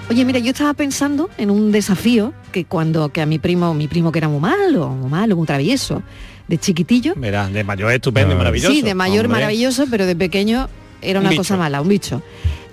Oye, 0.10 0.24
mira, 0.24 0.40
yo 0.40 0.52
estaba 0.52 0.74
pensando 0.74 1.30
en 1.38 1.52
un 1.52 1.72
desafío 1.72 2.34
que 2.54 2.64
cuando 2.64 3.10
que 3.10 3.22
a 3.22 3.26
mi 3.26 3.40
primo, 3.40 3.74
mi 3.74 3.88
primo 3.88 4.12
que 4.12 4.20
era 4.20 4.30
muy 4.30 4.40
malo, 4.40 4.90
muy 4.90 5.10
malo, 5.10 5.36
muy 5.36 5.46
travieso, 5.46 6.02
de 6.48 6.58
chiquitillo. 6.58 7.14
Mira, 7.18 7.50
de 7.50 7.64
mayor 7.64 7.92
estupendo 7.92 8.36
maravilloso. 8.36 8.74
Sí, 8.74 8.82
de 8.82 8.96
mayor 8.96 9.28
maravilloso, 9.28 9.86
pero 9.92 10.06
de 10.06 10.16
pequeño 10.16 10.70
era 11.02 11.20
una 11.20 11.36
cosa 11.36 11.58
mala, 11.58 11.82
un 11.82 11.90
bicho. 11.90 12.22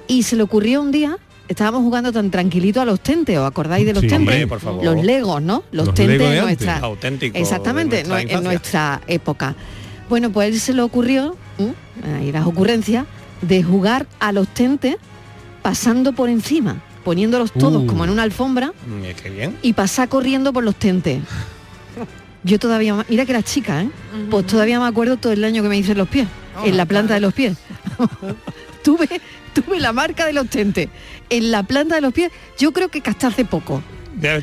Y 0.07 0.23
se 0.23 0.37
le 0.37 0.43
ocurrió 0.45 0.81
un 0.81 0.93
día 0.93 1.19
estábamos 1.49 1.83
jugando 1.83 2.13
tan 2.13 2.31
tranquilito 2.31 2.81
a 2.81 2.85
los 2.85 3.01
tentes, 3.01 3.37
¿os 3.37 3.47
acordáis 3.47 3.85
de 3.85 3.93
los 3.93 4.03
sí, 4.03 4.09
tentes? 4.09 4.47
Por 4.47 4.61
favor. 4.61 4.85
Los 4.85 5.05
legos, 5.05 5.43
¿no? 5.43 5.65
Los, 5.73 5.87
los 5.87 5.95
tentes 5.95 6.19
de 6.19 6.41
nuestra, 6.41 6.79
auténticos 6.79 7.41
exactamente, 7.41 8.01
en 8.01 8.43
nuestra 8.43 9.03
época. 9.07 9.55
Bueno, 10.09 10.31
pues 10.31 10.53
él 10.53 10.61
se 10.61 10.73
le 10.73 10.83
ocurrió, 10.83 11.37
¿eh? 11.59 11.73
ahí 12.19 12.33
las 12.33 12.47
ocurrencias, 12.47 13.07
de 13.43 13.63
jugar 13.63 14.07
a 14.21 14.33
los 14.33 14.49
tentes 14.49 14.97
pasando 15.63 16.13
por 16.13 16.29
encima 16.29 16.83
poniéndolos 17.05 17.53
todos 17.53 17.85
como 17.85 18.05
en 18.05 18.11
uh. 18.11 18.13
una 18.15 18.23
alfombra 18.23 18.69
mm, 18.69 19.05
eh, 19.05 19.53
y 19.63 19.73
pasar 19.75 20.09
corriendo 20.09 20.53
por 20.53 20.65
los 20.65 20.77
tentes. 20.77 21.21
Yo 22.45 22.59
todavía, 22.59 23.05
mira 23.09 23.25
que 23.25 23.33
las 23.33 23.45
chicas, 23.45 23.85
¿eh? 23.85 23.89
pues 24.31 24.47
todavía 24.47 24.79
me 24.81 24.87
acuerdo 24.87 25.17
todo 25.17 25.33
el 25.33 25.45
año 25.45 25.63
que 25.63 25.69
me 25.69 25.79
hice 25.79 25.95
los 25.95 26.09
pies, 26.09 26.27
ah, 26.57 26.63
en 26.67 26.77
la 26.77 26.85
planta 26.85 27.15
de 27.15 27.21
los 27.21 27.33
pies. 27.33 27.57
tuve, 28.85 29.09
tuve 29.55 29.81
la 29.81 29.93
marca 29.93 30.27
de 30.27 30.35
los 30.35 30.49
tentes, 30.49 30.89
en 31.31 31.51
la 31.51 31.63
planta 31.63 31.95
de 31.95 32.01
los 32.01 32.13
pies, 32.13 32.31
yo 32.59 32.73
creo 32.73 32.89
que 32.89 33.03
hasta 33.05 33.29
hace 33.29 33.45
poco. 33.45 33.83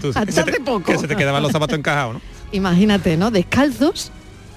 Tú, 0.02 0.12
hasta 0.16 0.42
hace 0.42 0.60
poco. 0.60 0.92
Que 0.92 0.98
se 0.98 1.08
te 1.08 1.16
quedaban 1.16 1.44
los 1.44 1.52
zapatos 1.52 1.78
encajados, 1.78 2.16
¿no? 2.16 2.22
Imagínate, 2.52 3.18
¿no? 3.18 3.32
Descalzos, 3.32 4.12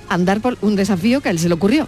andar 0.08 0.40
por 0.40 0.56
un 0.60 0.74
desafío 0.74 1.20
que 1.20 1.28
a 1.28 1.32
él 1.32 1.38
se 1.38 1.48
le 1.48 1.54
ocurrió 1.54 1.86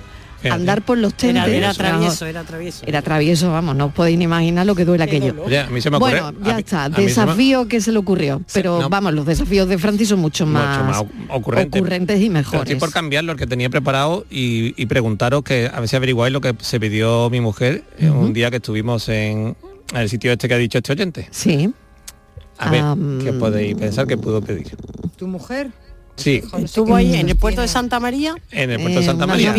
andar 0.51 0.83
por 0.83 0.99
los 0.99 1.15
tentes. 1.15 1.45
Era, 1.47 1.57
era, 1.57 1.75
travieso, 1.75 2.27
era 2.27 2.45
travieso. 2.45 2.85
Era 2.87 3.03
travieso, 3.03 3.51
vamos, 3.51 3.77
no 3.77 3.87
os 3.87 3.93
podéis 3.93 4.19
ni 4.19 4.25
imaginar 4.25 4.67
lo 4.67 4.75
que 4.75 4.85
duele 4.85 5.05
aquello. 5.05 5.35
A 5.45 5.71
mí 5.71 5.81
se 5.81 5.91
me 5.91 5.97
ocurre, 5.97 6.21
bueno, 6.21 6.39
ya 6.45 6.59
está, 6.59 6.89
desafío 6.89 7.69
que 7.69 7.81
se 7.81 7.93
le 7.93 7.99
ocurrió. 7.99 8.43
Pero 8.53 8.89
vamos, 8.89 9.15
los 9.15 9.27
desafíos 9.27 9.69
de 9.69 9.79
Francis 9.79 10.09
son 10.09 10.21
mucho 10.21 10.47
más, 10.47 11.05
ocurrentes. 11.29 12.21
y 12.21 12.31
mejores. 12.31 12.65
Pero 12.67 12.79
por 12.79 12.93
cambiar 12.93 13.25
lo 13.25 13.37
que 13.37 13.47
tenía 13.47 13.71
preparado 13.71 14.25
y, 14.31 14.87
preguntaros 14.87 15.43
que 15.43 15.69
a 15.73 15.81
ver 15.81 15.89
si 15.89 15.97
averiguáis 15.97 16.33
lo 16.33 16.41
que 16.41 16.55
se 16.61 16.79
pidió 16.79 17.29
mi 17.29 17.41
mujer 17.41 17.83
uh 18.01 18.17
un 18.17 18.33
día 18.33 18.51
que 18.51 18.57
estuvimos 18.57 19.09
en, 19.09 19.57
el 19.95 20.09
sitio 20.09 20.33
este 20.33 20.49
que 20.49 20.55
ha 20.55 20.59
dicho 20.59 20.79
este 20.79 20.93
oyente. 20.93 21.29
Sí. 21.31 21.73
A 22.59 22.71
ver, 22.71 22.83
¿qué 23.23 23.33
podéis 23.33 23.75
pensar 23.75 24.07
que 24.07 24.17
pudo 24.17 24.41
pedir? 24.41 24.77
¿Tu 25.17 25.27
mujer? 25.27 25.71
Sí. 26.17 26.43
Estuvo 26.59 26.95
ahí 26.95 27.15
en 27.15 27.29
el 27.29 27.37
puerto 27.37 27.61
de 27.61 27.69
Santa 27.69 28.01
María. 28.01 28.35
En 28.51 28.71
el 28.71 28.81
puerto 28.81 29.01
de 29.01 29.07
Santa 29.07 29.25
eh, 29.25 29.27
María. 29.27 29.55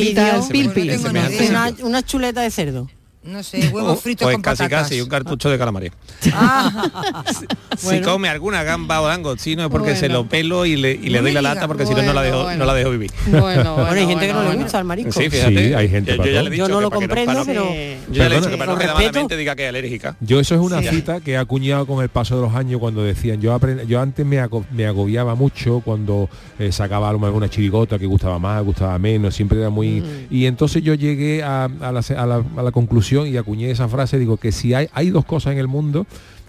Una, 1.84 2.04
chuleta 2.04 2.42
de 2.42 2.52
cerdo 2.52 2.90
no 3.24 3.44
sé, 3.44 3.70
huevos 3.70 4.00
fritos 4.00 4.26
pues 4.26 4.38
casi, 4.42 4.68
casi, 4.68 5.02
un 5.02 5.10
cartucho 5.10 5.50
de 5.50 5.58
calamares. 5.58 5.92
Ah. 6.34 7.24
si, 7.78 8.02
come 8.02 8.30
alguna 8.30 8.64
gamba 8.64 9.02
o 9.02 9.08
dango 9.08 9.36
chino 9.36 9.64
es 9.64 9.70
porque 9.70 9.96
se 9.96 10.08
lo 10.08 10.28
pelo 10.28 10.66
y 10.66 10.76
le, 10.76 10.92
y 10.92 11.10
le 11.10 11.22
doy 11.22 11.34
la 11.34 11.42
lata 11.42 11.68
porque 11.68 11.86
si 11.86 11.94
no 11.94 12.14
la 12.14 12.22
dejo, 12.22 12.54
no 12.54 12.66
la 12.66 12.74
dejo 12.74 12.92
vivir. 12.92 13.12
Bueno, 13.28 13.86
hay 13.86 14.08
gente 14.08 14.28
que 14.28 14.34
no 14.34 14.44
le 14.44 14.56
gusta 14.56 14.80
el 14.80 14.86
marisco. 14.86 15.12
Sí. 15.12 15.30
Sí, 15.30 15.74
hay 15.74 15.90
gente 15.90 16.16
yo, 16.16 16.26
ya 16.26 16.42
le 16.42 16.48
he 16.48 16.52
dicho 16.52 16.68
yo 16.68 16.74
no 16.74 16.82
lo 16.82 16.92
comprendo, 16.92 17.34
no, 17.34 17.46
pero... 17.46 17.66
Yo 18.10 18.28
ya 18.28 18.50
que 18.50 18.58
para 18.58 18.72
no 18.72 18.78
redamamente 18.78 19.36
diga 19.36 19.56
que 19.56 19.64
es 19.64 19.70
alérgica. 19.70 20.16
Yo 20.22 20.40
eso 20.40 20.56
es 20.56 20.62
una 20.62 20.82
cita 20.82 21.20
que 21.20 21.34
he 21.34 21.38
acuñado 21.38 21.86
con 21.86 22.02
el 22.02 22.10
paso 22.10 22.36
de 22.36 22.42
los 22.42 22.56
años 22.56 22.80
cuando 22.80 23.04
decían, 23.04 23.42
yo 23.42 23.54
aprend... 23.54 23.88
yo 23.88 24.00
antes 24.00 24.26
me, 24.26 24.42
me, 24.72 24.86
agobiaba 24.86 25.36
mucho 25.36 25.82
cuando 25.82 26.30
eh, 26.60 26.72
sacaba 26.72 27.10
alguna 27.10 27.50
chirigota 27.50 28.00
que 28.00 28.06
gustaba 28.06 28.40
más, 28.40 28.64
gustaba 28.64 28.98
menos, 29.00 29.36
siempre 29.36 29.60
era 29.60 29.70
muy... 29.70 30.02
Mm. 30.02 30.28
Y 30.30 30.46
entonces 30.46 30.82
yo 30.84 30.94
llegué 30.94 31.44
a 31.44 31.68
la 31.68 32.72
conclusión 32.72 33.07
y 33.12 33.38
acuñé 33.38 33.72
esa 33.72 33.88
frase, 33.88 34.20
digo 34.20 34.38
que 34.38 34.52
si 34.52 34.74
hay, 34.74 34.90
hay 34.94 35.10
dos 35.10 35.26
cosas 35.26 35.54
en 35.54 35.60
el 35.60 35.68
mundo 35.68 36.06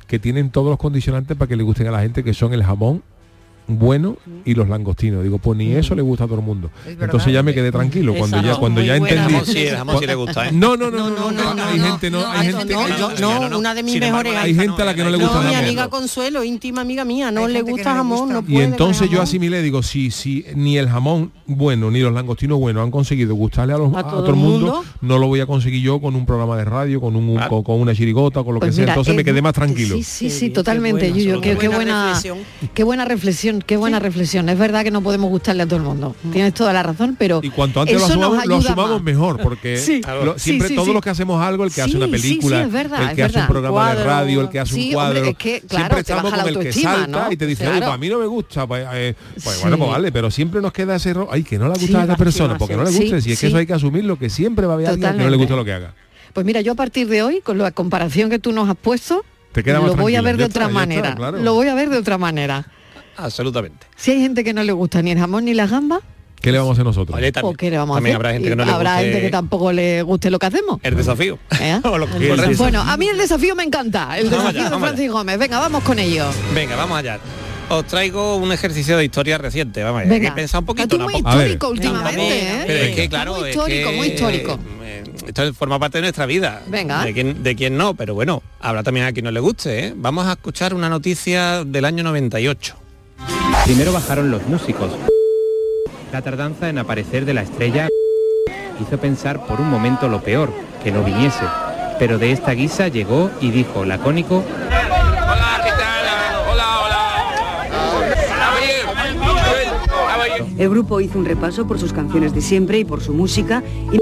que 0.07 0.19
tienen 0.19 0.51
todos 0.51 0.69
los 0.69 0.79
condicionantes 0.79 1.37
para 1.37 1.49
que 1.49 1.57
le 1.57 1.63
gusten 1.63 1.87
a 1.87 1.91
la 1.91 2.01
gente, 2.01 2.25
que 2.25 2.35
son 2.35 2.53
el 2.53 2.65
jamón 2.65 3.03
bueno 3.69 4.17
y 4.45 4.55
los 4.55 4.69
langostinos. 4.69 5.23
Digo, 5.23 5.39
pues 5.39 5.59
ni 5.59 5.67
mm. 5.69 5.77
eso 5.77 5.95
le 5.95 6.03
gusta 6.03 6.25
a 6.25 6.27
todo 6.27 6.39
el 6.39 6.45
mundo. 6.45 6.71
Entonces 6.87 7.33
ya 7.33 7.43
me 7.43 7.55
quedé 7.55 7.71
tranquilo 7.71 8.15
cuando 8.17 8.43
ya 8.43 8.57
cuando 8.57 8.83
ya 8.83 8.97
entendí. 8.97 9.35
No, 10.53 10.77
no, 10.77 10.91
no, 10.91 11.11
no, 11.11 11.31
no, 11.31 11.63
hay 11.63 11.79
gente 11.79 12.11
no, 12.11 12.27
hay 12.27 12.53
gente 12.53 12.75
no, 13.21 13.59
una 13.59 13.75
de 13.75 13.83
mis 13.83 14.01
mejores 14.01 14.35
Hay 14.37 14.55
gente 14.55 14.83
a 14.83 14.85
la 14.85 14.95
que 14.95 15.05
no 15.05 15.11
le 15.11 15.19
gusta 15.19 15.35
jamón. 15.35 15.51
mi 15.51 15.55
amiga 15.55 15.89
Consuelo, 15.89 16.43
íntima 16.43 16.81
amiga 16.81 17.05
mía, 17.05 17.31
no 17.31 17.47
le 17.47 17.63
gusta 17.63 17.95
jamón, 17.95 18.33
no. 18.33 18.45
Y 18.49 18.59
entonces 18.59 19.11
yo 19.11 19.21
asimilé, 19.21 19.63
digo, 19.63 19.83
si 19.83 20.11
si 20.11 20.45
ni 20.55 20.79
el 20.79 20.89
jamón 20.89 21.33
bueno 21.47 21.91
ni 21.91 22.01
los 22.01 22.13
langostinos 22.13 22.59
buenos 22.59 22.85
han 22.85 22.91
conseguido 22.91 23.35
gustarle 23.35 23.75
a 23.75 23.79
los 23.79 23.95
a 23.95 24.03
todo 24.05 24.29
el 24.29 24.37
mundo, 24.37 24.85
no 25.03 25.19
lo 25.19 25.27
voy 25.27 25.41
a 25.41 25.47
conseguir 25.47 25.83
yo 25.83 26.01
con 26.01 26.15
un 26.15 26.25
programa 26.25 26.57
de 26.57 26.65
radio, 26.65 27.01
con 27.01 27.17
un 27.17 27.39
con 27.49 27.81
una 27.81 27.95
chirigota, 27.95 28.43
con 28.43 28.55
lo 28.55 28.61
que 28.61 28.69
pues 28.69 28.77
sea. 28.77 28.89
Entonces 28.89 29.15
me 29.15 29.25
quedé 29.25 29.43
más 29.43 29.53
tranquilo. 29.53 29.97
Sí, 29.97 30.03
sí, 30.03 30.31
sí, 30.31 30.51
totalmente, 30.51 31.13
Yuyo, 31.13 31.41
qué 31.41 31.69
buena 31.69 32.19
qué 32.75 32.85
buena 32.85 33.05
reflexión 33.05 33.58
qué 33.63 33.77
buena 33.77 33.99
reflexión. 33.99 34.49
Es 34.49 34.59
verdad 34.59 34.85
que 34.85 34.91
no 34.91 35.03
podemos 35.03 35.31
gustarle 35.31 35.63
a 35.63 35.67
todo 35.67 35.77
el 35.77 35.83
mundo. 35.83 36.15
Mm. 36.23 36.31
Tienes 36.31 36.55
toda 36.55 36.73
la 36.73 36.83
razón, 36.83 37.17
pero. 37.19 37.41
Y 37.43 37.51
cuanto 37.51 37.81
antes 37.81 37.99
lo 37.99 38.07
asumamos, 38.07 38.47
lo 38.47 38.57
asumamos 38.57 39.03
mejor, 39.03 39.41
porque 39.41 39.79
siempre 40.37 40.71
todos 40.71 40.89
los 40.89 41.03
que 41.03 41.11
hacemos 41.11 41.43
algo, 41.43 41.65
el 41.65 41.73
que 41.73 41.83
hace 41.83 41.97
una 41.97 42.09
película, 42.09 42.63
el 42.63 43.15
que 43.15 43.23
hace 43.23 43.39
un 43.39 43.47
programa 43.47 43.95
de 43.95 44.05
radio, 44.05 44.41
el 44.43 44.49
que 44.49 44.61
hace 44.61 44.75
un 44.75 44.93
cuadro. 44.93 45.25
Es 45.25 45.37
que, 45.37 45.61
claro, 45.61 45.85
siempre 45.85 46.01
estamos 46.01 46.33
con 46.33 46.49
el 46.49 46.59
que 46.59 46.73
salta 46.73 47.29
y 47.31 47.37
te 47.37 47.47
dice, 47.47 47.65
claro. 47.65 47.79
Pues 47.79 47.91
a 47.91 47.99
mí 47.99 48.09
no 48.09 48.19
me 48.19 48.27
gusta. 48.27 48.67
Pues, 48.67 48.87
eh, 48.93 49.15
pues 49.43 49.61
bueno, 49.61 49.79
pues 49.79 49.91
vale, 49.91 50.13
pero 50.13 50.31
siempre 50.31 50.61
nos 50.61 50.73
queda 50.73 50.97
ese 50.97 51.11
error. 51.11 51.29
Ay, 51.31 51.43
que 51.43 51.59
no 51.59 51.69
le 51.69 51.79
gusta 51.79 52.01
a 52.01 52.03
esta 52.03 52.17
persona, 52.17 52.59
porque 52.59 52.77
no 52.77 52.85
le 52.85 52.91
gusta. 52.91 53.21
Si 53.21 53.33
es 53.33 53.41
que 53.41 53.47
eso 53.47 53.57
hay 53.57 53.67
que 53.67 53.75
asumirlo, 53.75 54.19
que 54.19 54.31
siempre 54.31 54.67
va 54.67 54.73
a 54.73 54.77
haber 54.77 54.89
alguien 54.89 55.13
que 55.13 55.19
no 55.19 55.31
le 55.31 55.37
gusta 55.37 55.57
lo 55.57 55.65
que 55.65 55.73
haga. 55.73 55.95
Pues 56.33 56.45
mira, 56.45 56.61
yo 56.61 56.73
a 56.73 56.77
partir 56.77 57.09
de 57.09 57.23
hoy, 57.23 57.41
con 57.41 57.59
la 57.59 57.71
comparación 57.71 58.31
que 58.31 58.39
tú 58.39 58.53
nos 58.53 58.69
has 58.69 58.77
puesto, 58.77 59.25
te 59.53 59.73
lo 59.73 59.97
voy 59.97 60.17
a 60.17 60.23
ver 60.23 60.37
de 60.37 60.45
otra 60.45 60.69
manera. 60.69 61.15
Lo 61.33 61.55
voy 61.55 61.69
a 61.69 61.75
ver 61.75 61.89
de 61.89 61.99
otra 61.99 62.19
manera. 62.19 62.67
Absolutamente. 63.19 63.87
Si 63.97 64.13
hay 64.13 64.21
gente 64.21 64.45
que 64.45 64.55
no 64.55 64.63
le 64.63 64.73
gusta 64.73 65.03
ni 65.03 65.11
el 65.11 65.19
jamón 65.19 65.45
ni 65.45 65.55
las 65.55 65.71
gambas, 65.71 66.01
¿Qué 66.41 66.53
le 66.53 66.59
vamos 66.59 66.79
a 66.79 66.85
nosotros? 66.85 67.19
Oye, 67.19 67.33
¿O 67.43 67.53
qué 67.53 67.71
le 67.71 67.79
vamos 67.79 67.97
a 67.97 68.01
hacer? 68.01 68.15
habrá 68.15 68.33
gente 68.33 68.49
que 68.49 68.57
no 68.57 68.65
le 68.65 68.73
guste... 68.73 69.31
tampoco 69.31 69.73
le 69.73 70.03
guste 70.03 70.31
lo 70.31 70.39
que 70.39 70.47
hacemos. 70.47 70.79
El 70.83 70.97
desafío. 70.97 71.39
¿Eh? 71.61 71.81
Bueno, 72.57 72.81
a 72.81 72.97
mí 72.97 73.09
el 73.09 73.19
desafío 73.19 73.55
me 73.57 73.65
encanta. 73.65 74.17
El 74.19 74.31
desafío 74.31 74.71
de 74.71 74.79
Francis 74.79 75.11
Gómez. 75.11 75.39
Venga, 75.39 75.59
vamos 75.59 75.83
con 75.83 75.99
ello. 75.99 76.27
Venga, 76.55 76.77
vamos 76.77 76.99
allá. 76.99 77.19
Os 77.71 77.85
traigo 77.87 78.37
un 78.37 78.51
ejercicio 78.51 78.97
de 78.97 79.05
historia 79.05 79.37
reciente, 79.37 79.83
vamos 79.83 80.03
allá. 80.03 80.11
Venga. 80.11 80.29
Hay 80.29 80.31
que 80.31 80.41
pensar 80.41 80.61
un 80.61 80.67
poquito. 80.67 80.99
Muy 80.99 81.17
histórico 81.17 81.69
últimamente, 81.69 82.39
¿eh? 82.39 82.65
Pero 82.67 82.85
es 82.85 82.97
que 82.97 83.09
claro, 83.09 83.47
histórico, 83.47 83.93
muy 83.93 84.07
histórico. 84.09 84.59
Eh, 84.83 85.05
esto 85.27 85.53
forma 85.55 85.79
parte 85.79 85.99
de 85.99 86.03
nuestra 86.03 86.25
vida. 86.25 86.63
Venga. 86.69 87.05
De 87.05 87.13
quien, 87.13 87.43
de 87.43 87.57
quien 87.57 87.77
no, 87.77 87.95
pero 87.95 88.15
bueno, 88.15 88.43
habrá 88.61 88.83
también 88.83 89.07
a 89.07 89.13
quien 89.13 89.25
no 89.25 89.31
le 89.31 89.41
guste. 89.41 89.89
¿eh? 89.89 89.93
Vamos 89.97 90.27
a 90.27 90.33
escuchar 90.33 90.73
una 90.73 90.89
noticia 90.89 91.65
del 91.65 91.85
año 91.85 92.05
98. 92.05 92.88
Primero 93.65 93.93
bajaron 93.93 94.31
los 94.31 94.47
músicos. 94.47 94.91
La 96.13 96.23
tardanza 96.23 96.69
en 96.69 96.79
aparecer 96.79 97.25
de 97.25 97.35
la 97.35 97.43
estrella 97.43 97.89
hizo 98.81 98.99
pensar 98.99 99.47
por 99.47 99.61
un 99.61 99.69
momento 99.69 100.09
lo 100.09 100.23
peor, 100.23 100.51
que 100.83 100.91
no 100.91 101.05
viniese. 101.05 101.45
Pero 101.99 102.19
de 102.19 102.33
esta 102.33 102.53
guisa 102.53 102.89
llegó 102.89 103.31
y 103.41 103.51
dijo 103.51 103.85
lacónico... 103.85 104.43
Hola. 104.71 105.59
Hola. 106.53 106.79
El 110.57 110.71
grupo 110.71 111.01
hizo 111.01 111.19
un 111.19 111.25
repaso 111.25 111.67
por 111.67 111.79
sus 111.79 111.93
canciones 111.93 112.35
de 112.35 112.41
siempre 112.41 112.79
y 112.79 112.85
por 112.85 113.01
su 113.01 113.13
música 113.13 113.63
y 113.93 113.99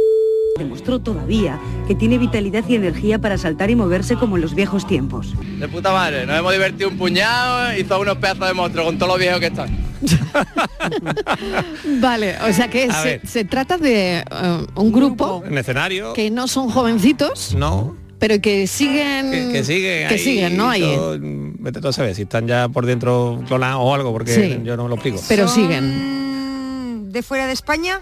Demostró 0.58 0.98
todavía 0.98 1.58
que 1.86 1.94
tiene 1.94 2.18
vitalidad 2.18 2.64
y 2.68 2.74
energía 2.74 3.18
para 3.18 3.38
saltar 3.38 3.70
y 3.70 3.76
moverse 3.76 4.16
como 4.16 4.36
en 4.36 4.42
los 4.42 4.54
viejos 4.54 4.86
tiempos. 4.86 5.34
De 5.58 5.68
puta 5.68 5.92
madre, 5.92 6.26
nos 6.26 6.38
hemos 6.38 6.52
divertido 6.52 6.90
un 6.90 6.98
puñado 6.98 7.76
y 7.76 7.84
son 7.84 8.02
unos 8.02 8.18
pedazos 8.18 8.48
de 8.48 8.54
monstruos 8.54 8.86
con 8.86 8.98
todos 8.98 9.12
los 9.12 9.18
viejos 9.18 9.40
que 9.40 9.46
están. 9.46 9.86
vale, 12.00 12.36
o 12.48 12.52
sea 12.52 12.68
que 12.68 12.88
se, 13.24 13.44
trata 13.44 13.78
de 13.78 14.18
eh, 14.18 14.66
un, 14.74 14.92
grupo, 14.92 15.42
un 15.46 15.56
escenario 15.56 16.12
que 16.12 16.30
no 16.30 16.48
son 16.48 16.70
jovencitos. 16.70 17.54
No. 17.54 17.96
Pero 18.18 18.40
que 18.40 18.66
siguen... 18.66 19.52
Que, 19.52 19.62
siguen. 19.62 20.08
Que 20.08 20.18
siguen, 20.18 20.56
¿no? 20.56 20.70
Ahí. 20.70 20.82
Eh. 20.82 21.18
Vete 21.58 21.80
tú 21.80 21.88
a 21.88 21.92
saber 21.92 22.14
si 22.14 22.22
están 22.22 22.46
ya 22.46 22.68
por 22.68 22.86
dentro 22.86 23.42
clonados 23.46 23.82
o 23.84 23.94
algo, 23.94 24.12
porque 24.12 24.60
yo 24.64 24.76
no 24.76 24.88
lo 24.88 24.94
explico. 24.94 25.20
Pero 25.28 25.48
siguen. 25.48 27.12
¿De 27.12 27.22
fuera 27.22 27.46
de 27.46 27.52
España? 27.52 28.00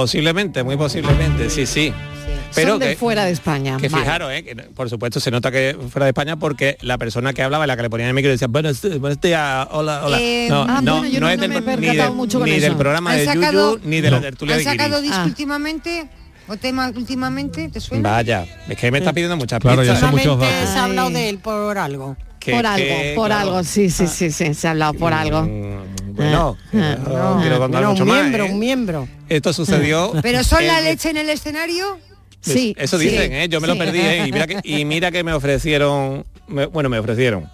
Posiblemente, 0.00 0.62
muy 0.62 0.76
posiblemente, 0.76 1.48
sí, 1.48 1.64
sí. 1.64 1.90
Pero 2.54 2.72
son 2.72 2.80
de 2.80 2.88
que, 2.90 2.96
fuera 2.96 3.24
de 3.24 3.30
España. 3.30 3.78
que 3.80 3.88
Vale. 3.88 4.04
fijaros, 4.04 4.30
eh, 4.30 4.44
que 4.44 4.54
por 4.54 4.90
supuesto 4.90 5.20
se 5.20 5.30
nota 5.30 5.50
que 5.50 5.74
fuera 5.90 6.04
de 6.04 6.10
España 6.10 6.36
porque 6.36 6.76
la 6.82 6.98
persona 6.98 7.32
que 7.32 7.42
hablaba, 7.42 7.66
la 7.66 7.76
que 7.76 7.82
le 7.84 7.88
ponían 7.88 8.08
el 8.10 8.14
micro 8.14 8.30
decía, 8.30 8.46
buenos, 8.46 8.82
buenos 9.00 9.18
días, 9.22 9.66
hola, 9.70 10.02
hola. 10.04 10.18
Eh, 10.20 10.48
no, 10.50 10.66
ah, 10.68 10.80
no, 10.82 10.98
bueno, 10.98 11.08
yo 11.08 11.18
no 11.20 11.26
no- 11.28 11.32
es 11.32 11.36
no 11.38 11.42
del, 11.48 11.62
me 11.64 11.72
he 11.72 11.76
ni, 11.78 11.96
del- 11.96 12.10
mucho 12.12 12.38
con 12.38 12.46
ni 12.50 12.60
del 12.60 12.76
programa 12.76 13.12
¿Han 13.12 13.16
de 13.20 13.24
sacado- 13.24 13.76
Yuyu 13.78 13.88
ni 13.88 14.00
de 14.02 14.10
la 14.10 14.20
tertulia 14.20 14.54
¿Han 14.56 14.58
de 14.58 14.64
Guiri. 14.66 14.76
sacado 14.76 15.00
disco 15.00 15.16
Ah. 15.18 15.24
últimamente? 15.24 16.08
¿O 16.48 16.56
tema 16.58 16.92
últimamente? 16.94 17.70
¿Te 17.70 17.80
suena? 17.80 18.10
Vaya, 18.10 18.46
es 18.68 18.76
que 18.76 18.90
me 18.90 18.98
está 18.98 19.14
pidiendo 19.14 19.38
muchas 19.38 19.60
Claro, 19.60 19.82
ya 19.82 19.92
pistas. 19.92 20.10
son 20.10 20.18
muchos 20.18 20.38
datos. 20.38 20.68
se 20.70 20.78
ha 20.78 20.84
hablado 20.84 21.08
de 21.08 21.30
él 21.30 21.38
por 21.38 21.78
algo. 21.78 22.16
Que- 22.38 22.52
por 22.52 22.66
algo, 22.66 22.86
que, 22.86 23.12
por 23.16 23.26
claro, 23.28 23.40
algo, 23.48 23.64
sí, 23.64 23.88
sí, 23.88 24.06
sí, 24.06 24.30
sí, 24.30 24.52
se 24.52 24.68
ha 24.68 24.72
hablado 24.72 24.92
por 24.92 25.14
algo. 25.14 25.48
Bueno, 26.16 26.56
Ah, 26.74 26.96
ah, 27.06 27.34
no 27.34 27.40
quiero 27.40 27.58
contar 27.58 27.80
Bueno, 27.82 27.90
mucho 27.90 28.02
un 28.04 28.08
más. 28.08 28.20
miembro, 28.22 28.44
¿eh? 28.44 28.50
un 28.52 28.58
miembro. 28.58 29.08
Esto 29.28 29.52
sucedió. 29.52 30.12
¿Pero 30.22 30.42
son 30.44 30.66
la 30.66 30.78
en- 30.78 30.84
leche 30.86 31.10
en 31.10 31.16
el 31.18 31.28
escenario? 31.30 31.98
Sí, 32.40 32.74
Eso 32.78 32.98
sí, 32.98 33.08
dicen, 33.08 33.32
¿eh? 33.32 33.48
Yo 33.48 33.60
me 33.60 33.66
lo 33.66 33.76
perdí, 33.76 33.98
¿eh? 34.00 34.24
Y 34.26 34.32
mira 34.32 34.46
que, 34.46 34.60
y 34.62 34.84
mira 34.84 35.10
que 35.10 35.24
me 35.24 35.32
ofrecieron, 35.32 36.24
me- 36.46 36.66
bueno, 36.66 36.88
me 36.88 36.98
ofrecieron. 36.98 37.50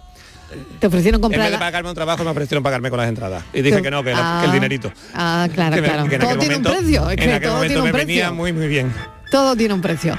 Te 0.79 0.85
ofrecieron 0.85 1.17
En 1.17 1.21
comprar 1.23 1.43
vez 1.45 1.51
de 1.51 1.57
pagarme 1.57 1.89
un 1.89 1.95
trabajo, 1.95 2.23
me 2.23 2.29
ofrecieron 2.29 2.61
pagarme 2.63 2.91
con 2.91 2.99
las 2.99 3.09
entradas. 3.09 3.43
Y 3.53 3.63
dije 3.63 3.81
que 3.81 3.89
no, 3.89 4.03
que, 4.03 4.13
Ah. 4.15 4.43
el 4.45 4.51
dinerito. 4.51 4.91
Ah, 5.15 5.47
claro, 5.51 5.75
Que 5.75 5.81
me- 5.81 5.87
claro. 5.87 6.07
que 6.07 6.15
en 6.15 6.21
todo 6.21 6.29
aquel 6.29 6.39
tiene 6.39 6.55
momento- 6.55 6.69
un 6.69 6.77
precio, 6.77 7.09
es 7.09 7.11
en 7.11 7.17
que 7.17 7.33
aquel 7.33 7.41
todo 7.41 7.53
momento 7.55 7.73
tiene 7.73 7.81
un 7.81 7.91
me 7.91 8.05
venía 8.05 8.31
muy, 8.31 8.53
muy 8.53 8.67
bien. 8.67 8.93
Todo 9.31 9.55
tiene 9.55 9.73
un 9.73 9.81
precio. 9.81 10.15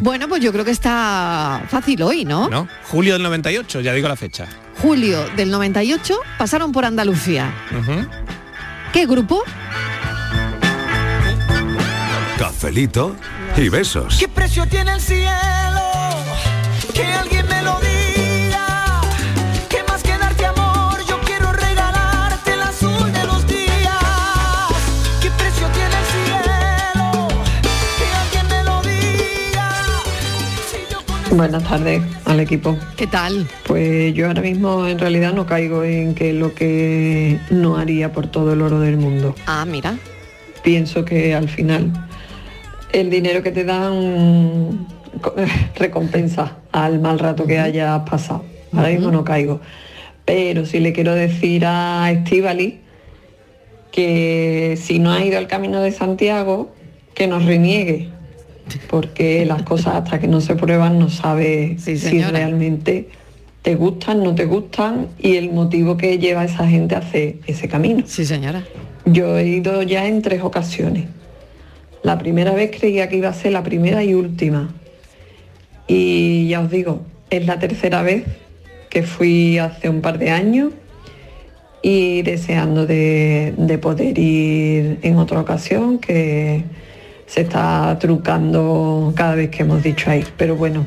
Bueno, 0.00 0.28
pues 0.28 0.42
yo 0.42 0.52
creo 0.52 0.64
que 0.64 0.72
está 0.72 1.62
fácil 1.68 2.02
hoy, 2.02 2.24
¿no? 2.24 2.48
¿No? 2.48 2.66
Julio 2.90 3.12
del 3.12 3.22
98, 3.22 3.80
ya 3.80 3.92
digo 3.92 4.08
la 4.08 4.16
fecha. 4.16 4.48
Julio 4.80 5.24
del 5.36 5.50
98 5.50 6.18
pasaron 6.38 6.72
por 6.72 6.84
Andalucía. 6.84 7.52
Ujú. 7.72 8.06
¿Qué 8.92 9.06
grupo? 9.06 9.42
Cafelito 12.38 13.16
y 13.56 13.68
besos. 13.68 14.16
¿Qué 14.18 14.28
precio 14.28 14.66
tiene 14.66 14.92
el 14.92 15.00
cielo? 15.00 15.30
Que 16.94 17.04
alguien 17.04 17.35
Buenas 31.36 31.64
tardes 31.64 32.00
al 32.24 32.40
equipo. 32.40 32.76
¿Qué 32.96 33.06
tal? 33.06 33.46
Pues 33.66 34.14
yo 34.14 34.26
ahora 34.28 34.40
mismo 34.40 34.86
en 34.86 34.98
realidad 34.98 35.34
no 35.34 35.44
caigo 35.44 35.84
en 35.84 36.14
que 36.14 36.32
lo 36.32 36.54
que 36.54 37.38
no 37.50 37.76
haría 37.76 38.10
por 38.12 38.26
todo 38.28 38.54
el 38.54 38.62
oro 38.62 38.80
del 38.80 38.96
mundo. 38.96 39.34
Ah, 39.46 39.66
mira. 39.66 39.98
Pienso 40.64 41.04
que 41.04 41.34
al 41.34 41.48
final 41.50 41.92
el 42.92 43.10
dinero 43.10 43.42
que 43.42 43.52
te 43.52 43.64
dan 43.64 44.86
co- 45.20 45.34
recompensa 45.76 46.56
al 46.72 47.00
mal 47.00 47.18
rato 47.18 47.46
que 47.46 47.58
hayas 47.58 48.08
pasado. 48.08 48.44
Ahora 48.72 48.88
mismo 48.88 49.10
no 49.10 49.22
caigo. 49.24 49.60
Pero 50.24 50.64
sí 50.64 50.80
le 50.80 50.92
quiero 50.94 51.14
decir 51.14 51.64
a 51.66 52.10
Estivali 52.12 52.80
que 53.92 54.78
si 54.80 54.98
no 54.98 55.12
ha 55.12 55.22
ido 55.24 55.36
al 55.38 55.46
camino 55.48 55.80
de 55.82 55.92
Santiago, 55.92 56.72
que 57.14 57.26
nos 57.26 57.44
reniegue. 57.44 58.08
Porque 58.88 59.44
las 59.46 59.62
cosas 59.62 59.94
hasta 59.96 60.18
que 60.18 60.28
no 60.28 60.40
se 60.40 60.54
prueban 60.56 60.98
no 60.98 61.08
sabe 61.08 61.76
si 61.78 61.96
realmente 62.22 63.08
te 63.62 63.74
gustan, 63.74 64.22
no 64.22 64.34
te 64.34 64.44
gustan 64.44 65.08
y 65.18 65.36
el 65.36 65.52
motivo 65.52 65.96
que 65.96 66.18
lleva 66.18 66.42
a 66.42 66.44
esa 66.44 66.68
gente 66.68 66.94
a 66.94 66.98
hacer 66.98 67.36
ese 67.46 67.68
camino. 67.68 68.04
Sí, 68.06 68.24
señora. 68.24 68.62
Yo 69.04 69.36
he 69.38 69.46
ido 69.46 69.82
ya 69.82 70.06
en 70.06 70.22
tres 70.22 70.42
ocasiones. 70.42 71.06
La 72.02 72.18
primera 72.18 72.52
vez 72.54 72.70
creía 72.78 73.08
que 73.08 73.16
iba 73.16 73.28
a 73.28 73.34
ser 73.34 73.52
la 73.52 73.64
primera 73.64 74.04
y 74.04 74.14
última. 74.14 74.72
Y 75.88 76.46
ya 76.48 76.60
os 76.60 76.70
digo, 76.70 77.02
es 77.30 77.46
la 77.46 77.58
tercera 77.58 78.02
vez 78.02 78.24
que 78.88 79.02
fui 79.02 79.58
hace 79.58 79.88
un 79.88 80.00
par 80.00 80.18
de 80.18 80.30
años 80.30 80.72
y 81.82 82.22
deseando 82.22 82.86
de, 82.86 83.54
de 83.56 83.78
poder 83.78 84.18
ir 84.18 84.98
en 85.02 85.18
otra 85.18 85.40
ocasión 85.40 85.98
que 85.98 86.62
se 87.26 87.42
está 87.42 87.96
trucando 87.98 89.12
cada 89.16 89.34
vez 89.34 89.50
que 89.50 89.62
hemos 89.62 89.82
dicho 89.82 90.10
a 90.10 90.16
ir. 90.16 90.28
Pero 90.36 90.56
bueno, 90.56 90.84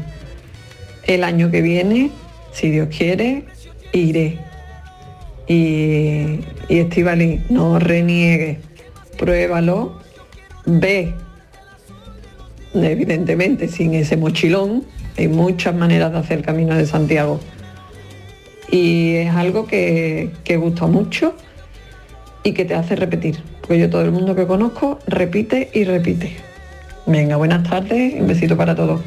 el 1.06 1.24
año 1.24 1.52
que 1.52 1.62
viene, 1.62 2.12
si 2.52 2.70
Dios 2.70 2.88
quiere, 2.96 3.46
iré. 3.92 4.40
Y, 5.48 6.42
y 6.68 6.78
Estivali, 6.78 7.44
no 7.50 7.80
reniegue, 7.80 8.60
pruébalo, 9.18 10.00
ve, 10.66 11.14
evidentemente 12.74 13.68
sin 13.68 13.96
ese 13.96 14.16
mochilón, 14.16 14.86
hay 15.18 15.28
muchas 15.28 15.74
maneras 15.76 16.12
de 16.12 16.20
hacer 16.20 16.38
el 16.40 16.46
camino 16.46 16.76
de 16.76 16.86
Santiago. 16.86 17.40
Y 18.72 19.16
es 19.16 19.34
algo 19.34 19.66
que, 19.66 20.32
que 20.44 20.58
gusta 20.58 20.86
mucho 20.86 21.34
y 22.44 22.54
que 22.54 22.66
te 22.66 22.76
hace 22.76 22.96
repetir. 22.96 23.42
Porque 23.70 23.82
yo 23.82 23.90
todo 23.92 24.02
el 24.02 24.12
mundo 24.12 24.36
que 24.36 24.48
conozco 24.48 24.98
repite 25.06 25.70
y 25.76 25.84
repite. 25.84 26.36
Venga, 27.06 27.36
buenas 27.36 27.70
tardes, 27.70 28.16
un 28.20 28.26
besito 28.26 28.58
para 28.58 28.76
todos. 28.76 29.00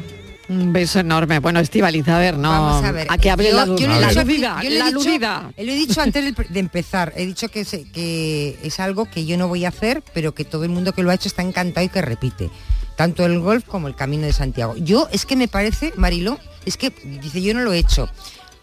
Un 0.47 0.71
beso 0.71 1.01
enorme. 1.01 1.39
Bueno, 1.39 1.59
Estivaliz, 1.59 2.07
a 2.07 2.17
ver, 2.17 2.37
no. 2.37 2.49
Vamos 2.49 2.81
a 2.85 2.93
ver. 2.93 3.07
que 3.19 3.29
hable 3.29 3.49
yo- 3.49 3.57
la, 3.57 3.65
yo 3.65 3.75
du- 3.75 3.77
le 3.79 3.83
he 3.83 3.99
la 3.99 4.07
dicho- 4.07 4.19
aludida, 4.21 4.59
yo 4.63 4.69
le 4.69 4.75
he 4.75 4.79
la 4.79 4.85
dicho- 4.85 4.99
aludida. 5.01 5.51
Lo 5.57 5.63
he 5.73 5.75
dicho 5.75 5.99
antes 6.01 6.23
de, 6.23 6.45
de 6.47 6.59
empezar. 6.61 7.11
He 7.17 7.25
dicho 7.25 7.49
que, 7.49 7.65
se- 7.65 7.91
que 7.91 8.57
es 8.63 8.79
algo 8.79 9.03
que 9.03 9.25
yo 9.25 9.37
no 9.37 9.49
voy 9.49 9.65
a 9.65 9.67
hacer, 9.67 10.01
pero 10.13 10.33
que 10.33 10.45
todo 10.45 10.63
el 10.63 10.69
mundo 10.69 10.93
que 10.93 11.03
lo 11.03 11.11
ha 11.11 11.13
hecho 11.13 11.27
está 11.27 11.41
encantado 11.41 11.85
y 11.85 11.89
que 11.89 12.01
repite. 12.01 12.49
Tanto 12.95 13.25
el 13.25 13.39
golf 13.41 13.65
como 13.65 13.89
el 13.89 13.95
Camino 13.95 14.25
de 14.25 14.31
Santiago. 14.31 14.75
Yo 14.77 15.09
es 15.11 15.25
que 15.25 15.35
me 15.35 15.49
parece, 15.49 15.91
Marilo, 15.97 16.39
es 16.65 16.77
que 16.77 16.93
dice 17.21 17.41
yo 17.41 17.53
no 17.53 17.63
lo 17.63 17.73
he 17.73 17.79
hecho. 17.79 18.07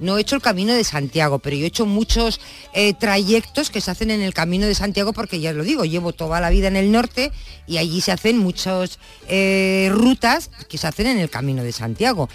No 0.00 0.16
he 0.16 0.22
hecho 0.22 0.34
el 0.34 0.42
Camino 0.42 0.74
de 0.74 0.82
Santiago, 0.82 1.38
pero 1.38 1.56
yo 1.56 1.64
he 1.64 1.68
hecho 1.68 1.86
muchos 1.86 2.40
eh, 2.72 2.94
trayectos 2.94 3.70
que 3.70 3.80
se 3.80 3.90
hacen 3.90 4.10
en 4.10 4.22
el 4.22 4.34
Camino 4.34 4.66
de 4.66 4.74
Santiago 4.74 5.12
porque 5.12 5.40
ya 5.40 5.50
os 5.50 5.56
lo 5.56 5.62
digo, 5.62 5.84
llevo 5.84 6.12
toda 6.12 6.40
la 6.40 6.50
vida 6.50 6.68
en 6.68 6.76
el 6.76 6.90
norte 6.90 7.30
y 7.66 7.76
allí 7.78 8.00
se 8.00 8.12
hacen 8.12 8.38
muchas 8.38 8.98
eh, 9.28 9.90
rutas 9.92 10.50
que 10.68 10.78
se 10.78 10.86
hacen 10.86 11.06
en 11.06 11.18
el 11.18 11.28
Camino 11.28 11.62
de 11.62 11.72
Santiago. 11.72 12.28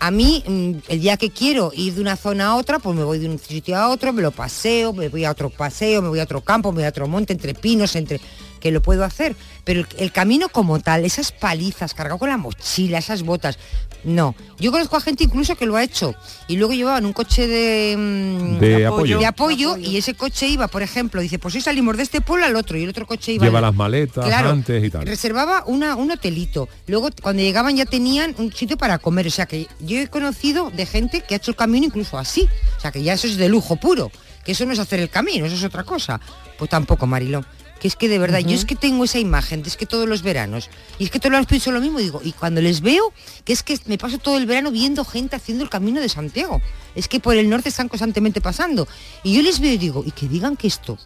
A 0.00 0.10
mí, 0.10 0.42
mm, 0.44 0.72
el 0.88 1.00
día 1.00 1.16
que 1.16 1.30
quiero 1.30 1.70
ir 1.76 1.94
de 1.94 2.00
una 2.00 2.16
zona 2.16 2.48
a 2.48 2.56
otra, 2.56 2.80
pues 2.80 2.96
me 2.96 3.04
voy 3.04 3.20
de 3.20 3.28
un 3.28 3.38
sitio 3.38 3.76
a 3.76 3.88
otro, 3.88 4.12
me 4.12 4.20
lo 4.20 4.32
paseo, 4.32 4.92
me 4.92 5.08
voy 5.08 5.24
a 5.24 5.30
otro 5.30 5.48
paseo, 5.48 6.02
me 6.02 6.08
voy 6.08 6.18
a 6.18 6.24
otro 6.24 6.40
campo, 6.40 6.72
me 6.72 6.78
voy 6.78 6.86
a 6.86 6.88
otro 6.88 7.06
monte, 7.06 7.32
entre 7.32 7.54
pinos, 7.54 7.94
entre 7.94 8.20
que 8.58 8.72
lo 8.72 8.82
puedo 8.82 9.04
hacer. 9.04 9.36
Pero 9.62 9.78
el, 9.78 9.86
el 9.98 10.10
camino 10.10 10.48
como 10.48 10.80
tal, 10.80 11.04
esas 11.04 11.30
palizas, 11.30 11.94
cargado 11.94 12.18
con 12.18 12.30
la 12.30 12.36
mochila, 12.36 12.98
esas 12.98 13.22
botas, 13.22 13.60
no. 14.04 14.34
Yo 14.58 14.70
conozco 14.72 14.96
a 14.96 15.00
gente 15.00 15.24
incluso 15.24 15.56
que 15.56 15.66
lo 15.66 15.76
ha 15.76 15.82
hecho. 15.82 16.14
Y 16.48 16.56
luego 16.56 16.72
llevaban 16.72 17.04
un 17.06 17.12
coche 17.12 17.46
de, 17.46 17.96
mm, 17.96 18.58
De 18.58 18.86
apoyo. 18.86 19.18
de 19.18 19.26
apoyo, 19.26 19.76
y 19.76 19.96
ese 19.96 20.14
coche 20.14 20.46
iba, 20.48 20.68
por 20.68 20.82
ejemplo, 20.82 21.20
dice, 21.20 21.38
pues 21.38 21.54
hoy 21.54 21.60
salimos 21.60 21.96
de 21.96 22.02
este 22.04 22.20
pueblo 22.20 22.46
al 22.46 22.56
otro, 22.56 22.76
y 22.78 22.82
el 22.84 22.88
otro 22.90 23.06
coche 23.06 23.32
iba 23.32 23.44
Lleva 23.44 23.58
al- 23.58 23.64
las 23.66 23.74
maletas 23.74 24.24
Claro, 24.24 24.50
antes 24.50 24.84
y 24.84 24.90
tal. 24.90 25.06
reservaba 25.06 25.64
una, 25.66 25.96
un 25.96 26.10
hotelito. 26.10 26.68
Luego, 26.86 27.08
cuando 27.22 27.42
llegaban 27.42 27.76
ya 27.76 27.84
tenían 27.86 28.34
un 28.38 28.52
sitio 28.52 28.76
para 28.76 28.98
comer. 28.98 29.26
O 29.26 29.30
sea 29.30 29.46
que 29.46 29.66
yo 29.80 29.98
he 29.98 30.08
conocido 30.08 30.70
de 30.70 30.86
gente 30.86 31.22
que 31.26 31.34
ha 31.34 31.36
hecho 31.38 31.50
el 31.52 31.56
camino 31.56 31.86
incluso 31.86 32.18
así. 32.18 32.48
O 32.76 32.80
sea 32.80 32.90
que 32.92 33.02
ya 33.02 33.12
eso 33.14 33.26
es 33.26 33.36
de 33.36 33.48
lujo 33.48 33.76
puro. 33.76 34.10
Que 34.44 34.52
eso 34.52 34.66
no 34.66 34.72
es 34.72 34.78
hacer 34.80 34.98
el 35.00 35.08
camino, 35.08 35.46
eso 35.46 35.54
es 35.54 35.62
otra 35.64 35.84
cosa. 35.84 36.20
Pues 36.58 36.68
tampoco, 36.68 37.06
Mariló. 37.06 37.44
Que 37.82 37.88
es 37.88 37.96
que 37.96 38.08
de 38.08 38.20
verdad, 38.20 38.38
yo 38.38 38.54
es 38.54 38.64
que 38.64 38.76
tengo 38.76 39.02
esa 39.02 39.18
imagen, 39.18 39.64
es 39.66 39.76
que 39.76 39.86
todos 39.86 40.08
los 40.08 40.22
veranos, 40.22 40.70
y 41.00 41.04
es 41.04 41.10
que 41.10 41.18
todos 41.18 41.36
los 41.36 41.46
pienso 41.46 41.72
lo 41.72 41.80
mismo, 41.80 41.98
digo, 41.98 42.20
y 42.22 42.30
cuando 42.30 42.60
les 42.60 42.80
veo, 42.80 43.12
que 43.44 43.52
es 43.52 43.64
que 43.64 43.76
me 43.86 43.98
paso 43.98 44.18
todo 44.18 44.38
el 44.38 44.46
verano 44.46 44.70
viendo 44.70 45.04
gente 45.04 45.34
haciendo 45.34 45.64
el 45.64 45.68
camino 45.68 46.00
de 46.00 46.08
Santiago. 46.08 46.62
Es 46.94 47.08
que 47.08 47.18
por 47.18 47.36
el 47.36 47.50
norte 47.50 47.70
están 47.70 47.88
constantemente 47.88 48.40
pasando. 48.40 48.86
Y 49.24 49.34
yo 49.34 49.42
les 49.42 49.58
veo 49.58 49.72
y 49.72 49.78
digo, 49.78 50.04
y 50.06 50.12
que 50.12 50.28
digan 50.28 50.56
que 50.56 50.68
esto 50.68 50.96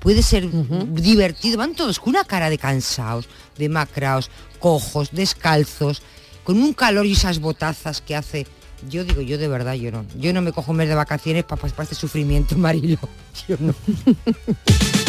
puede 0.00 0.22
ser 0.22 0.48
divertido. 0.94 1.58
Van 1.58 1.74
todos 1.74 2.00
con 2.00 2.10
una 2.10 2.24
cara 2.24 2.48
de 2.48 2.56
cansados, 2.56 3.28
de 3.58 3.68
macraos, 3.68 4.30
cojos, 4.58 5.10
descalzos, 5.12 6.00
con 6.42 6.56
un 6.62 6.72
calor 6.72 7.04
y 7.04 7.12
esas 7.12 7.38
botazas 7.38 8.00
que 8.00 8.16
hace. 8.16 8.46
Yo 8.88 9.04
digo, 9.04 9.20
yo 9.20 9.36
de 9.36 9.48
verdad, 9.48 9.74
yo 9.74 9.90
no. 9.90 10.06
Yo 10.16 10.32
no 10.32 10.40
me 10.40 10.52
cojo 10.52 10.70
un 10.70 10.78
mes 10.78 10.88
de 10.88 10.94
vacaciones 10.94 11.44
para, 11.44 11.60
para 11.60 11.82
este 11.82 11.94
sufrimiento, 11.94 12.56
Marilo. 12.58 12.98
Yo 13.46 13.56
no. 13.60 13.74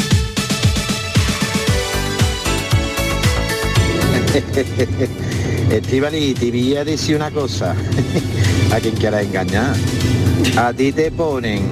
Estivali, 5.72 6.34
te 6.34 6.50
voy 6.52 6.76
a 6.76 6.84
decir 6.86 7.16
una 7.16 7.32
cosa 7.32 7.76
a 8.74 8.80
quien 8.80 8.96
quiera 8.96 9.22
engañar. 9.22 9.76
A 10.58 10.74
ti 10.74 10.92
te 10.92 11.12
ponen 11.12 11.64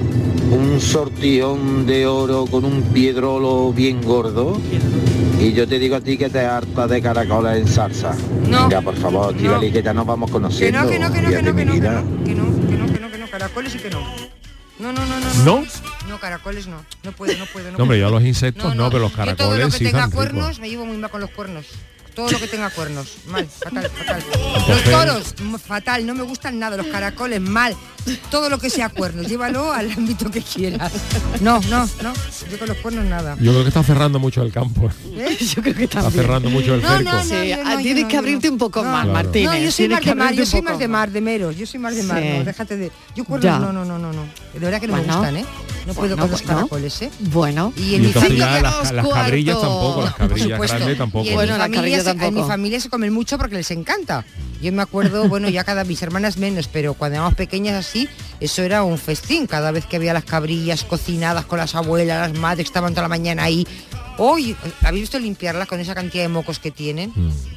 un 0.50 0.80
sortijón 0.80 1.86
de 1.86 2.06
oro 2.06 2.46
con 2.46 2.64
un 2.64 2.82
piedrolo 2.82 3.72
bien 3.72 4.02
gordo. 4.02 4.58
Y 5.40 5.52
yo 5.52 5.66
te 5.68 5.78
digo 5.78 5.96
a 5.96 6.00
ti 6.00 6.16
que 6.16 6.30
te 6.30 6.40
harta 6.40 6.86
de 6.86 7.02
caracoles 7.02 7.58
en 7.58 7.68
salsa. 7.68 8.14
No. 8.48 8.62
Venga, 8.68 8.80
por 8.82 8.96
favor, 8.96 9.34
Estivali, 9.34 9.70
que 9.70 9.82
ya 9.82 9.92
nos 9.92 10.06
vamos 10.06 10.28
Que 10.28 10.32
conociendo. 10.32 10.82
no, 10.82 10.88
que 10.88 10.98
no, 10.98 11.12
que 11.12 11.20
no, 11.22 11.28
que 11.30 11.42
no, 11.42 11.54
que 11.54 11.64
no, 11.64 11.72
que 11.72 11.80
no, 11.80 12.24
que 12.24 12.34
no, 12.34 12.44
que 12.64 12.76
no, 12.78 12.86
que 12.92 12.98
no, 13.00 13.10
que 13.10 13.18
no, 13.18 13.30
caracoles 13.30 13.74
y 13.74 13.78
que 13.78 13.90
no. 13.90 14.00
No, 14.78 14.92
no, 14.92 15.06
no, 15.06 15.20
no. 15.20 15.44
¿No? 15.44 15.64
No, 16.08 16.18
caracoles 16.18 16.66
no. 16.66 16.84
No 17.04 17.12
puedo, 17.12 17.36
no 17.38 17.46
puedo. 17.46 17.70
No, 17.72 17.78
No, 17.78 17.82
hombre, 17.84 17.98
puedo. 17.98 18.10
yo 18.10 18.14
los 18.18 18.24
insectos 18.24 18.74
no, 18.74 18.88
pero 18.90 19.02
los 19.02 19.12
Yo 19.12 19.16
todo 19.16 19.26
lo 19.26 19.34
caracoles 19.36 19.64
que 19.66 19.78
sí 19.78 19.84
tenga 19.84 19.98
están 20.04 20.10
ricos. 20.10 20.24
cuernos, 20.32 20.60
me 20.60 20.68
llevo 20.68 20.86
muy 20.86 20.96
mal 20.96 21.10
con 21.10 21.20
los 21.20 21.30
cuernos. 21.30 21.66
Todo 22.14 22.30
lo 22.30 22.38
que 22.38 22.46
tenga 22.46 22.70
cuernos, 22.70 23.16
mal, 23.26 23.48
fatal, 23.48 23.90
fatal. 23.90 24.22
Los 24.68 24.78
Entonces- 24.84 25.34
toros, 25.34 25.62
fatal, 25.62 26.06
no 26.06 26.14
me 26.14 26.22
gustan 26.22 26.58
nada. 26.58 26.76
Los 26.76 26.86
caracoles, 26.86 27.40
mal. 27.40 27.76
Todo 28.30 28.50
lo 28.50 28.58
que 28.58 28.68
sea 28.70 28.88
cuernos, 28.90 29.26
llévalo 29.28 29.72
al 29.72 29.90
ámbito 29.90 30.30
que 30.30 30.42
quieras. 30.42 30.92
No, 31.40 31.60
no, 31.70 31.88
no. 32.02 32.12
Yo 32.50 32.58
con 32.58 32.68
los 32.68 32.76
cuernos 32.78 33.04
nada. 33.06 33.36
Yo 33.40 33.52
creo 33.52 33.62
que 33.62 33.68
está 33.68 33.82
cerrando 33.82 34.18
mucho 34.18 34.42
el 34.42 34.52
campo. 34.52 34.90
¿Eh? 35.16 35.36
Yo 35.54 35.62
creo 35.62 35.74
que 35.74 35.84
Está 35.84 36.10
cerrando 36.10 36.50
mucho 36.50 36.74
el 36.74 36.82
No, 36.82 36.88
cerco. 36.88 37.04
no, 37.04 37.12
no, 37.16 37.22
Sí, 37.24 37.48
yo 37.48 37.56
ah, 37.64 37.74
no, 37.74 37.78
tienes 37.80 38.04
que 38.06 38.16
abrirte 38.16 38.50
un 38.50 38.58
poco 38.58 38.82
no. 38.82 38.90
más, 38.90 39.04
Claro. 39.04 39.12
Martínez. 39.14 39.50
No, 39.50 39.58
yo 39.58 39.70
soy 39.72 39.88
más 39.88 40.04
de 40.04 40.14
mar, 40.14 40.34
yo 40.34 40.46
soy 40.46 40.62
más 40.62 40.78
de 40.78 40.88
mar, 40.88 41.10
de 41.10 41.20
meros, 41.20 41.56
yo 41.56 41.66
soy 41.66 41.80
más 41.80 41.94
de 41.96 42.02
mar, 42.02 42.22
Sí. 42.22 42.28
no, 42.38 42.44
déjate 42.44 42.76
de. 42.76 42.92
Yo 43.16 43.24
cuernos, 43.24 43.44
Ya. 43.52 43.58
no, 43.58 43.72
no, 43.72 43.84
no, 43.84 43.98
no, 43.98 44.12
no. 44.12 44.22
De 44.52 44.58
verdad 44.60 44.80
que 44.80 44.86
no 44.86 44.96
me 44.96 45.02
gustan, 45.02 45.36
¿eh? 45.36 45.44
No 45.86 45.92
puedo 45.92 46.16
Bueno, 46.16 46.22
con 46.22 46.30
los 46.30 46.42
bueno. 46.42 46.56
caracoles, 46.60 47.02
¿eh? 47.02 47.10
Bueno, 47.20 47.72
Y 47.76 47.94
en 47.96 48.00
mi 48.00 48.06
entonces 48.06 48.22
familia 48.38 48.62
las, 48.62 49.06
cabrillas 49.14 49.60
tampoco, 49.60 50.02
las 50.02 50.14
cabrillas 50.14 50.58
grandes 50.72 50.98
tampoco. 50.98 51.24
Y 51.26 51.28
en, 51.28 51.34
Bueno, 51.34 51.54
mi 51.54 51.60
familia 51.60 52.00
en 52.22 52.34
mi 52.34 52.42
familia 52.42 52.80
se 52.80 52.88
comen 52.88 53.12
mucho 53.12 53.36
porque 53.36 53.56
les 53.56 53.70
encanta. 53.70 54.24
Yo 54.62 54.72
me 54.72 54.80
acuerdo, 54.80 55.28
bueno, 55.28 55.50
ya 55.50 55.62
cada 55.64 55.84
mis 55.84 56.00
hermanas 56.02 56.38
menos, 56.38 56.68
pero 56.68 56.94
cuando 56.94 57.16
éramos 57.16 57.34
pequeñas 57.34 57.93
así, 57.94 58.08
eso 58.40 58.62
era 58.62 58.82
un 58.82 58.98
festín. 58.98 59.46
Cada 59.46 59.70
vez 59.70 59.86
que 59.86 59.96
había 59.96 60.12
las 60.12 60.24
cabrillas 60.24 60.84
cocinadas 60.84 61.44
con 61.46 61.58
las 61.58 61.74
abuelas, 61.74 62.30
las 62.30 62.38
madres 62.38 62.64
que 62.64 62.68
estaban 62.70 62.92
toda 62.92 63.02
la 63.02 63.08
mañana 63.08 63.44
ahí. 63.44 63.66
Hoy, 64.18 64.56
¿habéis 64.82 65.02
visto 65.02 65.18
limpiarlas 65.18 65.66
con 65.68 65.80
esa 65.80 65.94
cantidad 65.94 66.22
de 66.24 66.28
mocos 66.28 66.58
que 66.58 66.70
tienen? 66.70 67.12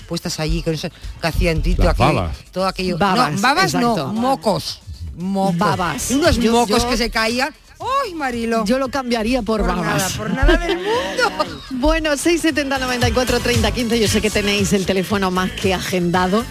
Puestas 0.07 0.39
allí, 0.39 0.61
con 0.63 0.73
eso 0.73 0.89
que 1.21 1.27
hacían 1.27 1.61
todo 1.61 1.75
Mm. 1.75 1.87
Aquello, 1.89 2.13
babas. 2.13 2.37
todo 2.51 2.67
aquello. 2.67 2.97
Babas, 2.97 3.33
no, 3.33 3.41
babas 3.41 3.73
no, 3.73 4.07
mocos. 4.13 4.79
Mocos. 5.17 5.57
Babas. 5.57 6.11
Unos 6.11 6.37
Yo- 6.37 6.51
mocos 6.51 6.83
yo- 6.83 6.89
que 6.89 6.97
se 6.97 7.09
caían. 7.09 7.53
¡Ay, 7.79 8.15
Marilo! 8.15 8.65
yo 8.65 8.79
lo 8.79 8.89
cambiaría 8.89 9.43
por, 9.43 9.61
por 9.61 9.69
babas. 9.69 9.85
nada, 9.85 10.09
por 10.17 10.29
nada 10.33 10.57
del 10.57 10.77
mundo. 10.77 11.57
Bueno, 11.69 12.17
670 12.17 12.79
94 12.79 13.39
30 13.39 13.71
15, 13.71 13.99
yo 13.99 14.07
sé 14.07 14.19
que 14.19 14.31
tenéis 14.31 14.73
el 14.73 14.87
teléfono 14.87 15.29
más 15.29 15.51
que 15.51 15.75
agendado, 15.75 16.43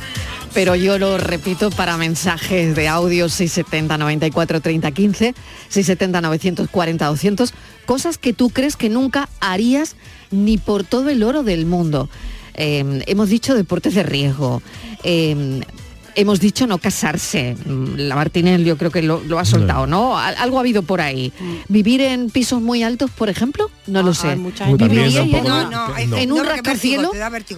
pero 0.57 0.75
yo 0.75 0.99
lo 0.99 1.19
repito 1.19 1.69
para 1.69 1.99
mensajes 1.99 2.75
de 2.75 2.89
audio 2.89 3.29
670 3.29 3.99
94 3.99 4.63
30 4.63 4.91
15, 4.91 5.35
670 5.69 6.21
940 6.23 7.05
200, 7.05 7.53
cosas 7.85 8.17
que 8.17 8.33
tú 8.33 8.49
crees 8.49 8.75
que 8.75 8.89
nunca 8.89 9.29
harías 9.41 9.97
ni 10.31 10.57
por 10.57 10.83
todo 10.83 11.11
el 11.11 11.23
oro 11.25 11.43
del 11.43 11.67
mundo. 11.67 12.09
Eh, 12.55 13.03
hemos 13.07 13.29
dicho 13.29 13.55
deportes 13.55 13.95
de 13.95 14.03
riesgo. 14.03 14.63
eh, 15.05 15.61
Hemos 16.19 16.41
dicho 16.41 16.67
no 16.67 16.79
casarse. 16.79 17.55
Mm, 17.67 17.97
La 17.99 18.15
Martínez 18.17 18.63
yo 18.63 18.77
creo 18.79 18.91
que 18.91 19.03
lo, 19.03 19.23
lo 19.25 19.39
ha 19.39 19.45
soltado, 19.45 19.87
¿no? 19.87 20.19
Al- 20.19 20.35
Algo 20.39 20.57
ha 20.57 20.61
habido 20.61 20.83
por 20.83 21.01
ahí. 21.03 21.33
¿Vivir 21.69 22.01
en 22.01 22.31
pisos 22.31 22.61
muy 22.63 22.83
altos, 22.83 23.11
por 23.11 23.29
ejemplo? 23.29 23.71
No 23.87 24.03
lo 24.03 24.15
sé. 24.15 24.35
¿Viviríais 24.35 25.15
da 25.15 25.23
un 25.23 25.31
poco 25.31 26.17
en, 26.17 26.33
un 26.33 26.45
rascacielos? 26.45 27.11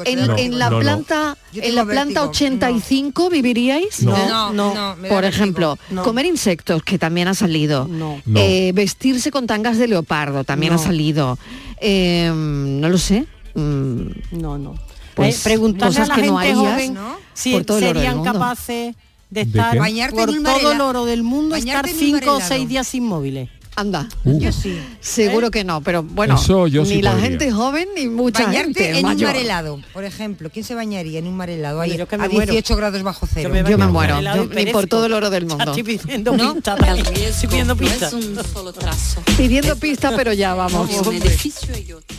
en, 0.04 0.58
la 0.58 0.68
planta, 0.70 1.36
en 1.54 1.74
la 1.74 1.84
planta 1.84 2.20
vértigo. 2.26 2.30
85 2.30 3.30
viviríais? 3.30 4.02
No, 4.02 4.52
no, 4.52 4.96
Por 5.08 5.24
ejemplo, 5.24 5.78
No. 5.90 6.02
comer 6.02 6.26
insectos, 6.26 6.82
que 6.82 6.98
también 6.98 7.28
ha 7.28 7.34
salido. 7.34 7.88
Eh, 8.34 8.72
vestirse 8.74 9.30
con 9.30 9.46
tangas 9.46 9.78
de 9.78 9.86
leopardo, 9.88 10.44
también 10.44 10.72
No. 10.72 10.80
ha 10.80 10.82
salido. 10.82 11.38
Eh, 11.80 12.30
no 12.34 12.88
lo 12.88 12.98
sé. 12.98 13.24
Mm, 13.54 14.02
No, 14.32 14.58
no. 14.58 14.74
Pues, 15.18 15.36
Eh, 15.36 15.40
preguntarle 15.44 16.00
a 16.00 16.06
la 16.06 16.14
que 16.14 16.20
gente 16.22 16.30
no 16.32 16.38
harías, 16.38 16.56
joven 16.56 16.94
¿no? 16.94 17.16
si 17.34 17.52
por 17.52 17.64
todo 17.64 17.78
serían 17.80 18.22
capaces 18.24 18.94
de 18.94 18.94
¿De 19.30 19.40
estar 19.42 19.72
qué? 19.74 19.78
Bañarte 19.80 20.16
por 20.16 20.30
en 20.30 20.42
todo 20.42 20.72
el 20.72 20.80
oro 20.80 21.04
del 21.04 21.22
mundo, 21.22 21.54
estar 21.56 21.82
Bañarte 21.84 21.90
mar 21.92 21.98
cinco 22.22 22.36
o 22.36 22.40
seis 22.40 22.66
días 22.68 22.94
inmóviles. 22.94 23.50
anda. 23.76 24.08
Uh, 24.24 24.40
Yo 24.40 24.50
sí. 24.50 24.76
Seguro 25.00 25.50
que 25.52 25.62
no, 25.62 25.80
pero 25.82 26.02
bueno, 26.02 26.34
Eso 26.34 26.66
yo 26.66 26.82
ni 26.82 26.88
sí 26.88 27.02
la 27.02 27.12
podría. 27.12 27.28
gente 27.30 27.52
joven 27.52 27.88
ni 27.94 28.08
mucha 28.08 28.44
Bañarte 28.46 28.74
gente 28.86 28.98
en 28.98 29.06
un 29.06 29.20
mar 29.22 29.36
helado, 29.36 29.80
por 29.92 30.02
ejemplo. 30.04 30.50
¿Quién 30.50 30.64
se 30.64 30.74
bañaría 30.74 31.18
en 31.20 31.28
un 31.28 31.36
mar 31.36 31.48
helado? 31.48 31.80
Ahí, 31.80 31.92
a 31.92 32.16
muero. 32.28 32.52
18 32.52 32.74
grados 32.76 33.00
bajo 33.04 33.28
cero. 33.32 33.52
Yo 33.68 33.78
me 33.78 33.86
muero, 33.86 34.20
yo- 34.20 34.46
ni 34.46 34.66
por 34.72 34.86
todo 34.88 35.06
el 35.06 35.12
oro 35.12 35.30
del 35.30 35.46
mundo. 35.46 35.62
Estoy 35.64 35.82
pidiendo 35.84 36.36
¿No? 36.36 36.54
pista 36.54 36.74
Estoy 36.74 37.48
pidiendo 37.48 37.74
no 37.74 37.80
pista. 37.80 38.06
es 38.08 38.12
un 38.14 38.36
solo 38.52 38.72
trazo, 38.72 39.22
Pidiendo 39.36 39.76
pista, 39.76 40.12
pero 40.16 40.32
ya 40.32 40.54
vamos. 40.54 40.90
es 40.90 41.06
un 41.06 41.14
edificio 41.14 41.76
y 41.78 41.92
otro. 41.92 42.16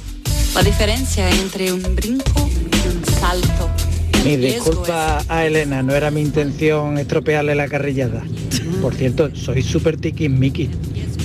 La 0.56 0.64
diferencia 0.64 1.30
entre 1.30 1.74
un 1.74 1.93
brinco 1.95 2.50
y 3.22 3.26
un 3.26 3.42
salto. 3.44 3.70
El 4.14 4.24
Mi 4.26 4.38
disculpa 4.38 5.24
a 5.28 5.46
Elena, 5.46 5.82
no 5.82 5.96
era 5.96 6.12
mi 6.12 6.22
intención 6.22 6.98
estropearle 6.98 7.56
la 7.56 7.68
carrillada. 7.68 8.24
Por 8.82 8.94
cierto, 8.94 9.30
soy 9.36 9.62
súper 9.62 9.98
tiquismiqui. 9.98 10.70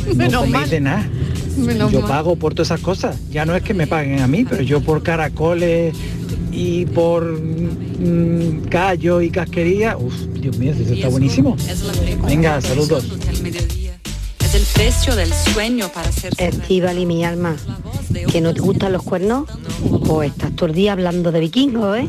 No 0.09 0.15
Menos 0.15 0.49
mal. 0.49 0.69
de 0.69 0.81
nada. 0.81 1.09
Menos 1.57 1.93
Yo 1.93 2.01
mal. 2.01 2.09
pago 2.11 2.37
por 2.37 2.55
todas 2.55 2.69
esas 2.69 2.81
cosas. 2.81 3.17
Ya 3.31 3.47
no 3.47 3.55
es 3.55 3.63
que 3.63 3.75
me 3.75 3.87
paguen 3.87 4.21
a 4.21 4.27
mí, 4.27 4.45
pero 4.49 4.63
yo 4.63 4.81
por 4.81 5.03
caracoles 5.03 5.95
y 6.53 6.87
por 6.87 7.25
mm, 7.41 8.67
callo 8.69 9.21
y 9.21 9.31
casquería, 9.31 9.97
uff, 9.97 10.15
Dios 10.41 10.57
mío, 10.59 10.73
eso 10.73 10.93
está 10.95 11.09
buenísimo. 11.09 11.57
Venga, 12.27 12.61
saludos. 12.61 13.07
Precio 14.75 15.14
del 15.16 15.33
sueño 15.33 15.89
para 15.91 16.11
ser 16.12 16.35
y 16.99 17.07
mi 17.07 17.25
alma, 17.25 17.57
que 18.31 18.41
no 18.41 18.53
te 18.53 18.61
gustan 18.61 18.93
los 18.93 19.03
cuernos, 19.03 19.49
pues 20.07 20.31
estás 20.33 20.55
todo 20.57 20.66
el 20.66 20.75
día 20.75 20.93
hablando 20.93 21.31
de 21.33 21.41
vikingos, 21.41 21.99
¿eh? 21.99 22.09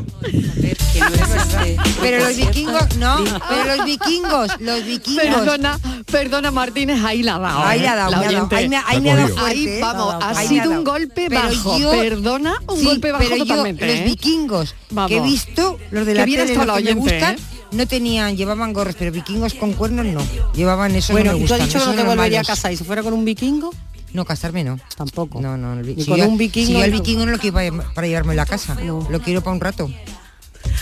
que. 0.92 1.76
Pero 2.00 2.24
los 2.24 2.36
vikingos, 2.36 2.96
no, 2.96 3.22
pero 3.48 3.76
los 3.76 3.84
vikingos, 3.84 4.48
los 4.60 4.84
vikingos. 4.84 5.24
Perdona, 5.24 5.78
perdona 6.10 6.50
Martínez, 6.50 7.02
ahí 7.04 7.22
la 7.22 7.36
ha 7.36 7.38
dado. 7.38 7.58
Ahí 7.64 7.78
¿eh? 7.78 7.82
le 7.82 7.88
ha 7.88 7.96
dado, 7.96 8.10
La 8.12 8.18
me 8.18 8.26
ha 8.26 8.30
dado. 8.32 8.44
oyente. 8.46 8.56
Ahí 8.56 8.68
me, 8.68 8.76
ahí 8.86 9.00
me 9.00 9.10
ha 9.12 9.16
dado 9.16 9.28
fuerte, 9.36 9.46
Ahí 9.58 9.66
¿eh? 9.66 9.78
vamos, 9.80 10.14
ha 10.22 10.28
Ahí 10.30 10.48
me 10.48 10.54
sido 10.54 10.70
un 10.70 10.84
golpe 10.84 11.26
Pero 11.28 11.40
bajo. 11.42 11.78
yo- 11.78 11.90
Perdona, 11.90 12.54
un 12.68 12.78
Sí, 12.78 12.84
golpe 12.84 13.12
bajo 13.12 13.24
pero 13.24 13.36
yo, 13.36 13.44
totalmente. 13.46 13.86
los 13.86 13.96
¿eh? 13.96 14.04
vikingos 14.04 14.74
Vamos. 14.90 15.10
que 15.10 15.16
he 15.18 15.20
visto, 15.20 15.78
los 15.90 16.06
de 16.06 16.14
la 16.14 16.24
bien 16.24 16.40
tele, 16.46 16.54
los 16.56 16.66
la 16.66 16.76
que 16.76 16.82
me 16.82 16.90
oyente, 16.90 17.00
gustan, 17.14 17.34
¿eh? 17.34 17.38
No 17.72 17.86
tenían, 17.86 18.36
llevaban 18.36 18.72
gorros, 18.72 18.94
pero 18.98 19.12
vikingos 19.12 19.54
con 19.54 19.72
cuernos 19.72 20.06
no. 20.06 20.20
Llevaban 20.54 20.94
eso 20.94 21.12
Bueno, 21.12 21.32
no 21.32 21.38
me 21.38 21.44
¿y 21.44 21.46
tú 21.46 21.54
has 21.54 21.60
gustan. 21.60 21.68
dicho 21.68 21.90
que 21.90 21.96
no 21.96 22.02
te 22.02 22.08
volvería 22.16 22.40
a 22.40 22.44
casar? 22.44 22.72
¿Y 22.72 22.76
si 22.76 22.84
fuera 22.84 23.02
con 23.02 23.12
un 23.12 23.24
vikingo? 23.24 23.72
No, 24.12 24.24
casarme 24.24 24.64
no. 24.64 24.78
Tampoco. 24.96 25.40
No, 25.40 25.56
no. 25.56 25.78
el 25.78 25.96
si 25.96 26.06
con 26.06 26.18
yo- 26.18 26.28
un 26.28 26.38
vikingo 26.38 26.66
Si 26.68 26.72
yo 26.74 26.84
el 26.84 26.90
vikingo 26.92 27.26
no 27.26 27.32
lo 27.32 27.38
quiero 27.38 27.54
para, 27.54 27.92
para 27.94 28.06
llevarme 28.06 28.32
a 28.32 28.36
la 28.36 28.46
casa. 28.46 28.76
Lo 28.80 29.20
quiero 29.20 29.42
para 29.42 29.54
un 29.54 29.60
rato. 29.60 29.90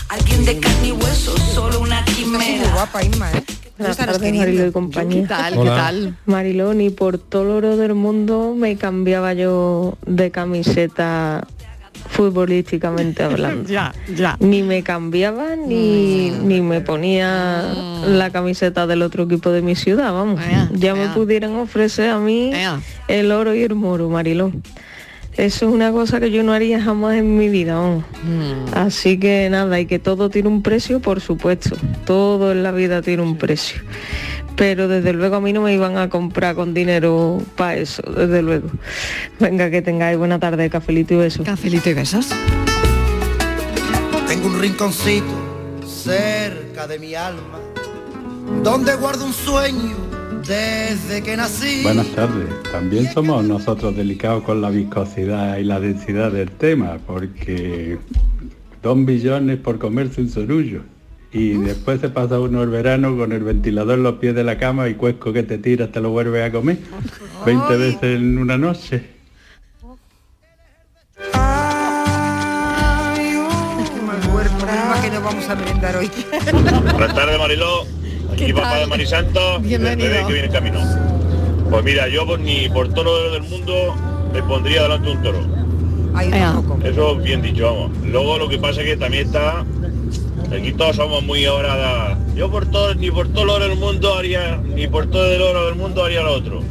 Alguien 0.08 0.44
de 0.44 0.58
carne 0.58 0.88
y 0.88 0.92
hueso, 0.92 1.36
solo 1.54 1.80
una 1.80 2.02
muy 2.02 2.14
quimera. 2.14 2.72
guapa, 2.72 3.02
Inma, 3.02 3.32
¿eh? 3.32 3.44
Y 3.76 4.70
compañía. 4.70 5.22
¿Qué 5.22 5.26
tal? 5.28 5.58
Hola. 5.58 5.70
¿Qué 5.72 5.76
tal? 5.76 6.18
Mariló, 6.26 6.74
ni 6.74 6.90
por 6.90 7.18
todo 7.18 7.42
el 7.42 7.48
oro 7.50 7.76
del 7.76 7.94
mundo 7.94 8.54
me 8.56 8.76
cambiaba 8.76 9.32
yo 9.34 9.98
de 10.06 10.30
camiseta 10.30 11.46
futbolísticamente 12.08 13.22
hablando. 13.24 13.68
Ya, 13.68 13.92
ya. 14.14 14.36
Ni 14.40 14.62
me 14.62 14.82
cambiaba 14.82 15.56
ni, 15.56 16.30
ni 16.30 16.60
me 16.60 16.80
ponía 16.80 17.74
la 18.06 18.30
camiseta 18.30 18.86
del 18.86 19.02
otro 19.02 19.24
equipo 19.24 19.50
de 19.50 19.62
mi 19.62 19.74
ciudad, 19.74 20.12
vamos. 20.12 20.40
Ea, 20.40 20.68
ya 20.72 20.94
me 20.94 21.08
pudieran 21.08 21.54
ofrecer 21.56 22.10
a 22.10 22.18
mí 22.18 22.52
Ea. 22.52 22.80
el 23.08 23.32
oro 23.32 23.54
y 23.54 23.62
el 23.62 23.74
moro, 23.74 24.08
Mariló. 24.08 24.52
Eso 25.36 25.66
es 25.66 25.74
una 25.74 25.90
cosa 25.90 26.20
que 26.20 26.30
yo 26.30 26.44
no 26.44 26.52
haría 26.52 26.80
jamás 26.80 27.16
en 27.16 27.36
mi 27.36 27.48
vida, 27.48 27.74
vamos. 27.74 28.04
Mm. 28.22 28.72
Así 28.74 29.18
que 29.18 29.48
nada, 29.50 29.80
y 29.80 29.86
que 29.86 29.98
todo 29.98 30.30
tiene 30.30 30.48
un 30.48 30.62
precio, 30.62 31.00
por 31.00 31.20
supuesto. 31.20 31.76
Todo 32.06 32.52
en 32.52 32.62
la 32.62 32.70
vida 32.70 33.02
tiene 33.02 33.22
un 33.24 33.36
precio. 33.36 33.82
Pero 34.56 34.86
desde 34.88 35.12
luego 35.12 35.36
a 35.36 35.40
mí 35.40 35.52
no 35.52 35.62
me 35.62 35.74
iban 35.74 35.98
a 35.98 36.08
comprar 36.08 36.54
con 36.54 36.74
dinero 36.74 37.42
para 37.56 37.76
eso, 37.76 38.02
desde 38.02 38.42
luego. 38.42 38.68
Venga, 39.40 39.70
que 39.70 39.82
tengáis 39.82 40.16
buena 40.16 40.38
tarde, 40.38 40.70
cafelito 40.70 41.14
y 41.14 41.16
besos. 41.18 41.44
Cafelito 41.44 41.90
y 41.90 41.94
besos. 41.94 42.28
Tengo 44.28 44.46
un 44.46 44.60
rinconcito 44.60 45.24
cerca 45.86 46.86
de 46.86 46.98
mi 46.98 47.14
alma, 47.14 47.58
donde 48.62 48.94
guardo 48.96 49.26
un 49.26 49.32
sueño 49.32 49.96
desde 50.46 51.22
que 51.22 51.36
nací. 51.36 51.82
Buenas 51.82 52.08
tardes. 52.08 52.48
También 52.70 53.12
somos 53.12 53.44
nosotros 53.44 53.96
delicados 53.96 54.42
con 54.44 54.60
la 54.60 54.70
viscosidad 54.70 55.56
y 55.58 55.64
la 55.64 55.80
densidad 55.80 56.30
del 56.30 56.50
tema, 56.50 56.98
porque 57.06 57.98
dos 58.82 58.96
millones 58.96 59.58
por 59.58 59.78
comerse 59.78 60.20
un 60.20 60.28
sorullo. 60.30 60.82
Y 61.36 61.54
después 61.54 62.00
se 62.00 62.08
pasa 62.10 62.38
uno 62.38 62.62
el 62.62 62.68
verano 62.70 63.16
con 63.16 63.32
el 63.32 63.42
ventilador 63.42 63.98
en 63.98 64.04
los 64.04 64.14
pies 64.14 64.36
de 64.36 64.44
la 64.44 64.56
cama 64.56 64.88
y 64.88 64.94
cuesco 64.94 65.32
que 65.32 65.42
te 65.42 65.58
tiras 65.58 65.90
te 65.90 66.00
lo 66.00 66.10
vuelves 66.10 66.48
a 66.48 66.52
comer 66.52 66.78
20 67.44 67.76
veces 67.76 68.02
en 68.04 68.38
una 68.38 68.56
noche. 68.56 69.02
Que 75.02 75.18
vamos 75.18 75.48
a 75.48 75.98
hoy. 75.98 76.10
Buenas 76.92 77.14
tardes, 77.14 77.38
Mariló. 77.38 77.84
¿Qué 78.36 78.44
Aquí 78.44 78.52
papá 78.52 78.70
tal? 78.70 78.80
de 78.80 78.86
Marisanto, 78.86 79.60
Bienvenido. 79.60 80.06
el 80.08 80.12
bebé 80.14 80.26
que 80.26 80.32
viene 80.32 80.46
en 80.48 80.52
camino. 80.52 80.80
Pues 81.70 81.84
mira, 81.84 82.08
yo 82.08 82.26
por- 82.26 82.40
ni 82.40 82.68
por 82.70 82.88
todo 82.94 83.04
lo 83.04 83.32
del 83.32 83.42
mundo 83.42 83.94
me 84.32 84.42
pondría 84.42 84.82
delante 84.82 85.10
un 85.10 85.22
toro. 85.22 85.40
Eso 86.84 87.16
bien 87.16 87.42
dicho, 87.42 87.64
vamos. 87.66 87.90
Luego 88.06 88.38
lo 88.38 88.48
que 88.48 88.58
pasa 88.58 88.80
es 88.80 88.86
que 88.86 88.96
también 88.96 89.26
está. 89.26 89.64
Aquí 90.56 90.72
todos 90.72 90.96
somos 90.96 91.22
muy 91.22 91.44
ahora. 91.44 92.16
Yo 92.36 92.50
por 92.50 92.66
todo, 92.66 92.94
ni 92.94 93.10
por 93.10 93.28
todo 93.28 93.44
el 93.44 93.50
oro 93.50 93.68
del 93.68 93.78
mundo 93.78 94.14
haría, 94.14 94.56
ni 94.58 94.86
por 94.86 95.06
todo 95.06 95.32
el 95.32 95.42
oro 95.42 95.66
del 95.66 95.74
mundo 95.74 96.04
haría 96.04 96.22
lo 96.22 96.32
otro. 96.32 96.62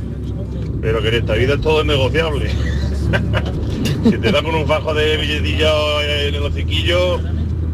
Pero 0.82 1.02
que 1.02 1.10
en 1.10 1.16
esta 1.16 1.34
vida 1.34 1.58
todo 1.60 1.82
es 1.82 1.86
negociable. 1.86 2.50
si 4.04 4.18
te 4.18 4.32
da 4.32 4.42
con 4.42 4.56
un 4.56 4.66
fajo 4.66 4.94
de 4.94 5.18
billetillos 5.18 6.04
en 6.04 6.36
el 6.36 6.44
hociquillo, 6.44 7.20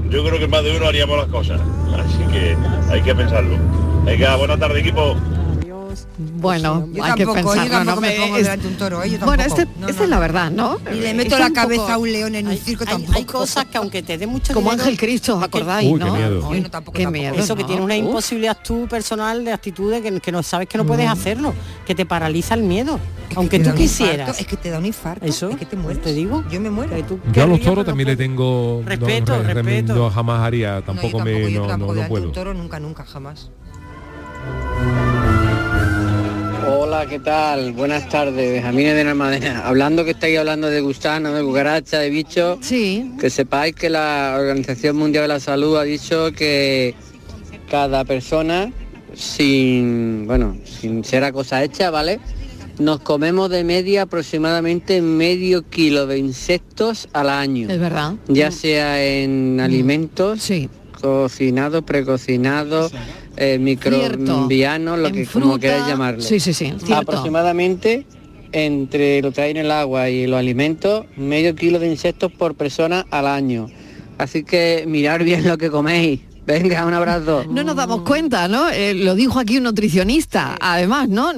yo 0.10 0.24
creo 0.26 0.40
que 0.40 0.48
más 0.48 0.64
de 0.64 0.76
uno 0.78 0.88
haríamos 0.88 1.18
las 1.18 1.28
cosas. 1.28 1.62
Así 1.96 2.24
que 2.32 2.58
hay 2.92 3.02
que 3.02 3.14
pensarlo. 3.14 3.58
Venga, 4.06 4.36
buena 4.36 4.58
tarde 4.58 4.80
equipo. 4.80 5.16
Bueno, 6.40 6.88
Yo 6.94 7.04
hay 7.04 7.14
que 7.14 7.26
tampoco, 7.26 7.56
yo 7.56 7.62
pensar. 7.62 7.70
tampoco 7.86 8.02
me 8.02 8.12
pongo 8.12 8.36
delante 8.38 8.62
de 8.68 8.68
un 8.74 8.78
toro, 8.78 9.04
¿eh? 9.04 9.10
Yo 9.12 9.18
bueno, 9.20 9.44
tampoco. 9.44 9.62
este- 9.62 9.80
No, 9.80 9.88
esta 9.88 10.00
no, 10.00 10.04
es 10.06 10.10
la 10.10 10.20
verdad, 10.20 10.52
¿no? 10.52 10.78
Y 10.94 11.00
le 11.00 11.14
meto 11.14 11.36
Es 11.36 11.40
la 11.42 11.52
cabeza 11.52 11.82
poco- 11.82 11.94
a 11.94 11.98
un 11.98 12.12
león 12.12 12.36
en 12.36 12.48
un 12.48 12.58
circo 12.58 12.84
hay, 12.88 12.94
tampoco. 12.94 13.18
hay 13.18 13.26
cosas 13.26 13.66
que 13.66 13.78
aunque 13.78 14.02
te 14.04 14.18
dé 14.18 14.28
mucho 14.28 14.54
Como 14.54 14.70
dinero, 14.72 14.84
Ángel 14.84 14.98
Cristo, 15.00 15.38
¿os 15.38 15.44
acordáis? 15.44 15.92
Uy, 15.92 16.00
qué 16.00 16.06
no? 16.06 16.16
miedo. 16.16 16.48
Uy, 16.50 16.62
no, 16.62 16.70
tampoco, 16.70 16.96
qué 16.98 17.04
tampoco. 17.04 17.22
miedo. 17.22 17.36
eso 17.36 17.56
que 17.56 17.64
tiene 17.64 17.82
una 17.82 17.96
imposibilidad 17.98 18.58
tú 18.64 18.88
personal 18.90 19.44
de 19.46 19.52
actitudes 19.54 20.02
que, 20.02 20.20
que 20.20 20.32
no 20.32 20.42
sabes 20.44 20.68
que 20.68 20.78
no 20.78 20.86
puedes 20.86 21.08
hacerlo, 21.10 21.54
que 21.86 21.96
te 21.96 22.06
paraliza 22.06 22.54
el 22.56 22.64
miedo, 22.64 23.00
aunque 23.36 23.60
tú 23.60 23.74
quisieras. 23.74 24.40
es 24.40 24.48
que 24.48 24.58
te 24.58 24.70
da 24.70 24.80
un 24.80 24.86
infarto. 24.86 25.26
Eso, 25.26 25.50
es 25.50 25.58
que 25.58 25.66
te 25.66 25.76
mueres. 25.76 26.02
te 26.02 26.14
digo. 26.14 26.44
Yo 26.52 26.60
me 26.62 26.70
muero. 26.70 26.96
Tú 27.04 27.20
Yo 27.34 27.44
a 27.44 27.48
los 27.48 27.60
toros 27.62 27.86
también 27.86 28.08
le 28.10 28.16
tengo 28.18 28.82
Respeto, 28.86 29.42
re- 29.44 29.54
respeto. 29.54 30.10
jamás 30.10 30.42
haría, 30.42 30.82
tampoco 30.82 31.18
tampoco, 31.18 31.26
me 31.26 31.52
no, 31.52 31.68
tampoco 31.68 32.08
puedo. 32.08 32.26
un 32.28 32.32
toro 32.32 32.54
nunca, 32.54 32.80
nunca, 32.80 33.06
jamás. 33.06 33.50
Hola, 36.72 37.08
¿qué 37.08 37.18
tal? 37.18 37.74
Buenas 37.74 38.08
tardes, 38.10 38.52
Benjamines 38.52 38.94
de 38.94 39.02
Almadena. 39.02 39.66
Hablando 39.66 40.06
que 40.06 40.12
estáis 40.12 40.38
hablando 40.38 40.70
de 40.70 40.82
gusanos, 40.82 41.34
de 41.34 41.42
cucarachas, 41.42 42.00
de 42.00 42.12
bichos, 42.12 42.60
sí. 42.62 43.12
que 43.20 43.32
sepáis 43.32 43.74
que 43.74 43.90
la 43.90 44.36
Organización 44.40 44.96
Mundial 44.96 45.24
de 45.24 45.30
la 45.30 45.40
Salud 45.40 45.78
ha 45.78 45.84
dicho 45.84 46.32
que 46.32 46.94
cada 47.72 48.06
persona, 48.06 48.72
sin, 49.16 50.28
bueno, 50.28 50.58
sin 50.64 51.04
ser 51.04 51.24
a 51.24 51.32
cosa 51.32 51.64
hecha, 51.64 51.90
¿vale? 51.90 52.20
Nos 52.78 53.00
comemos 53.00 53.50
de 53.50 53.64
media 53.64 54.04
aproximadamente 54.04 55.02
medio 55.02 55.68
kilo 55.68 56.06
de 56.06 56.20
insectos 56.20 57.10
al 57.14 57.30
año. 57.30 57.68
Es 57.68 57.80
verdad. 57.80 58.14
Ya 58.28 58.52
sea 58.52 59.04
en 59.04 59.60
alimentos, 59.60 60.48
cocinados, 61.02 61.84
precocinados, 61.84 62.92
eh, 63.40 63.58
microbianos, 63.58 65.00
lo 65.00 65.12
que 65.12 65.26
como 65.26 65.58
queráis 65.58 65.88
llamarlo. 65.88 66.22
Sí, 66.22 66.40
sí, 66.40 66.54
sí, 66.54 66.74
cierto. 66.78 66.96
Aproximadamente 66.96 68.06
entre 68.52 69.22
lo 69.22 69.32
que 69.32 69.42
hay 69.42 69.52
en 69.52 69.58
el 69.58 69.72
agua 69.72 70.10
y 70.10 70.28
los 70.28 70.40
alimentos, 70.40 71.06
medio 71.16 71.56
kilo 71.56 71.80
de 71.80 71.88
insectos 71.88 72.32
por 72.32 72.56
persona 72.56 73.06
al 73.12 73.28
año. 73.28 73.70
Así 74.18 74.44
que 74.44 74.84
mirar 74.88 75.24
bien 75.24 75.48
lo 75.48 75.58
que 75.58 75.70
coméis. 75.70 76.22
Venga, 76.46 76.86
un 76.86 76.94
abrazo. 76.94 77.46
No 77.48 77.64
nos 77.64 77.76
damos 77.76 78.02
cuenta, 78.02 78.48
¿no? 78.48 78.70
Eh, 78.70 78.96
lo 78.96 79.14
dijo 79.14 79.40
aquí 79.40 79.58
un 79.58 79.64
nutricionista, 79.64 80.58
además, 80.60 81.08
¿no? 81.08 81.32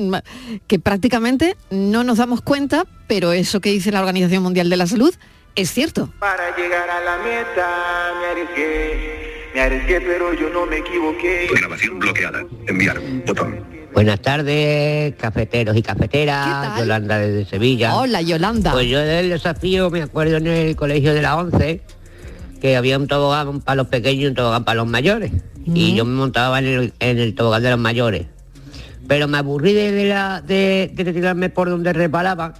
Que 0.67 0.79
prácticamente 0.79 1.57
no 1.69 2.05
nos 2.05 2.17
damos 2.17 2.41
cuenta, 2.41 2.85
pero 3.07 3.33
eso 3.33 3.59
que 3.59 3.71
dice 3.71 3.91
la 3.91 3.99
Organización 3.99 4.41
Mundial 4.41 4.69
de 4.69 4.77
la 4.77 4.87
Salud 4.87 5.13
es 5.55 5.69
cierto. 5.69 6.09
Para 6.17 6.55
llegar 6.55 6.89
a 6.89 7.03
la 7.03 7.17
meta 7.17 8.13
me 8.21 8.27
arriesgué, 8.27 9.30
me 9.53 9.61
arriesgué 9.61 10.01
pero 10.01 10.33
yo 10.33 10.49
no 10.49 10.65
me 10.65 10.77
equivoqué. 10.77 11.47
Grabación 11.55 11.99
bloqueada. 11.99 12.43
Enviar. 12.67 12.99
Botón. 13.25 13.59
Buenas 13.93 14.21
tardes, 14.21 15.13
cafeteros 15.15 15.75
y 15.75 15.81
cafeteras, 15.81 16.79
Yolanda 16.79 17.17
desde 17.19 17.45
Sevilla. 17.49 17.95
Hola, 17.95 18.21
Yolanda. 18.21 18.71
Pues 18.71 18.87
yo 18.87 18.99
del 18.99 19.29
desafío 19.29 19.89
me 19.89 20.01
acuerdo 20.01 20.37
en 20.37 20.47
el 20.47 20.75
colegio 20.77 21.13
de 21.13 21.21
la 21.21 21.35
11 21.35 21.81
que 22.61 22.77
había 22.77 22.97
un 22.97 23.07
tobogán 23.07 23.59
para 23.59 23.75
los 23.75 23.87
pequeños 23.87 24.23
y 24.23 24.27
un 24.27 24.35
tobogán 24.35 24.63
para 24.63 24.75
los 24.77 24.87
mayores. 24.87 25.31
Y 25.65 25.93
yo 25.93 26.05
me 26.05 26.13
montaba 26.15 26.59
en 26.59 26.65
el, 26.65 26.93
en 26.99 27.19
el 27.19 27.35
tobogán 27.35 27.63
de 27.63 27.69
los 27.71 27.79
mayores. 27.79 28.27
Pero 29.07 29.27
me 29.27 29.37
aburrí 29.39 29.73
de, 29.73 29.91
de 29.91 30.05
la, 30.05 30.41
de, 30.41 30.89
de 30.93 31.13
tirarme 31.13 31.49
por 31.49 31.69
donde 31.69 31.91
resbalaba 31.91 32.53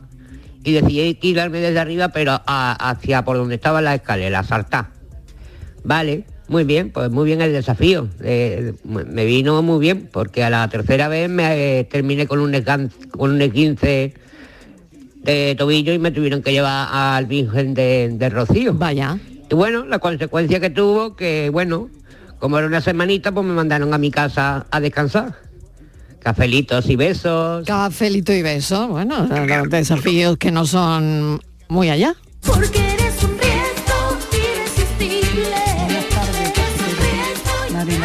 y 0.63 0.73
decidí 0.73 1.13
tirarme 1.13 1.59
desde 1.59 1.79
arriba, 1.79 2.09
pero 2.09 2.33
a- 2.45 2.89
hacia 2.89 3.23
por 3.23 3.37
donde 3.37 3.55
estaba 3.55 3.81
la 3.81 3.95
escalera, 3.95 4.43
saltar. 4.43 4.87
Vale, 5.83 6.25
muy 6.51 6.65
bien, 6.65 6.91
pues 6.91 7.09
muy 7.09 7.25
bien 7.25 7.41
el 7.41 7.53
desafío. 7.53 8.07
Eh, 8.23 8.73
me 8.83 9.25
vino 9.25 9.61
muy 9.63 9.79
bien, 9.79 10.09
porque 10.11 10.43
a 10.43 10.49
la 10.49 10.67
tercera 10.67 11.07
vez 11.07 11.29
me 11.29 11.79
eh, 11.79 11.83
terminé 11.85 12.27
con 12.27 12.39
un, 12.39 12.53
esgan- 12.53 12.91
con 13.11 13.31
un 13.31 13.39
E15 13.39 14.13
de 15.23 15.55
tobillo 15.57 15.93
y 15.93 15.99
me 15.99 16.11
tuvieron 16.11 16.41
que 16.43 16.51
llevar 16.51 16.89
al 16.91 17.25
Virgen 17.25 17.73
de, 17.73 18.09
de 18.13 18.29
Rocío. 18.29 18.73
Vaya. 18.73 19.17
Y 19.49 19.55
bueno, 19.55 19.85
la 19.85 19.99
consecuencia 19.99 20.59
que 20.59 20.69
tuvo, 20.69 21.15
que 21.15 21.49
bueno, 21.49 21.89
como 22.39 22.57
era 22.57 22.67
una 22.67 22.81
semanita, 22.81 23.31
pues 23.31 23.45
me 23.45 23.53
mandaron 23.53 23.93
a 23.93 23.97
mi 23.97 24.11
casa 24.11 24.65
a 24.71 24.79
descansar. 24.79 25.35
Cafelitos 26.19 26.87
y 26.89 26.95
besos. 26.95 27.65
Cafelito 27.65 28.31
y 28.33 28.41
beso, 28.43 28.87
bueno, 28.89 29.27
los 29.27 29.69
desafíos 29.69 30.37
que 30.37 30.51
no 30.51 30.65
son 30.65 31.39
muy 31.67 31.89
allá. 31.89 32.13
Porque 32.45 32.79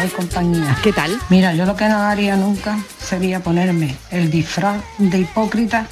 y 0.07 0.09
compañía. 0.09 0.77
¿Qué 0.83 0.93
tal? 0.93 1.17
Mira, 1.29 1.53
yo 1.53 1.65
lo 1.65 1.75
que 1.75 1.87
no 1.87 1.97
haría 1.97 2.35
nunca 2.35 2.79
sería 2.99 3.41
ponerme 3.41 3.95
el 4.11 4.31
disfraz 4.31 4.81
de 4.97 5.19
hipócrita 5.19 5.87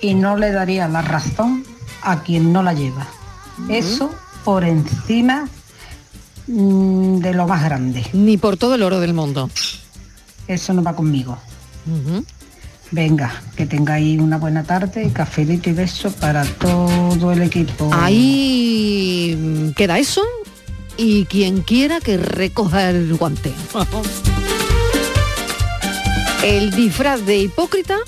y 0.00 0.14
no 0.14 0.36
le 0.36 0.50
daría 0.50 0.88
la 0.88 1.02
razón 1.02 1.64
a 2.02 2.22
quien 2.22 2.52
no 2.52 2.62
la 2.62 2.72
lleva. 2.72 3.06
Eso 3.68 4.10
por 4.44 4.64
encima 4.64 5.48
mm, 6.46 7.18
de 7.18 7.34
lo 7.34 7.46
más 7.46 7.62
grande. 7.62 8.04
Ni 8.12 8.36
por 8.36 8.56
todo 8.56 8.74
el 8.74 8.82
oro 8.82 9.00
del 9.00 9.14
mundo. 9.14 9.50
Eso 10.48 10.72
no 10.72 10.82
va 10.82 10.94
conmigo. 10.94 11.38
Venga, 12.90 13.42
que 13.56 13.66
tengáis 13.66 14.20
una 14.20 14.38
buena 14.38 14.64
tarde, 14.64 15.10
cafelito 15.12 15.70
y 15.70 15.72
beso 15.72 16.12
para 16.12 16.44
todo 16.44 17.32
el 17.32 17.42
equipo. 17.42 17.90
Ahí 17.92 19.36
mm, 19.38 19.70
queda 19.70 19.98
eso 19.98 20.22
y 20.96 21.24
quien 21.26 21.62
quiera 21.62 22.00
que 22.00 22.16
recoja 22.16 22.90
el 22.90 23.14
guante. 23.14 23.52
El 26.44 26.70
disfraz 26.72 27.24
de 27.24 27.38
hipócrita, 27.38 27.98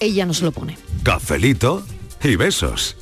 ella 0.00 0.26
no 0.26 0.34
se 0.34 0.44
lo 0.44 0.52
pone. 0.52 0.78
Cafelito 1.02 1.84
y 2.22 2.36
besos. 2.36 2.96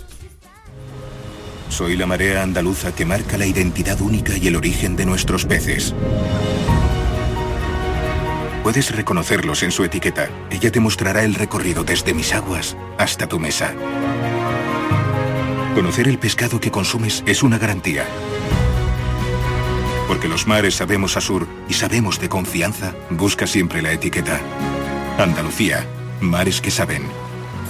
Soy 1.69 1.97
la 1.97 2.07
marea 2.07 2.43
andaluza 2.43 2.95
que 2.95 3.05
marca 3.05 3.37
la 3.37 3.47
identidad 3.47 4.01
única 4.01 4.37
y 4.37 4.47
el 4.49 4.57
origen 4.57 4.97
de 4.97 5.07
nuestros 5.07 5.45
peces. 5.45 5.95
Puedes 8.63 8.95
reconocerlos 8.95 9.63
en 9.63 9.71
su 9.71 9.85
etiqueta. 9.85 10.29
Ella 10.51 10.73
te 10.73 10.81
mostrará 10.81 11.23
el 11.23 11.35
recorrido 11.35 11.85
desde 11.85 12.15
mis 12.15 12.33
aguas 12.33 12.77
hasta 12.99 13.29
tu 13.29 13.39
mesa. 13.39 13.73
Conocer 15.75 16.09
el 16.09 16.19
pescado 16.19 16.59
que 16.59 16.71
consumes 16.71 17.23
es 17.27 17.43
una 17.43 17.59
garantía. 17.59 18.07
Porque 20.09 20.29
los 20.29 20.47
mares 20.47 20.77
sabemos 20.77 21.17
a 21.17 21.21
sur 21.21 21.47
y 21.69 21.75
sabemos 21.75 22.21
de 22.21 22.29
confianza, 22.29 22.95
busca 23.11 23.47
siempre 23.47 23.83
la 23.83 23.93
etiqueta. 23.93 24.41
Andalucía, 25.19 25.87
mares 26.21 26.61
que 26.61 26.71
saben. 26.71 27.03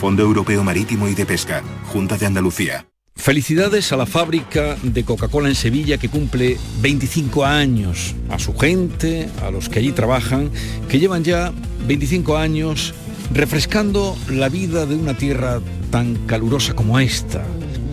Fondo 0.00 0.22
Europeo 0.22 0.62
Marítimo 0.62 1.08
y 1.08 1.14
de 1.14 1.24
Pesca, 1.24 1.62
Junta 1.86 2.18
de 2.18 2.26
Andalucía. 2.26 2.86
Felicidades 3.14 3.90
a 3.92 3.96
la 3.96 4.04
fábrica 4.04 4.76
de 4.82 5.04
Coca-Cola 5.04 5.48
en 5.48 5.54
Sevilla 5.54 5.96
que 5.96 6.10
cumple 6.10 6.58
25 6.80 7.46
años, 7.46 8.14
a 8.28 8.38
su 8.38 8.54
gente, 8.54 9.30
a 9.42 9.50
los 9.50 9.70
que 9.70 9.78
allí 9.78 9.92
trabajan, 9.92 10.50
que 10.88 10.98
llevan 10.98 11.24
ya 11.24 11.50
25 11.86 12.36
años 12.36 12.94
refrescando 13.32 14.16
la 14.28 14.50
vida 14.50 14.84
de 14.84 14.96
una 14.96 15.16
tierra 15.16 15.60
tan 15.90 16.14
calurosa 16.26 16.74
como 16.74 16.98
esta, 16.98 17.42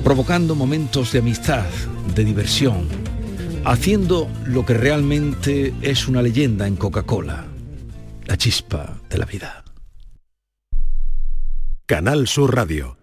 provocando 0.03 0.55
momentos 0.55 1.13
de 1.13 1.19
amistad, 1.19 1.65
de 2.13 2.25
diversión, 2.25 3.02
haciendo 3.65 4.29
lo 4.45 4.65
que 4.65 4.73
realmente 4.73 5.73
es 5.81 6.07
una 6.07 6.21
leyenda 6.21 6.67
en 6.67 6.75
Coca-Cola, 6.75 7.45
la 8.25 8.37
chispa 8.37 8.99
de 9.09 9.17
la 9.17 9.25
vida. 9.25 9.63
Canal 11.85 12.27
Sur 12.27 12.55
Radio. 12.55 13.02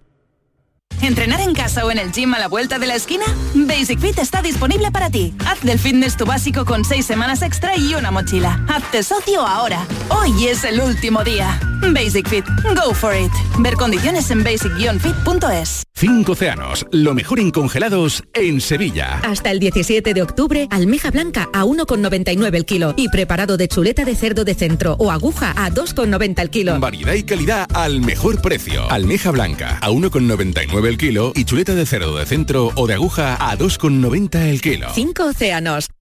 ¿Entrenar 1.02 1.40
en 1.40 1.54
casa 1.54 1.84
o 1.86 1.90
en 1.90 1.98
el 1.98 2.12
gym 2.12 2.34
a 2.34 2.38
la 2.38 2.46
vuelta 2.46 2.78
de 2.78 2.86
la 2.86 2.94
esquina? 2.94 3.24
Basic 3.54 3.98
Fit 3.98 4.18
está 4.18 4.42
disponible 4.42 4.90
para 4.92 5.08
ti. 5.10 5.34
Haz 5.46 5.60
del 5.62 5.78
fitness 5.78 6.16
tu 6.16 6.26
básico 6.26 6.66
con 6.66 6.84
seis 6.84 7.06
semanas 7.06 7.40
extra 7.40 7.76
y 7.76 7.94
una 7.94 8.10
mochila. 8.10 8.62
Hazte 8.68 9.02
socio 9.02 9.40
ahora. 9.46 9.86
Hoy 10.10 10.46
es 10.46 10.62
el 10.64 10.78
último 10.80 11.24
día. 11.24 11.58
Basic 11.92 12.28
Fit. 12.28 12.44
Go 12.76 12.92
for 12.92 13.14
it. 13.16 13.32
Ver 13.60 13.74
condiciones 13.74 14.30
en 14.30 14.44
basic-fit.es. 14.44 15.84
Cinco 15.94 16.32
océanos, 16.32 16.86
lo 16.92 17.12
mejor 17.12 17.40
en 17.40 17.50
congelados 17.50 18.22
en 18.32 18.62
Sevilla. 18.62 19.20
Hasta 19.22 19.50
el 19.50 19.60
17 19.60 20.14
de 20.14 20.22
octubre, 20.22 20.66
almeja 20.70 21.10
blanca 21.10 21.50
a 21.52 21.64
1,99 21.64 22.54
el 22.56 22.64
kilo 22.64 22.94
y 22.96 23.10
preparado 23.10 23.58
de 23.58 23.68
chuleta 23.68 24.06
de 24.06 24.14
cerdo 24.16 24.44
de 24.44 24.54
centro 24.54 24.96
o 24.98 25.10
aguja 25.10 25.52
a 25.56 25.70
2,90 25.70 26.40
el 26.40 26.48
kilo. 26.48 26.80
Variedad 26.80 27.12
y 27.12 27.22
calidad 27.22 27.66
al 27.74 28.00
mejor 28.00 28.40
precio. 28.40 28.90
Almeja 28.90 29.30
blanca 29.30 29.76
a 29.82 29.90
1,99 29.90 30.79
el 30.88 30.98
kilo 30.98 31.32
y 31.34 31.44
chuleta 31.44 31.74
de 31.74 31.86
cerdo 31.86 32.16
de 32.16 32.26
centro 32.26 32.72
o 32.74 32.86
de 32.86 32.94
aguja 32.94 33.36
a 33.40 33.56
2,90 33.56 34.48
el 34.48 34.60
kilo. 34.60 34.88
Cinco 34.94 35.26
océanos. 35.26 35.88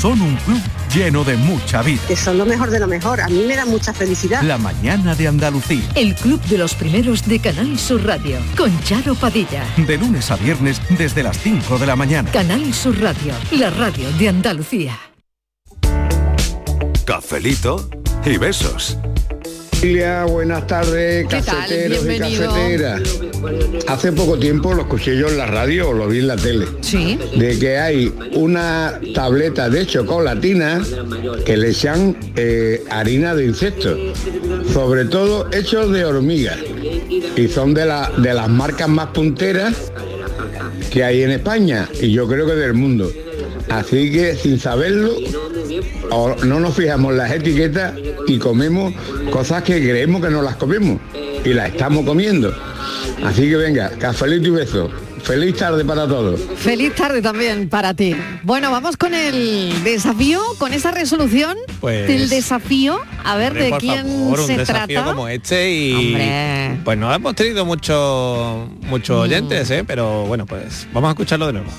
Son 0.00 0.18
un 0.22 0.34
club 0.36 0.62
lleno 0.94 1.24
de 1.24 1.36
mucha 1.36 1.82
vida. 1.82 2.00
Que 2.08 2.16
son 2.16 2.38
lo 2.38 2.46
mejor 2.46 2.70
de 2.70 2.80
lo 2.80 2.86
mejor. 2.86 3.20
A 3.20 3.28
mí 3.28 3.44
me 3.46 3.54
da 3.54 3.66
mucha 3.66 3.92
felicidad. 3.92 4.40
La 4.42 4.56
mañana 4.56 5.14
de 5.14 5.28
Andalucía. 5.28 5.82
El 5.94 6.14
Club 6.14 6.40
de 6.44 6.56
los 6.56 6.72
Primeros 6.74 7.26
de 7.28 7.38
Canal 7.38 7.78
Sur 7.78 8.06
Radio, 8.06 8.38
con 8.56 8.82
Charo 8.82 9.14
Padilla. 9.14 9.62
De 9.76 9.98
lunes 9.98 10.30
a 10.30 10.36
viernes 10.36 10.80
desde 10.96 11.22
las 11.22 11.38
5 11.40 11.76
de 11.78 11.86
la 11.86 11.96
mañana. 11.96 12.32
Canal 12.32 12.72
Sur 12.72 12.98
Radio, 12.98 13.34
la 13.50 13.68
radio 13.68 14.10
de 14.12 14.30
Andalucía. 14.30 14.98
Cafelito 17.04 17.90
y 18.24 18.38
besos. 18.38 18.96
Buenas 20.28 20.66
tardes, 20.66 21.26
¿Qué 21.28 21.42
tal? 21.42 21.56
cafeteros 21.56 22.04
y 22.04 22.08
Bienvenido. 22.08 22.48
cafeteras. 22.48 23.02
Hace 23.88 24.12
poco 24.12 24.38
tiempo 24.38 24.74
lo 24.74 24.82
escuché 24.82 25.16
yo 25.16 25.28
en 25.28 25.36
la 25.38 25.46
radio 25.46 25.90
o 25.90 25.92
lo 25.92 26.06
vi 26.08 26.18
en 26.18 26.26
la 26.28 26.36
tele. 26.36 26.66
Sí. 26.80 27.18
De 27.36 27.58
que 27.58 27.78
hay 27.78 28.12
una 28.34 29.00
tableta 29.14 29.68
de 29.68 29.86
chocolatina 29.86 30.82
que 31.44 31.56
le 31.56 31.70
echan 31.70 32.16
eh, 32.36 32.84
harina 32.90 33.34
de 33.34 33.46
insectos, 33.46 33.98
sobre 34.72 35.04
todo 35.06 35.48
hechos 35.52 35.90
de 35.92 36.04
hormigas. 36.04 36.58
Y 37.36 37.48
son 37.48 37.74
de, 37.74 37.86
la- 37.86 38.10
de 38.18 38.34
las 38.34 38.48
marcas 38.48 38.88
más 38.88 39.08
punteras 39.08 39.92
que 40.90 41.04
hay 41.04 41.22
en 41.22 41.30
España 41.30 41.88
y 42.00 42.10
yo 42.12 42.26
creo 42.28 42.46
que 42.46 42.54
del 42.54 42.74
mundo. 42.74 43.10
Así 43.68 44.10
que 44.10 44.34
sin 44.34 44.58
saberlo, 44.58 45.12
o 46.10 46.34
no 46.44 46.58
nos 46.58 46.74
fijamos 46.74 47.12
en 47.12 47.18
las 47.18 47.30
etiquetas 47.30 47.94
y 48.26 48.38
comemos 48.38 48.92
cosas 49.30 49.62
que 49.62 49.80
creemos 49.80 50.20
que 50.24 50.30
no 50.30 50.42
las 50.42 50.56
comemos 50.56 50.98
y 51.44 51.50
las 51.52 51.68
estamos 51.70 52.04
comiendo. 52.04 52.52
Así 53.24 53.42
que 53.48 53.56
venga, 53.56 53.90
cafelito 53.98 54.48
y 54.48 54.50
beso. 54.50 54.90
Feliz 55.22 55.54
tarde 55.56 55.84
para 55.84 56.08
todos. 56.08 56.40
Feliz 56.56 56.94
tarde 56.94 57.20
también 57.20 57.68
para 57.68 57.92
ti. 57.92 58.16
Bueno, 58.42 58.70
vamos 58.70 58.96
con 58.96 59.12
el 59.14 59.84
desafío, 59.84 60.40
con 60.58 60.72
esa 60.72 60.90
resolución 60.90 61.56
Pues- 61.80 62.08
del 62.08 62.30
desafío. 62.30 62.98
A 63.22 63.36
ver 63.36 63.48
Hombre, 63.52 63.64
de 63.66 63.72
quién 63.78 64.06
favor, 64.06 64.40
un 64.40 64.46
se 64.46 64.56
desafío 64.56 64.86
trata. 65.00 65.04
como 65.04 65.28
este 65.28 65.70
y 65.70 65.92
Hombre. 66.14 66.80
pues 66.84 66.96
no 66.98 67.12
hemos 67.14 67.34
tenido 67.34 67.66
muchos 67.66 68.68
muchos 68.88 69.18
Mm. 69.18 69.20
oyentes, 69.20 69.70
¿eh? 69.70 69.84
pero 69.86 70.24
bueno, 70.24 70.46
pues 70.46 70.86
vamos 70.94 71.08
a 71.08 71.10
escucharlo 71.12 71.46
de 71.48 71.52
nuevo. 71.52 71.70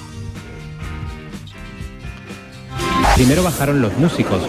Primero 3.16 3.42
bajaron 3.44 3.82
los 3.82 3.98
músicos. 3.98 4.42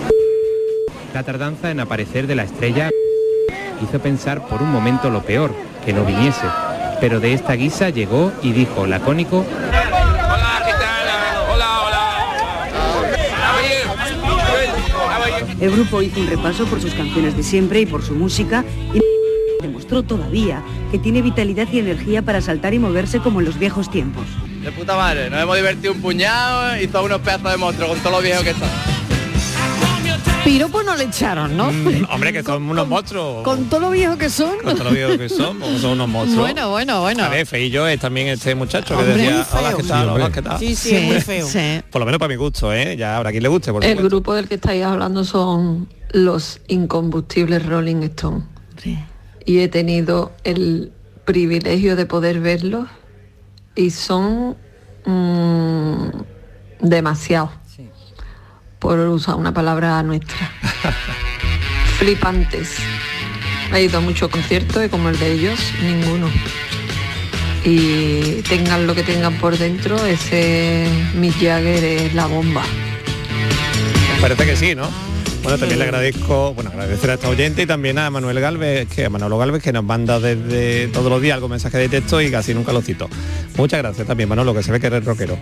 La 1.14 1.22
tardanza 1.22 1.70
en 1.70 1.80
aparecer 1.80 2.26
de 2.26 2.34
la 2.34 2.43
estrella 2.45 2.90
hizo 3.82 3.99
pensar 4.01 4.47
por 4.47 4.62
un 4.62 4.70
momento 4.70 5.09
lo 5.11 5.22
peor, 5.22 5.55
que 5.84 5.93
no 5.95 6.05
viniese. 6.05 6.47
Pero 7.03 7.18
de 7.18 7.32
esta 7.32 7.55
guisa 7.55 7.90
llegó 7.90 8.32
y 8.44 8.53
dijo 8.53 8.86
lacónico, 8.86 9.44
El 15.61 15.72
grupo 15.72 16.00
hizo 16.00 16.20
un 16.20 16.28
repaso 16.28 16.64
por 16.66 16.80
sus 16.80 16.94
canciones 16.94 17.36
de 17.36 17.42
siempre 17.42 17.80
y 17.80 17.86
por 17.86 18.05
su 18.05 18.14
música 18.14 18.64
y 18.94 19.00
demostró 19.61 20.05
todavía 20.05 20.62
que 20.92 20.98
tiene 21.00 21.22
vitalidad 21.22 21.66
y 21.72 21.80
energía 21.80 22.22
para 22.22 22.40
saltar 22.40 22.72
y 22.72 22.78
moverse 22.78 23.18
como 23.18 23.40
en 23.40 23.46
los 23.46 23.59
viejos 23.59 23.90
tiempos. 23.90 24.24
De 24.62 24.70
puta 24.70 24.94
madre, 24.96 25.28
nos 25.28 25.42
hemos 25.42 25.57
divertido 25.57 25.94
un 25.94 26.00
puñado, 26.00 26.80
hizo 26.80 27.03
unos 27.03 27.20
pedazos 27.20 27.50
de 27.50 27.57
monstruos 27.57 27.90
con 27.90 27.98
todo 27.98 28.12
lo 28.12 28.22
viejo 28.22 28.44
que 28.44 28.50
está. 28.50 28.91
Piropo 30.45 30.82
no 30.82 30.97
le 30.97 31.05
echaron, 31.05 31.57
¿no? 31.57 31.70
Mm, 31.70 32.07
hombre, 32.11 32.32
que 32.32 32.43
son 32.45 32.68
unos 32.68 32.88
monstruos. 32.88 33.45
Con 33.45 33.66
todo 33.66 33.80
lo 33.80 33.90
viejo 33.90 34.18
que 34.18 34.28
son. 34.28 34.59
Con 34.62 34.74
todo 34.74 34.84
lo 34.84 34.90
viejo 34.90 35.16
que 35.16 35.28
son, 35.28 35.61
son 35.80 35.93
unos 35.93 36.09
monstruos. 36.09 36.47
Bueno, 36.51 36.70
bueno, 36.70 37.01
bueno. 37.01 37.24
A 37.24 37.28
ver, 37.28 37.47
feillo 37.47 37.86
es 37.86 38.01
también 38.01 38.26
este 38.28 38.55
muchacho 38.55 38.95
Hombre, 38.99 39.14
que 39.14 39.18
decía, 39.20 39.47
hola, 39.53 39.74
¿qué 39.76 39.82
Sí, 39.82 39.88
tal? 39.88 40.09
hombre. 40.09 40.24
Hola, 40.24 40.32
¿qué 40.34 40.43
tal? 40.43 40.59
Sí, 40.59 40.74
sí, 40.74 40.97
es 40.97 41.03
muy 41.05 41.20
feo. 41.20 41.47
Sí. 41.47 41.80
Por 41.90 42.01
lo 42.01 42.07
menos 42.07 42.18
para 42.18 42.28
mi 42.28 42.36
gusto, 42.36 42.72
¿eh? 42.72 42.97
Ya 42.97 43.16
habrá 43.16 43.30
quien 43.30 43.43
le 43.45 43.49
guste, 43.49 43.70
por 43.72 43.84
El 43.84 43.90
supuesto. 43.90 44.09
grupo 44.09 44.34
del 44.34 44.49
que 44.49 44.57
estáis 44.57 44.82
hablando 44.84 45.24
son 45.24 45.88
los 46.11 46.61
incombustibles 46.68 47.64
Rolling 47.64 48.03
Stone. 48.03 48.43
Y 49.45 49.59
he 49.59 49.68
tenido 49.68 50.32
el 50.45 50.93
privilegio 51.24 51.95
de 51.97 52.07
poder 52.07 52.40
verlos 52.40 52.88
y 53.76 53.90
son 53.90 54.57
mm, 55.05 56.07
demasiado, 56.80 57.51
por 58.83 58.99
usar 58.99 59.37
una 59.37 59.55
palabra 59.55 60.03
nuestra. 60.03 60.51
Flipantes. 61.99 62.74
He 63.72 63.85
ido 63.85 63.99
a 63.99 64.01
muchos 64.01 64.28
conciertos 64.28 64.85
y 64.85 64.89
como 64.89 65.09
el 65.09 65.18
de 65.20 65.33
ellos, 65.33 65.59
ninguno. 65.80 66.26
Y 67.64 68.43
tengan 68.43 68.89
lo 68.89 68.95
que 68.97 69.05
tengan 69.05 69.35
por 69.35 69.57
dentro, 69.57 70.05
ese 70.05 70.89
Mick 71.14 71.35
Jagger 71.35 71.85
es 71.85 72.14
la 72.14 72.26
bomba. 72.26 72.64
Parece 74.20 74.45
que 74.45 74.57
sí, 74.57 74.74
¿no? 74.74 74.91
Bueno, 75.45 75.59
también 75.59 75.78
le 75.78 75.85
agradezco, 75.85 76.53
bueno, 76.55 76.70
agradecer 76.70 77.11
a 77.11 77.14
esta 77.14 77.28
oyente 77.28 77.62
y 77.62 77.66
también 77.66 77.99
a 77.99 78.11
Manuel 78.11 78.41
Galvez, 78.41 78.89
que 78.89 79.05
a 79.05 79.11
Manolo 79.11 79.39
Galvez, 79.39 79.62
que 79.62 79.72
nos 79.72 79.85
manda 79.85 80.18
desde 80.18 80.89
todos 80.89 81.09
los 81.09 81.22
días 81.22 81.37
algún 81.37 81.51
mensaje 81.51 81.78
de 81.78 81.89
texto 81.89 82.20
y 82.20 82.33
casi 82.33 82.53
nunca 82.53 82.72
lo 82.72 82.83
cito. 82.83 83.09
Muchas 83.57 83.78
gracias 83.78 84.07
también, 84.07 84.28
Manolo, 84.28 84.53
que 84.55 84.62
se 84.64 84.72
ve 84.72 84.80
que 84.80 84.89
eres 84.89 85.05
rockero. 85.05 85.39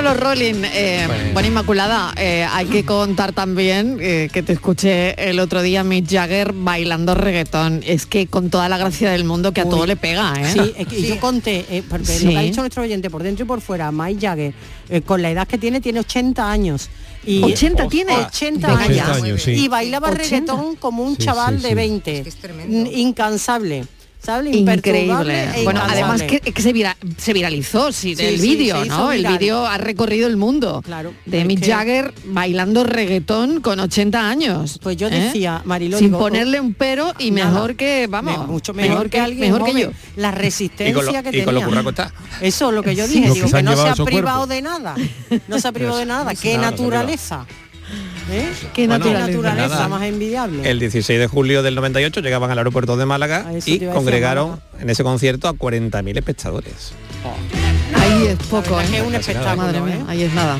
Bueno, 0.00 0.14
los 0.14 0.22
Rolling. 0.22 0.62
Eh, 0.64 1.04
Bueno. 1.06 1.24
Bueno, 1.34 1.48
Inmaculada, 1.48 2.14
eh, 2.16 2.46
hay 2.50 2.64
que 2.66 2.86
contar 2.86 3.34
también 3.34 3.98
eh, 4.00 4.30
que 4.32 4.42
te 4.42 4.54
escuché 4.54 5.28
el 5.28 5.38
otro 5.40 5.60
día 5.60 5.84
Mick 5.84 6.08
Jagger 6.10 6.54
bailando 6.54 7.14
reggaetón. 7.14 7.82
Es 7.84 8.06
que 8.06 8.26
con 8.26 8.48
toda 8.48 8.70
la 8.70 8.78
gracia 8.78 9.10
del 9.10 9.24
mundo 9.24 9.52
que 9.52 9.60
a 9.60 9.68
todo 9.68 9.84
le 9.84 9.96
pega, 9.96 10.32
¿eh? 10.40 10.52
Sí, 10.54 10.72
es 10.78 10.86
que 10.86 11.02
yo 11.02 11.20
conté, 11.20 11.66
eh, 11.68 11.82
porque 11.86 12.06
Sí. 12.06 12.24
lo 12.24 12.30
que 12.30 12.38
ha 12.38 12.40
dicho 12.40 12.60
nuestro 12.62 12.82
oyente 12.82 13.10
por 13.10 13.22
dentro 13.22 13.44
y 13.44 13.46
por 13.48 13.60
fuera, 13.60 13.92
Mike 13.92 14.26
Jagger, 14.26 14.54
eh, 14.88 15.02
con 15.02 15.20
la 15.20 15.30
edad 15.32 15.46
que 15.46 15.58
tiene, 15.58 15.82
tiene 15.82 16.00
80 16.00 16.50
años. 16.50 16.88
Y, 17.26 17.42
80 17.42 17.86
tiene. 17.88 18.16
80 18.16 18.68
Venga 18.68 18.80
años. 18.84 18.96
ya. 18.96 19.12
años, 19.12 19.42
sí. 19.42 19.50
Y 19.50 19.68
bailaba 19.68 20.08
80. 20.08 20.22
reggaetón 20.54 20.76
como 20.76 21.02
un 21.04 21.16
Sí, 21.16 21.24
chaval 21.24 21.56
sí, 21.58 21.62
de 21.64 21.68
sí. 21.68 21.74
20. 21.74 22.24
N- 22.70 22.90
Incansable. 22.90 23.84
¿Sabes? 24.22 24.54
Increíble. 24.54 25.48
e 25.60 25.64
Bueno, 25.64 25.80
además 25.82 26.22
que, 26.22 26.40
que 26.40 26.62
se, 26.62 26.72
vira- 26.72 26.96
se 27.16 27.32
viralizó, 27.32 27.90
sí, 27.90 28.14
Sí, 28.14 28.22
el 28.24 28.38
sí, 28.40 28.56
vídeo, 28.56 28.84
¿no? 28.84 29.12
El 29.12 29.26
vídeo 29.26 29.66
ha 29.66 29.78
recorrido 29.78 30.26
el 30.28 30.36
mundo. 30.36 30.82
Claro, 30.84 31.14
De 31.24 31.44
Mick 31.44 31.60
que- 31.60 31.72
Jagger 31.72 32.12
bailando 32.24 32.84
reggaetón 32.84 33.60
con 33.60 33.80
80 33.80 34.28
años. 34.28 34.78
Pues 34.82 34.96
yo 34.98 35.08
¿eh? 35.08 35.10
decía, 35.10 35.62
Mariló, 35.64 35.96
Sin 35.98 36.08
digo, 36.08 36.18
ponerle 36.18 36.60
un 36.60 36.74
pero 36.74 37.14
y 37.18 37.30
nada. 37.30 37.50
mejor 37.50 37.76
que, 37.76 38.06
vamos, 38.08 38.38
Me- 38.40 38.46
mucho 38.46 38.74
mejor, 38.74 39.08
que, 39.08 39.20
alguien 39.20 39.52
mejor 39.52 39.64
que 39.72 39.80
yo. 39.80 39.90
La 40.16 40.30
resistencia 40.30 40.90
Y 40.90 40.92
con 40.92 41.06
lo, 41.06 41.12
que 41.12 41.38
y 41.38 41.42
con 41.44 41.54
lo 41.54 41.60
tenía. 41.64 41.80
está. 41.88 42.12
Eso 42.42 42.68
es 42.68 42.74
lo 42.74 42.82
que 42.82 42.94
yo 42.94 43.08
dije, 43.08 43.28
Lo 43.28 43.34
digo, 43.34 43.50
que 43.50 43.62
no 43.62 43.76
se 43.76 43.88
ha 43.88 43.94
privado 44.04 44.46
de 44.46 44.60
nada. 44.62 44.94
No 45.48 45.58
se 45.58 45.66
ha 45.68 45.72
privado 45.72 45.96
de 45.98 46.06
nada. 46.06 46.34
Qué 46.34 46.58
naturaleza. 46.58 47.46
¿Eh? 48.30 48.48
Qué 48.72 48.86
Bueno, 48.86 49.04
naturaleza. 49.04 49.26
naturaleza 49.28 49.68
nada. 49.68 49.88
más 49.88 50.02
envidiable. 50.04 50.70
El 50.70 50.78
16 50.78 51.18
de 51.18 51.26
julio 51.26 51.62
del 51.62 51.74
98 51.74 52.20
llegaban 52.20 52.50
al 52.50 52.58
aeropuerto 52.58 52.96
de 52.96 53.06
Málaga 53.06 53.46
y 53.66 53.80
congregaron 53.80 54.60
en 54.80 54.88
ese 54.90 55.02
concierto 55.02 55.48
a 55.48 55.52
40.000 55.54 56.16
espectadores. 56.18 56.92
Ahí 57.94 58.26
es 58.28 58.36
poco, 58.48 58.80
¿eh? 58.80 58.86
que 58.90 58.96
es 58.98 59.02
un 59.02 59.08
nada. 59.12 59.18
espectáculo, 59.20 59.56
Madre 59.66 59.80
mía, 59.80 59.94
¿eh? 59.96 60.04
ahí 60.08 60.22
es 60.22 60.32
nada. 60.32 60.56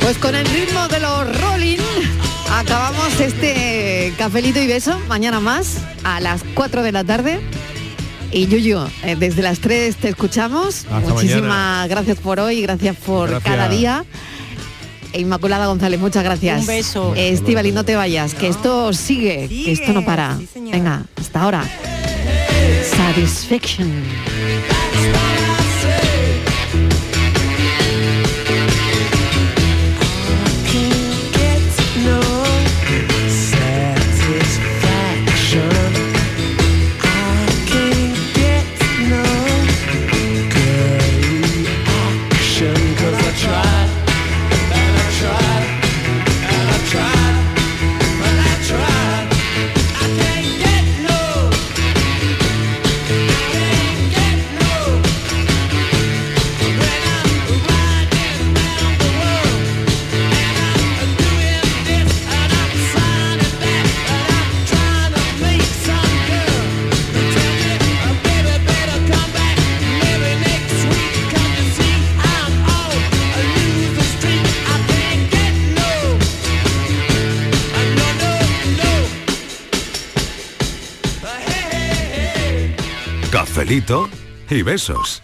Pues 0.00 0.18
con 0.18 0.34
el 0.34 0.46
ritmo 0.46 0.88
de 0.88 1.00
los 1.00 1.40
rolling 1.40 1.78
acabamos 2.52 3.20
este 3.20 4.12
cafelito 4.16 4.60
y 4.60 4.66
beso. 4.66 4.98
Mañana 5.08 5.40
más 5.40 5.78
a 6.04 6.20
las 6.20 6.42
4 6.54 6.82
de 6.82 6.92
la 6.92 7.04
tarde. 7.04 7.40
Y 8.30 8.46
Yuyu, 8.46 8.78
eh, 9.04 9.16
desde 9.18 9.42
las 9.42 9.58
3 9.60 9.96
te 9.96 10.08
escuchamos. 10.10 10.84
Hasta 10.90 11.00
Muchísimas 11.00 11.42
mañana. 11.42 11.86
gracias 11.88 12.18
por 12.18 12.40
hoy, 12.40 12.60
gracias 12.62 12.96
por 12.96 13.30
Gracias. 13.30 13.54
cada 13.54 13.68
día. 13.68 14.04
E 15.12 15.20
Inmaculada 15.20 15.66
González, 15.66 16.00
muchas 16.00 16.22
gracias. 16.22 16.60
Un 16.60 16.66
beso. 16.66 17.14
Estivali, 17.16 17.72
no 17.72 17.84
te 17.84 17.96
vayas, 17.96 18.34
que 18.34 18.48
esto 18.48 18.92
sigue, 18.92 19.48
que 19.48 19.72
esto 19.72 19.92
no 19.92 20.04
para. 20.04 20.38
Venga, 20.54 21.04
hasta 21.16 21.42
ahora. 21.42 21.64
Satisfaction. 22.96 23.90
Cafelito 83.68 84.08
y 84.48 84.62
besos. 84.62 85.22